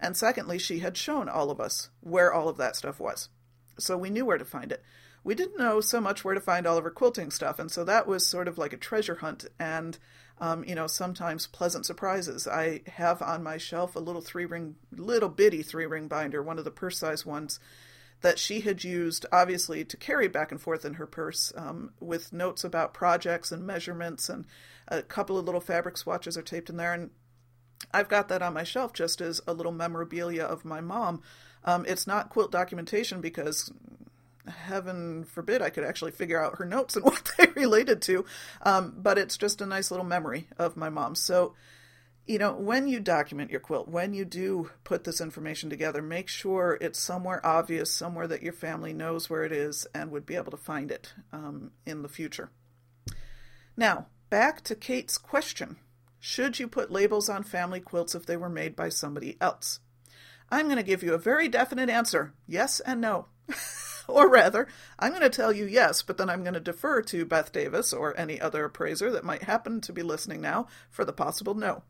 And 0.00 0.16
secondly, 0.16 0.58
she 0.58 0.78
had 0.78 0.96
shown 0.96 1.28
all 1.28 1.50
of 1.50 1.60
us 1.60 1.90
where 2.00 2.32
all 2.32 2.48
of 2.48 2.56
that 2.56 2.74
stuff 2.74 2.98
was. 2.98 3.28
So 3.78 3.98
we 3.98 4.08
knew 4.08 4.24
where 4.24 4.38
to 4.38 4.46
find 4.46 4.72
it. 4.72 4.82
We 5.22 5.34
didn't 5.34 5.58
know 5.58 5.82
so 5.82 6.00
much 6.00 6.24
where 6.24 6.34
to 6.34 6.40
find 6.40 6.66
all 6.66 6.78
of 6.78 6.84
her 6.84 6.90
quilting 6.90 7.30
stuff, 7.30 7.58
and 7.58 7.70
so 7.70 7.84
that 7.84 8.06
was 8.06 8.26
sort 8.26 8.48
of 8.48 8.56
like 8.56 8.72
a 8.72 8.78
treasure 8.78 9.16
hunt. 9.16 9.44
And 9.58 9.98
um, 10.38 10.64
you 10.64 10.74
know, 10.74 10.86
sometimes 10.86 11.46
pleasant 11.46 11.86
surprises. 11.86 12.48
I 12.48 12.82
have 12.86 13.22
on 13.22 13.42
my 13.42 13.56
shelf 13.56 13.94
a 13.94 14.00
little 14.00 14.20
three 14.20 14.44
ring, 14.44 14.76
little 14.92 15.28
bitty 15.28 15.62
three 15.62 15.86
ring 15.86 16.08
binder, 16.08 16.42
one 16.42 16.58
of 16.58 16.64
the 16.64 16.70
purse 16.70 16.98
size 16.98 17.24
ones 17.24 17.60
that 18.20 18.38
she 18.38 18.60
had 18.60 18.82
used, 18.82 19.26
obviously, 19.30 19.84
to 19.84 19.96
carry 19.96 20.28
back 20.28 20.50
and 20.50 20.60
forth 20.60 20.84
in 20.84 20.94
her 20.94 21.06
purse 21.06 21.52
um, 21.56 21.92
with 22.00 22.32
notes 22.32 22.64
about 22.64 22.94
projects 22.94 23.52
and 23.52 23.66
measurements, 23.66 24.28
and 24.28 24.46
a 24.88 25.02
couple 25.02 25.36
of 25.38 25.44
little 25.44 25.60
fabric 25.60 25.96
swatches 25.96 26.36
are 26.36 26.42
taped 26.42 26.70
in 26.70 26.78
there. 26.78 26.94
And 26.94 27.10
I've 27.92 28.08
got 28.08 28.28
that 28.28 28.42
on 28.42 28.54
my 28.54 28.64
shelf 28.64 28.92
just 28.94 29.20
as 29.20 29.40
a 29.46 29.52
little 29.52 29.72
memorabilia 29.72 30.42
of 30.42 30.64
my 30.64 30.80
mom. 30.80 31.22
Um, 31.64 31.84
it's 31.86 32.06
not 32.06 32.30
quilt 32.30 32.50
documentation 32.50 33.20
because 33.20 33.70
heaven 34.48 35.24
forbid 35.24 35.62
I 35.62 35.70
could 35.70 35.84
actually 35.84 36.12
figure 36.12 36.42
out 36.42 36.58
her 36.58 36.64
notes 36.64 36.96
and 36.96 37.04
what 37.04 37.30
they 37.38 37.46
related 37.54 38.02
to. 38.02 38.24
Um, 38.62 38.94
but 38.96 39.18
it's 39.18 39.36
just 39.36 39.60
a 39.60 39.66
nice 39.66 39.90
little 39.90 40.06
memory 40.06 40.48
of 40.58 40.76
my 40.76 40.90
mom. 40.90 41.14
So, 41.14 41.54
you 42.26 42.38
know, 42.38 42.54
when 42.54 42.88
you 42.88 43.00
document 43.00 43.50
your 43.50 43.60
quilt, 43.60 43.88
when 43.88 44.14
you 44.14 44.24
do 44.24 44.70
put 44.82 45.04
this 45.04 45.20
information 45.20 45.68
together, 45.68 46.00
make 46.00 46.28
sure 46.28 46.78
it's 46.80 46.98
somewhere 46.98 47.44
obvious, 47.44 47.92
somewhere 47.92 48.26
that 48.26 48.42
your 48.42 48.52
family 48.52 48.94
knows 48.94 49.28
where 49.28 49.44
it 49.44 49.52
is 49.52 49.86
and 49.94 50.10
would 50.10 50.24
be 50.24 50.36
able 50.36 50.50
to 50.50 50.56
find 50.56 50.90
it 50.90 51.12
um, 51.32 51.72
in 51.84 52.02
the 52.02 52.08
future. 52.08 52.50
Now, 53.76 54.06
back 54.30 54.62
to 54.64 54.74
Kate's 54.74 55.18
question 55.18 55.76
Should 56.18 56.58
you 56.58 56.68
put 56.68 56.90
labels 56.90 57.28
on 57.28 57.42
family 57.42 57.80
quilts 57.80 58.14
if 58.14 58.24
they 58.24 58.36
were 58.36 58.48
made 58.48 58.74
by 58.74 58.88
somebody 58.88 59.36
else? 59.40 59.80
I'm 60.50 60.66
going 60.66 60.76
to 60.76 60.82
give 60.82 61.02
you 61.02 61.14
a 61.14 61.18
very 61.18 61.48
definite 61.48 61.90
answer 61.90 62.32
yes 62.46 62.80
and 62.80 63.00
no. 63.00 63.26
or 64.08 64.28
rather, 64.28 64.66
I'm 64.98 65.10
going 65.10 65.22
to 65.22 65.30
tell 65.30 65.52
you 65.52 65.66
yes, 65.66 66.02
but 66.02 66.18
then 66.18 66.30
I'm 66.30 66.42
going 66.42 66.54
to 66.54 66.60
defer 66.60 67.02
to 67.02 67.24
Beth 67.24 67.52
Davis 67.52 67.92
or 67.92 68.18
any 68.18 68.40
other 68.40 68.64
appraiser 68.64 69.10
that 69.12 69.24
might 69.24 69.44
happen 69.44 69.80
to 69.82 69.92
be 69.92 70.02
listening 70.02 70.40
now 70.40 70.66
for 70.90 71.04
the 71.04 71.12
possible 71.12 71.54
no. 71.54 71.82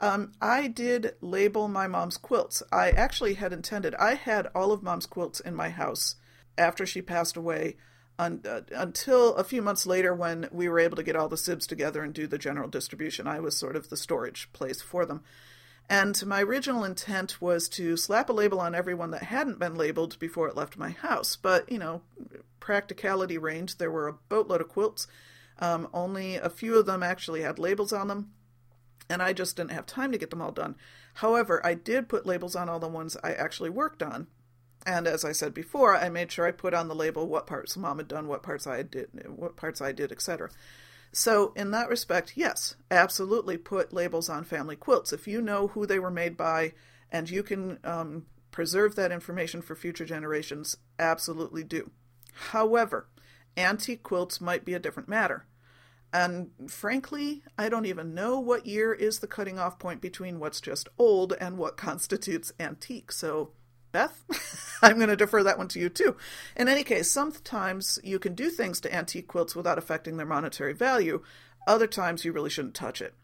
Um, 0.00 0.32
I 0.40 0.66
did 0.66 1.14
label 1.20 1.68
my 1.68 1.86
mom's 1.86 2.16
quilts. 2.16 2.62
I 2.72 2.90
actually 2.90 3.34
had 3.34 3.52
intended, 3.52 3.94
I 3.94 4.14
had 4.14 4.48
all 4.54 4.72
of 4.72 4.82
mom's 4.82 5.06
quilts 5.06 5.38
in 5.38 5.54
my 5.54 5.70
house 5.70 6.16
after 6.58 6.84
she 6.84 7.02
passed 7.02 7.36
away 7.36 7.76
un, 8.18 8.42
uh, 8.48 8.62
until 8.74 9.34
a 9.36 9.44
few 9.44 9.62
months 9.62 9.86
later 9.86 10.14
when 10.14 10.48
we 10.50 10.68
were 10.68 10.80
able 10.80 10.96
to 10.96 11.02
get 11.02 11.16
all 11.16 11.28
the 11.28 11.36
sibs 11.36 11.66
together 11.66 12.02
and 12.02 12.14
do 12.14 12.26
the 12.26 12.38
general 12.38 12.68
distribution. 12.68 13.26
I 13.26 13.40
was 13.40 13.56
sort 13.56 13.76
of 13.76 13.88
the 13.88 13.96
storage 13.96 14.52
place 14.52 14.82
for 14.82 15.06
them. 15.06 15.22
And 15.92 16.24
my 16.24 16.40
original 16.40 16.84
intent 16.84 17.42
was 17.42 17.68
to 17.68 17.98
slap 17.98 18.30
a 18.30 18.32
label 18.32 18.58
on 18.60 18.74
everyone 18.74 19.10
that 19.10 19.24
hadn't 19.24 19.58
been 19.58 19.74
labeled 19.74 20.18
before 20.18 20.48
it 20.48 20.56
left 20.56 20.78
my 20.78 20.88
house. 20.88 21.36
But, 21.36 21.70
you 21.70 21.78
know, 21.78 22.00
practicality 22.60 23.36
reigned. 23.36 23.74
There 23.76 23.90
were 23.90 24.08
a 24.08 24.14
boatload 24.30 24.62
of 24.62 24.70
quilts. 24.70 25.06
Um, 25.58 25.88
only 25.92 26.36
a 26.36 26.48
few 26.48 26.78
of 26.78 26.86
them 26.86 27.02
actually 27.02 27.42
had 27.42 27.58
labels 27.58 27.92
on 27.92 28.08
them. 28.08 28.32
And 29.10 29.22
I 29.22 29.34
just 29.34 29.54
didn't 29.54 29.72
have 29.72 29.84
time 29.84 30.12
to 30.12 30.18
get 30.18 30.30
them 30.30 30.40
all 30.40 30.50
done. 30.50 30.76
However, 31.16 31.60
I 31.62 31.74
did 31.74 32.08
put 32.08 32.24
labels 32.24 32.56
on 32.56 32.70
all 32.70 32.80
the 32.80 32.88
ones 32.88 33.18
I 33.22 33.34
actually 33.34 33.68
worked 33.68 34.02
on. 34.02 34.28
And 34.86 35.06
as 35.06 35.26
I 35.26 35.32
said 35.32 35.52
before, 35.52 35.94
I 35.94 36.08
made 36.08 36.32
sure 36.32 36.46
I 36.46 36.52
put 36.52 36.72
on 36.72 36.88
the 36.88 36.94
label 36.94 37.26
what 37.26 37.46
parts 37.46 37.76
mom 37.76 37.98
had 37.98 38.08
done, 38.08 38.28
what 38.28 38.42
parts 38.42 38.66
I 38.66 38.80
did, 38.80 39.10
what 39.26 39.56
parts 39.56 39.82
I 39.82 39.92
did, 39.92 40.10
etc. 40.10 40.48
So, 41.12 41.52
in 41.54 41.72
that 41.72 41.90
respect, 41.90 42.32
yes, 42.36 42.74
absolutely 42.90 43.58
put 43.58 43.92
labels 43.92 44.30
on 44.30 44.44
family 44.44 44.76
quilts. 44.76 45.12
If 45.12 45.28
you 45.28 45.42
know 45.42 45.68
who 45.68 45.86
they 45.86 45.98
were 45.98 46.10
made 46.10 46.36
by 46.38 46.72
and 47.10 47.28
you 47.28 47.42
can 47.42 47.78
um, 47.84 48.26
preserve 48.50 48.94
that 48.96 49.12
information 49.12 49.60
for 49.60 49.76
future 49.76 50.06
generations, 50.06 50.78
absolutely 50.98 51.64
do. 51.64 51.90
However, 52.50 53.08
antique 53.58 54.02
quilts 54.02 54.40
might 54.40 54.64
be 54.64 54.72
a 54.72 54.78
different 54.78 55.08
matter. 55.08 55.46
And 56.14 56.50
frankly, 56.66 57.42
I 57.58 57.68
don't 57.68 57.86
even 57.86 58.14
know 58.14 58.38
what 58.38 58.66
year 58.66 58.92
is 58.92 59.18
the 59.18 59.26
cutting 59.26 59.58
off 59.58 59.78
point 59.78 60.00
between 60.00 60.38
what's 60.38 60.60
just 60.60 60.88
old 60.98 61.34
and 61.40 61.58
what 61.58 61.76
constitutes 61.76 62.52
antique. 62.58 63.12
So, 63.12 63.50
Beth, 63.92 64.24
I'm 64.82 64.96
going 64.96 65.08
to 65.08 65.16
defer 65.16 65.42
that 65.42 65.58
one 65.58 65.68
to 65.68 65.80
you 65.80 65.88
too. 65.88 66.16
In 66.56 66.68
any 66.68 66.82
case, 66.82 67.10
sometimes 67.10 67.98
you 68.02 68.18
can 68.18 68.34
do 68.34 68.50
things 68.50 68.80
to 68.80 68.94
antique 68.94 69.28
quilts 69.28 69.54
without 69.54 69.78
affecting 69.78 70.16
their 70.16 70.26
monetary 70.26 70.72
value. 70.72 71.22
Other 71.66 71.86
times 71.86 72.24
you 72.24 72.32
really 72.32 72.50
shouldn't 72.50 72.74
touch 72.74 73.00
it. 73.00 73.14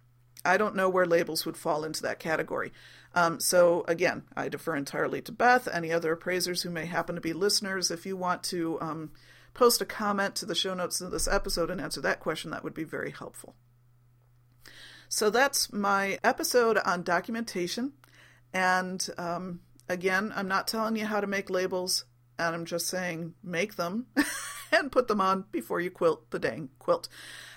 I 0.44 0.56
don't 0.56 0.76
know 0.76 0.88
where 0.88 1.06
labels 1.06 1.44
would 1.44 1.56
fall 1.56 1.84
into 1.84 2.02
that 2.02 2.20
category. 2.20 2.72
Um, 3.14 3.40
so, 3.40 3.84
again, 3.88 4.22
I 4.36 4.48
defer 4.48 4.76
entirely 4.76 5.20
to 5.22 5.32
Beth, 5.32 5.66
any 5.66 5.92
other 5.92 6.12
appraisers 6.12 6.62
who 6.62 6.70
may 6.70 6.86
happen 6.86 7.14
to 7.14 7.20
be 7.20 7.32
listeners. 7.32 7.90
If 7.90 8.06
you 8.06 8.16
want 8.16 8.42
to 8.44 8.80
um, 8.80 9.10
post 9.54 9.80
a 9.80 9.86
comment 9.86 10.36
to 10.36 10.46
the 10.46 10.54
show 10.54 10.74
notes 10.74 11.00
of 11.00 11.10
this 11.10 11.26
episode 11.26 11.70
and 11.70 11.80
answer 11.80 12.00
that 12.02 12.20
question, 12.20 12.50
that 12.50 12.62
would 12.62 12.74
be 12.74 12.84
very 12.84 13.10
helpful. 13.10 13.54
So, 15.08 15.30
that's 15.30 15.72
my 15.72 16.18
episode 16.22 16.78
on 16.78 17.02
documentation. 17.02 17.94
And 18.52 19.06
um, 19.18 19.60
again, 19.88 20.32
I'm 20.34 20.48
not 20.48 20.68
telling 20.68 20.96
you 20.96 21.06
how 21.06 21.20
to 21.20 21.26
make 21.26 21.50
labels, 21.50 22.04
and 22.38 22.54
I'm 22.54 22.64
just 22.64 22.86
saying 22.86 23.34
make 23.42 23.76
them 23.76 24.06
and 24.72 24.92
put 24.92 25.08
them 25.08 25.20
on 25.20 25.44
before 25.50 25.80
you 25.80 25.90
quilt 25.90 26.30
the 26.30 26.38
dang 26.38 26.70
quilt. 26.78 27.08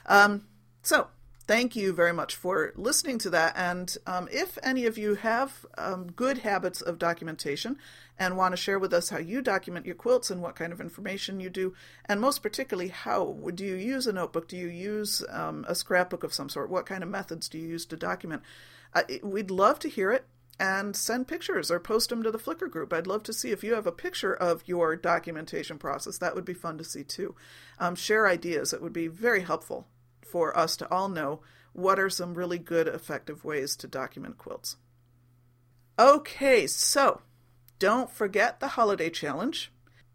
Um, 0.06 0.48
so, 0.82 1.08
thank 1.48 1.76
you 1.76 1.92
very 1.92 2.14
much 2.14 2.36
for 2.36 2.72
listening 2.76 3.18
to 3.20 3.30
that. 3.30 3.54
And 3.58 3.96
um, 4.08 4.30
if 4.32 4.58
any 4.64 4.86
of 4.86 4.98
you 4.98 5.16
have 5.16 5.66
um, 5.78 6.12
good 6.12 6.40
habits 6.40 6.82
of 6.82 6.98
documentation 6.98 7.78
and 8.18 8.38
want 8.38 8.54
to 8.54 8.58
share 8.58 8.80
with 8.80 8.94
us 8.94 9.10
how 9.10 9.18
you 9.18 9.42
document 9.42 9.86
your 9.86 9.96
quilts 9.96 10.32
and 10.32 10.42
what 10.42 10.56
kind 10.56 10.72
of 10.72 10.80
information 10.80 11.40
you 11.40 11.50
do, 11.50 11.74
and 12.06 12.22
most 12.22 12.42
particularly, 12.42 12.90
how 12.90 13.38
do 13.54 13.66
you 13.66 13.76
use 13.76 14.08
a 14.08 14.14
notebook? 14.14 14.48
Do 14.48 14.58
you 14.58 14.68
use 14.68 15.24
um, 15.30 15.66
a 15.68 15.76
scrapbook 15.76 16.24
of 16.24 16.34
some 16.34 16.50
sort? 16.50 16.70
What 16.70 16.86
kind 16.86 17.04
of 17.04 17.10
methods 17.10 17.50
do 17.50 17.58
you 17.58 17.68
use 17.68 17.86
to 17.88 17.98
document? 17.98 18.44
Uh, 18.94 19.04
we'd 19.24 19.52
love 19.52 19.80
to 19.80 19.90
hear 19.90 20.12
it 20.12 20.26
and 20.62 20.95
send 20.95 21.28
pictures 21.28 21.72
or 21.72 21.80
post 21.80 22.09
them 22.09 22.22
to 22.22 22.30
the 22.30 22.38
Flickr 22.38 22.70
group. 22.70 22.93
I'd 22.93 23.07
love 23.07 23.24
to 23.24 23.34
see 23.34 23.49
if 23.49 23.64
you 23.64 23.74
have 23.74 23.88
a 23.88 23.91
picture 23.91 24.36
of 24.36 24.62
your 24.68 24.95
documentation 24.95 25.80
process. 25.80 26.20
That 26.20 26.36
would 26.36 26.45
be 26.45 26.53
fun 26.53 26.78
to 26.78 26.84
see 26.84 27.03
too. 27.03 27.36
Um, 27.80 27.95
share 27.95 28.28
ideas. 28.28 28.72
It 28.72 28.80
would 28.80 28.93
be 28.93 29.07
very 29.07 29.41
helpful 29.41 29.88
for 30.22 30.55
us 30.55 30.78
to 30.78 30.91
all 30.91 31.09
know 31.09 31.41
what 31.74 31.99
are 31.99 32.12
some 32.12 32.36
really 32.36 32.59
good, 32.59 32.88
effective 32.88 33.43
ways 33.43 33.76
to 33.78 33.88
document 33.88 34.38
quilts. 34.38 34.78
Okay, 35.97 36.68
so 36.68 37.22
don't 37.80 38.12
forget 38.12 38.59
the 38.59 38.70
holiday 38.70 39.09
challenge. 39.09 39.72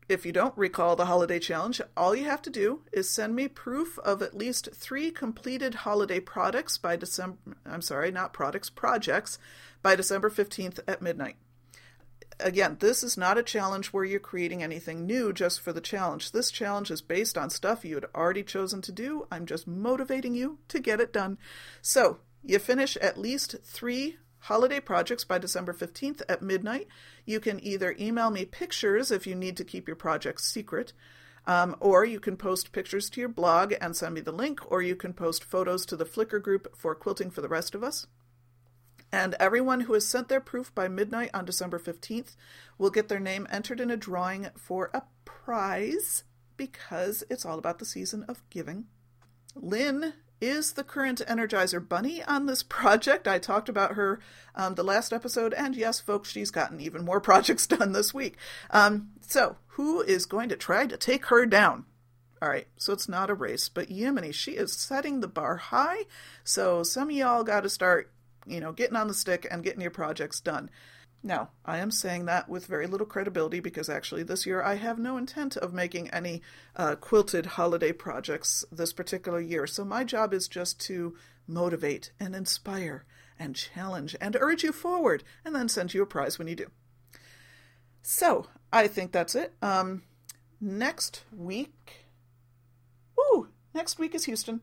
If 0.08 0.24
you 0.24 0.32
don't 0.32 0.56
recall 0.56 0.94
the 0.94 1.06
holiday 1.06 1.38
challenge, 1.38 1.80
all 1.96 2.14
you 2.14 2.24
have 2.24 2.42
to 2.42 2.50
do 2.50 2.82
is 2.92 3.10
send 3.10 3.34
me 3.34 3.48
proof 3.48 3.98
of 4.00 4.22
at 4.22 4.36
least 4.36 4.68
three 4.74 5.10
completed 5.10 5.74
holiday 5.74 6.20
products 6.20 6.78
by 6.78 6.96
December. 6.96 7.56
I'm 7.66 7.82
sorry, 7.82 8.12
not 8.12 8.32
products, 8.32 8.70
projects 8.70 9.38
by 9.82 9.96
December 9.96 10.30
15th 10.30 10.78
at 10.86 11.02
midnight 11.02 11.36
again, 12.40 12.76
this 12.80 13.02
is 13.02 13.16
not 13.16 13.38
a 13.38 13.42
challenge 13.42 13.88
where 13.88 14.04
you're 14.04 14.20
creating 14.20 14.62
anything 14.62 15.06
new 15.06 15.32
just 15.32 15.60
for 15.60 15.72
the 15.72 15.80
challenge. 15.80 16.32
This 16.32 16.50
challenge 16.50 16.90
is 16.90 17.02
based 17.02 17.38
on 17.38 17.50
stuff 17.50 17.84
you 17.84 17.94
had 17.94 18.06
already 18.14 18.42
chosen 18.42 18.82
to 18.82 18.92
do. 18.92 19.26
I'm 19.30 19.46
just 19.46 19.66
motivating 19.66 20.34
you 20.34 20.58
to 20.68 20.80
get 20.80 21.00
it 21.00 21.12
done. 21.12 21.38
So, 21.80 22.18
you 22.42 22.58
finish 22.58 22.96
at 22.98 23.18
least 23.18 23.56
three 23.64 24.18
holiday 24.46 24.78
projects 24.78 25.24
by 25.24 25.38
December 25.38 25.72
15th 25.72 26.22
at 26.28 26.40
midnight. 26.40 26.86
You 27.24 27.40
can 27.40 27.62
either 27.64 27.96
email 27.98 28.30
me 28.30 28.44
pictures 28.44 29.10
if 29.10 29.26
you 29.26 29.34
need 29.34 29.56
to 29.56 29.64
keep 29.64 29.88
your 29.88 29.96
projects 29.96 30.44
secret. 30.44 30.92
Um, 31.48 31.76
or 31.80 32.04
you 32.04 32.18
can 32.20 32.36
post 32.36 32.72
pictures 32.72 33.10
to 33.10 33.20
your 33.20 33.28
blog 33.28 33.74
and 33.80 33.96
send 33.96 34.14
me 34.14 34.20
the 34.20 34.32
link, 34.32 34.60
or 34.70 34.82
you 34.82 34.96
can 34.96 35.12
post 35.12 35.44
photos 35.44 35.86
to 35.86 35.96
the 35.96 36.04
Flickr 36.04 36.42
group 36.42 36.76
for 36.76 36.94
Quilting 36.94 37.30
for 37.30 37.40
the 37.40 37.48
Rest 37.48 37.74
of 37.74 37.84
Us. 37.84 38.06
And 39.12 39.34
everyone 39.38 39.82
who 39.82 39.94
has 39.94 40.06
sent 40.06 40.28
their 40.28 40.40
proof 40.40 40.74
by 40.74 40.88
midnight 40.88 41.30
on 41.32 41.44
December 41.44 41.78
15th 41.78 42.36
will 42.78 42.90
get 42.90 43.08
their 43.08 43.20
name 43.20 43.46
entered 43.50 43.80
in 43.80 43.90
a 43.90 43.96
drawing 43.96 44.48
for 44.56 44.90
a 44.92 45.02
prize 45.24 46.24
because 46.56 47.22
it's 47.30 47.44
all 47.44 47.58
about 47.58 47.78
the 47.78 47.84
season 47.84 48.24
of 48.28 48.48
giving. 48.50 48.86
Lynn 49.54 50.14
is 50.40 50.72
the 50.72 50.84
current 50.84 51.22
Energizer 51.26 51.86
Bunny 51.86 52.22
on 52.24 52.46
this 52.46 52.62
project. 52.68 53.26
I 53.28 53.38
talked 53.38 53.68
about 53.68 53.94
her 53.94 54.20
um, 54.54 54.74
the 54.74 54.84
last 54.84 55.12
episode, 55.12 55.54
and 55.54 55.76
yes, 55.76 56.00
folks, 56.00 56.30
she's 56.30 56.50
gotten 56.50 56.80
even 56.80 57.04
more 57.04 57.20
projects 57.22 57.66
done 57.66 57.92
this 57.92 58.12
week. 58.14 58.36
Um, 58.70 59.10
so, 59.20 59.56
who 59.68 60.00
is 60.00 60.26
going 60.26 60.48
to 60.48 60.56
try 60.56 60.86
to 60.86 60.96
take 60.96 61.26
her 61.26 61.46
down? 61.46 61.84
All 62.42 62.48
right, 62.48 62.66
so 62.76 62.92
it's 62.92 63.08
not 63.08 63.30
a 63.30 63.34
race, 63.34 63.68
but 63.68 63.88
Yemeni, 63.88 64.32
she 64.32 64.52
is 64.52 64.74
setting 64.74 65.20
the 65.20 65.28
bar 65.28 65.56
high. 65.56 66.04
So, 66.44 66.82
some 66.82 67.08
of 67.08 67.16
y'all 67.16 67.44
got 67.44 67.62
to 67.62 67.70
start 67.70 68.10
you 68.46 68.60
know, 68.60 68.72
getting 68.72 68.96
on 68.96 69.08
the 69.08 69.14
stick 69.14 69.46
and 69.50 69.64
getting 69.64 69.80
your 69.80 69.90
projects 69.90 70.40
done. 70.40 70.70
Now, 71.22 71.50
I 71.64 71.78
am 71.78 71.90
saying 71.90 72.26
that 72.26 72.48
with 72.48 72.66
very 72.66 72.86
little 72.86 73.06
credibility 73.06 73.60
because 73.60 73.88
actually 73.88 74.22
this 74.22 74.46
year 74.46 74.62
I 74.62 74.74
have 74.74 74.98
no 74.98 75.16
intent 75.16 75.56
of 75.56 75.72
making 75.74 76.10
any 76.10 76.42
uh, 76.76 76.94
quilted 76.94 77.46
holiday 77.46 77.92
projects 77.92 78.64
this 78.70 78.92
particular 78.92 79.40
year. 79.40 79.66
So 79.66 79.84
my 79.84 80.04
job 80.04 80.32
is 80.32 80.46
just 80.46 80.80
to 80.82 81.16
motivate 81.48 82.12
and 82.20 82.34
inspire 82.34 83.04
and 83.38 83.56
challenge 83.56 84.14
and 84.20 84.36
urge 84.38 84.62
you 84.62 84.72
forward 84.72 85.24
and 85.44 85.54
then 85.54 85.68
send 85.68 85.94
you 85.94 86.02
a 86.02 86.06
prize 86.06 86.38
when 86.38 86.48
you 86.48 86.54
do. 86.54 86.70
So 88.02 88.46
I 88.72 88.86
think 88.86 89.12
that's 89.12 89.34
it. 89.34 89.54
Um, 89.60 90.02
next 90.60 91.24
week, 91.32 92.06
ooh, 93.18 93.48
next 93.74 93.98
week 93.98 94.14
is 94.14 94.24
Houston. 94.24 94.60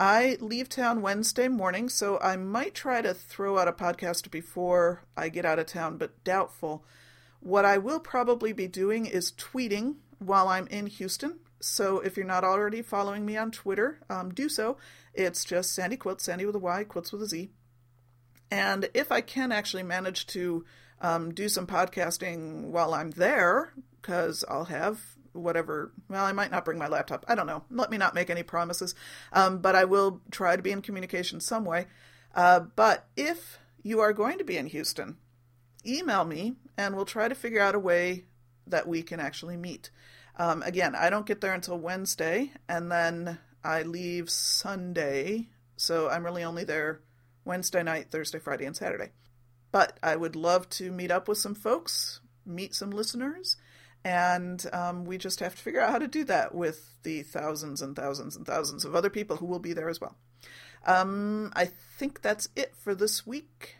I 0.00 0.38
leave 0.40 0.70
town 0.70 1.02
Wednesday 1.02 1.46
morning, 1.46 1.90
so 1.90 2.18
I 2.20 2.36
might 2.36 2.74
try 2.74 3.02
to 3.02 3.12
throw 3.12 3.58
out 3.58 3.68
a 3.68 3.72
podcast 3.72 4.30
before 4.30 5.02
I 5.14 5.28
get 5.28 5.44
out 5.44 5.58
of 5.58 5.66
town, 5.66 5.98
but 5.98 6.24
doubtful. 6.24 6.86
What 7.40 7.66
I 7.66 7.76
will 7.76 8.00
probably 8.00 8.54
be 8.54 8.66
doing 8.66 9.04
is 9.04 9.30
tweeting 9.32 9.96
while 10.18 10.48
I'm 10.48 10.66
in 10.68 10.86
Houston. 10.86 11.40
So 11.60 12.00
if 12.00 12.16
you're 12.16 12.24
not 12.24 12.44
already 12.44 12.80
following 12.80 13.26
me 13.26 13.36
on 13.36 13.50
Twitter, 13.50 14.00
um, 14.08 14.32
do 14.32 14.48
so. 14.48 14.78
It's 15.12 15.44
just 15.44 15.74
Sandy 15.74 15.98
Quiltz, 15.98 16.22
Sandy 16.22 16.46
with 16.46 16.56
a 16.56 16.60
Y, 16.60 16.84
Quilts 16.84 17.12
with 17.12 17.20
a 17.20 17.26
Z. 17.26 17.50
And 18.50 18.88
if 18.94 19.12
I 19.12 19.20
can 19.20 19.52
actually 19.52 19.82
manage 19.82 20.26
to 20.28 20.64
um, 21.02 21.34
do 21.34 21.46
some 21.46 21.66
podcasting 21.66 22.70
while 22.70 22.94
I'm 22.94 23.10
there, 23.10 23.74
because 24.00 24.46
I'll 24.48 24.64
have 24.64 24.98
whatever. 25.32 25.92
Well, 26.08 26.24
I 26.24 26.32
might 26.32 26.50
not 26.50 26.64
bring 26.64 26.78
my 26.78 26.88
laptop. 26.88 27.24
I 27.28 27.34
don't 27.34 27.46
know. 27.46 27.64
Let 27.70 27.90
me 27.90 27.98
not 27.98 28.14
make 28.14 28.30
any 28.30 28.42
promises. 28.42 28.94
Um, 29.32 29.58
but 29.58 29.74
I 29.74 29.84
will 29.84 30.20
try 30.30 30.56
to 30.56 30.62
be 30.62 30.72
in 30.72 30.82
communication 30.82 31.40
some 31.40 31.64
way. 31.64 31.86
Uh, 32.34 32.60
but 32.60 33.06
if 33.16 33.58
you 33.82 34.00
are 34.00 34.12
going 34.12 34.38
to 34.38 34.44
be 34.44 34.56
in 34.56 34.66
Houston, 34.66 35.16
email 35.86 36.24
me 36.24 36.54
and 36.76 36.94
we'll 36.94 37.04
try 37.04 37.28
to 37.28 37.34
figure 37.34 37.60
out 37.60 37.74
a 37.74 37.78
way 37.78 38.24
that 38.66 38.86
we 38.86 39.02
can 39.02 39.20
actually 39.20 39.56
meet. 39.56 39.90
Um, 40.36 40.62
again, 40.62 40.94
I 40.94 41.10
don't 41.10 41.26
get 41.26 41.40
there 41.40 41.54
until 41.54 41.78
Wednesday 41.78 42.52
and 42.68 42.90
then 42.90 43.38
I 43.64 43.82
leave 43.82 44.30
Sunday. 44.30 45.48
So 45.76 46.08
I'm 46.08 46.24
really 46.24 46.44
only 46.44 46.64
there 46.64 47.00
Wednesday 47.44 47.82
night, 47.82 48.10
Thursday, 48.10 48.38
Friday, 48.38 48.64
and 48.64 48.76
Saturday. 48.76 49.10
But 49.72 49.98
I 50.02 50.16
would 50.16 50.36
love 50.36 50.68
to 50.70 50.90
meet 50.90 51.10
up 51.10 51.28
with 51.28 51.38
some 51.38 51.54
folks, 51.54 52.20
meet 52.44 52.74
some 52.74 52.90
listeners, 52.90 53.56
and 54.04 54.64
um, 54.72 55.04
we 55.04 55.18
just 55.18 55.40
have 55.40 55.54
to 55.54 55.62
figure 55.62 55.80
out 55.80 55.90
how 55.90 55.98
to 55.98 56.08
do 56.08 56.24
that 56.24 56.54
with 56.54 56.94
the 57.02 57.22
thousands 57.22 57.82
and 57.82 57.96
thousands 57.96 58.36
and 58.36 58.46
thousands 58.46 58.84
of 58.84 58.94
other 58.94 59.10
people 59.10 59.36
who 59.36 59.46
will 59.46 59.58
be 59.58 59.72
there 59.72 59.88
as 59.88 60.00
well. 60.00 60.16
Um, 60.86 61.52
I 61.54 61.66
think 61.66 62.22
that's 62.22 62.48
it 62.56 62.74
for 62.74 62.94
this 62.94 63.26
week. 63.26 63.76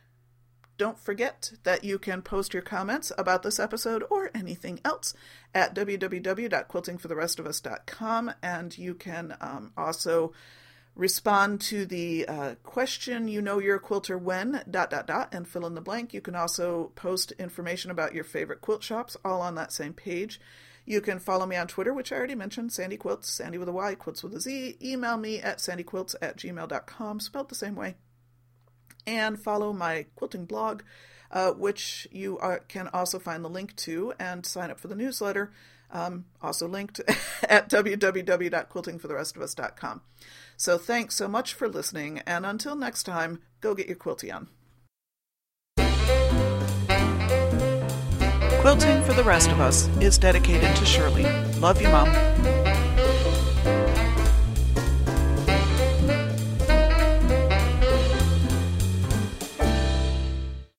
Don't 0.77 0.99
forget 0.99 1.53
that 1.65 1.85
you 1.85 1.99
can 1.99 2.23
post 2.23 2.55
your 2.55 2.63
comments 2.63 3.13
about 3.19 3.43
this 3.43 3.61
episode 3.61 4.03
or 4.09 4.31
anything 4.35 4.81
else 4.85 5.13
at 5.55 5.75
www.quiltingfortherestofus.com, 5.75 8.33
and 8.43 8.79
you 8.79 8.95
can 8.95 9.37
um, 9.41 9.73
also 9.77 10.33
respond 10.95 11.61
to 11.61 11.87
the 11.87 12.27
uh, 12.27 12.55
question 12.63 13.29
you 13.29 13.41
know 13.41 13.59
you're 13.59 13.77
a 13.77 13.81
quilter 13.81 14.19
when 14.19 14.63
dot 14.71 14.91
dot 14.91 15.07
dot 15.07 15.29
and 15.33 15.49
fill 15.49 15.67
in 15.67 15.75
the 15.75 15.81
blank. 15.81 16.13
You 16.13 16.21
can 16.21 16.35
also 16.35 16.93
post 16.95 17.33
information 17.33 17.91
about 17.91 18.15
your 18.15 18.25
favorite 18.25 18.61
quilt 18.61 18.83
shops 18.83 19.17
all 19.25 19.41
on 19.41 19.55
that 19.55 19.73
same 19.73 19.93
page. 19.93 20.41
You 20.85 21.01
can 21.01 21.19
follow 21.19 21.47
me 21.47 21.57
on 21.57 21.69
twitter 21.69 21.95
which 21.95 22.11
i 22.11 22.17
already 22.17 22.35
mentioned 22.35 22.73
sandy 22.73 22.97
quiltz 22.97 23.27
sandy 23.27 23.59
with 23.59 23.69
a 23.69 23.73
y 23.73 23.95
quilts 23.95 24.23
with 24.23 24.35
a 24.35 24.41
z. 24.41 24.77
Email 24.83 25.17
me 25.17 25.39
at 25.39 25.59
sandyquiltz 25.59 26.15
at 26.21 26.37
gmail.com 26.37 27.21
spelled 27.21 27.49
the 27.49 27.55
same 27.55 27.77
way. 27.77 27.95
And 29.07 29.43
follow 29.43 29.73
my 29.73 30.07
quilting 30.17 30.45
blog 30.45 30.83
uh, 31.31 31.53
which 31.53 32.09
you 32.11 32.39
are, 32.39 32.59
can 32.59 32.89
also 32.89 33.19
find 33.19 33.45
the 33.45 33.49
link 33.49 33.77
to 33.77 34.13
and 34.19 34.45
sign 34.45 34.71
up 34.71 34.81
for 34.81 34.89
the 34.89 34.97
newsletter 34.97 35.53
um, 35.93 36.25
also 36.41 36.69
linked 36.69 37.01
at 37.49 37.69
www.quiltingfortherestofus.com. 37.69 40.03
So 40.61 40.77
thanks 40.77 41.15
so 41.15 41.27
much 41.27 41.55
for 41.55 41.71
listening, 41.71 42.19
and 42.27 42.45
until 42.45 42.77
next 42.77 43.05
time, 43.05 43.41
go 43.63 43.75
get 43.75 43.87
your 43.87 43.97
quilty 43.97 44.31
on. 44.31 44.49
Quilting 48.61 49.03
for 49.05 49.15
the 49.15 49.25
Rest 49.25 49.51
of 49.51 49.59
Us 49.59 49.89
is 50.03 50.19
dedicated 50.19 50.77
to 50.77 50.85
Shirley. 50.85 51.23
Love 51.61 51.81
you, 51.81 51.89
Mom. 51.89 52.09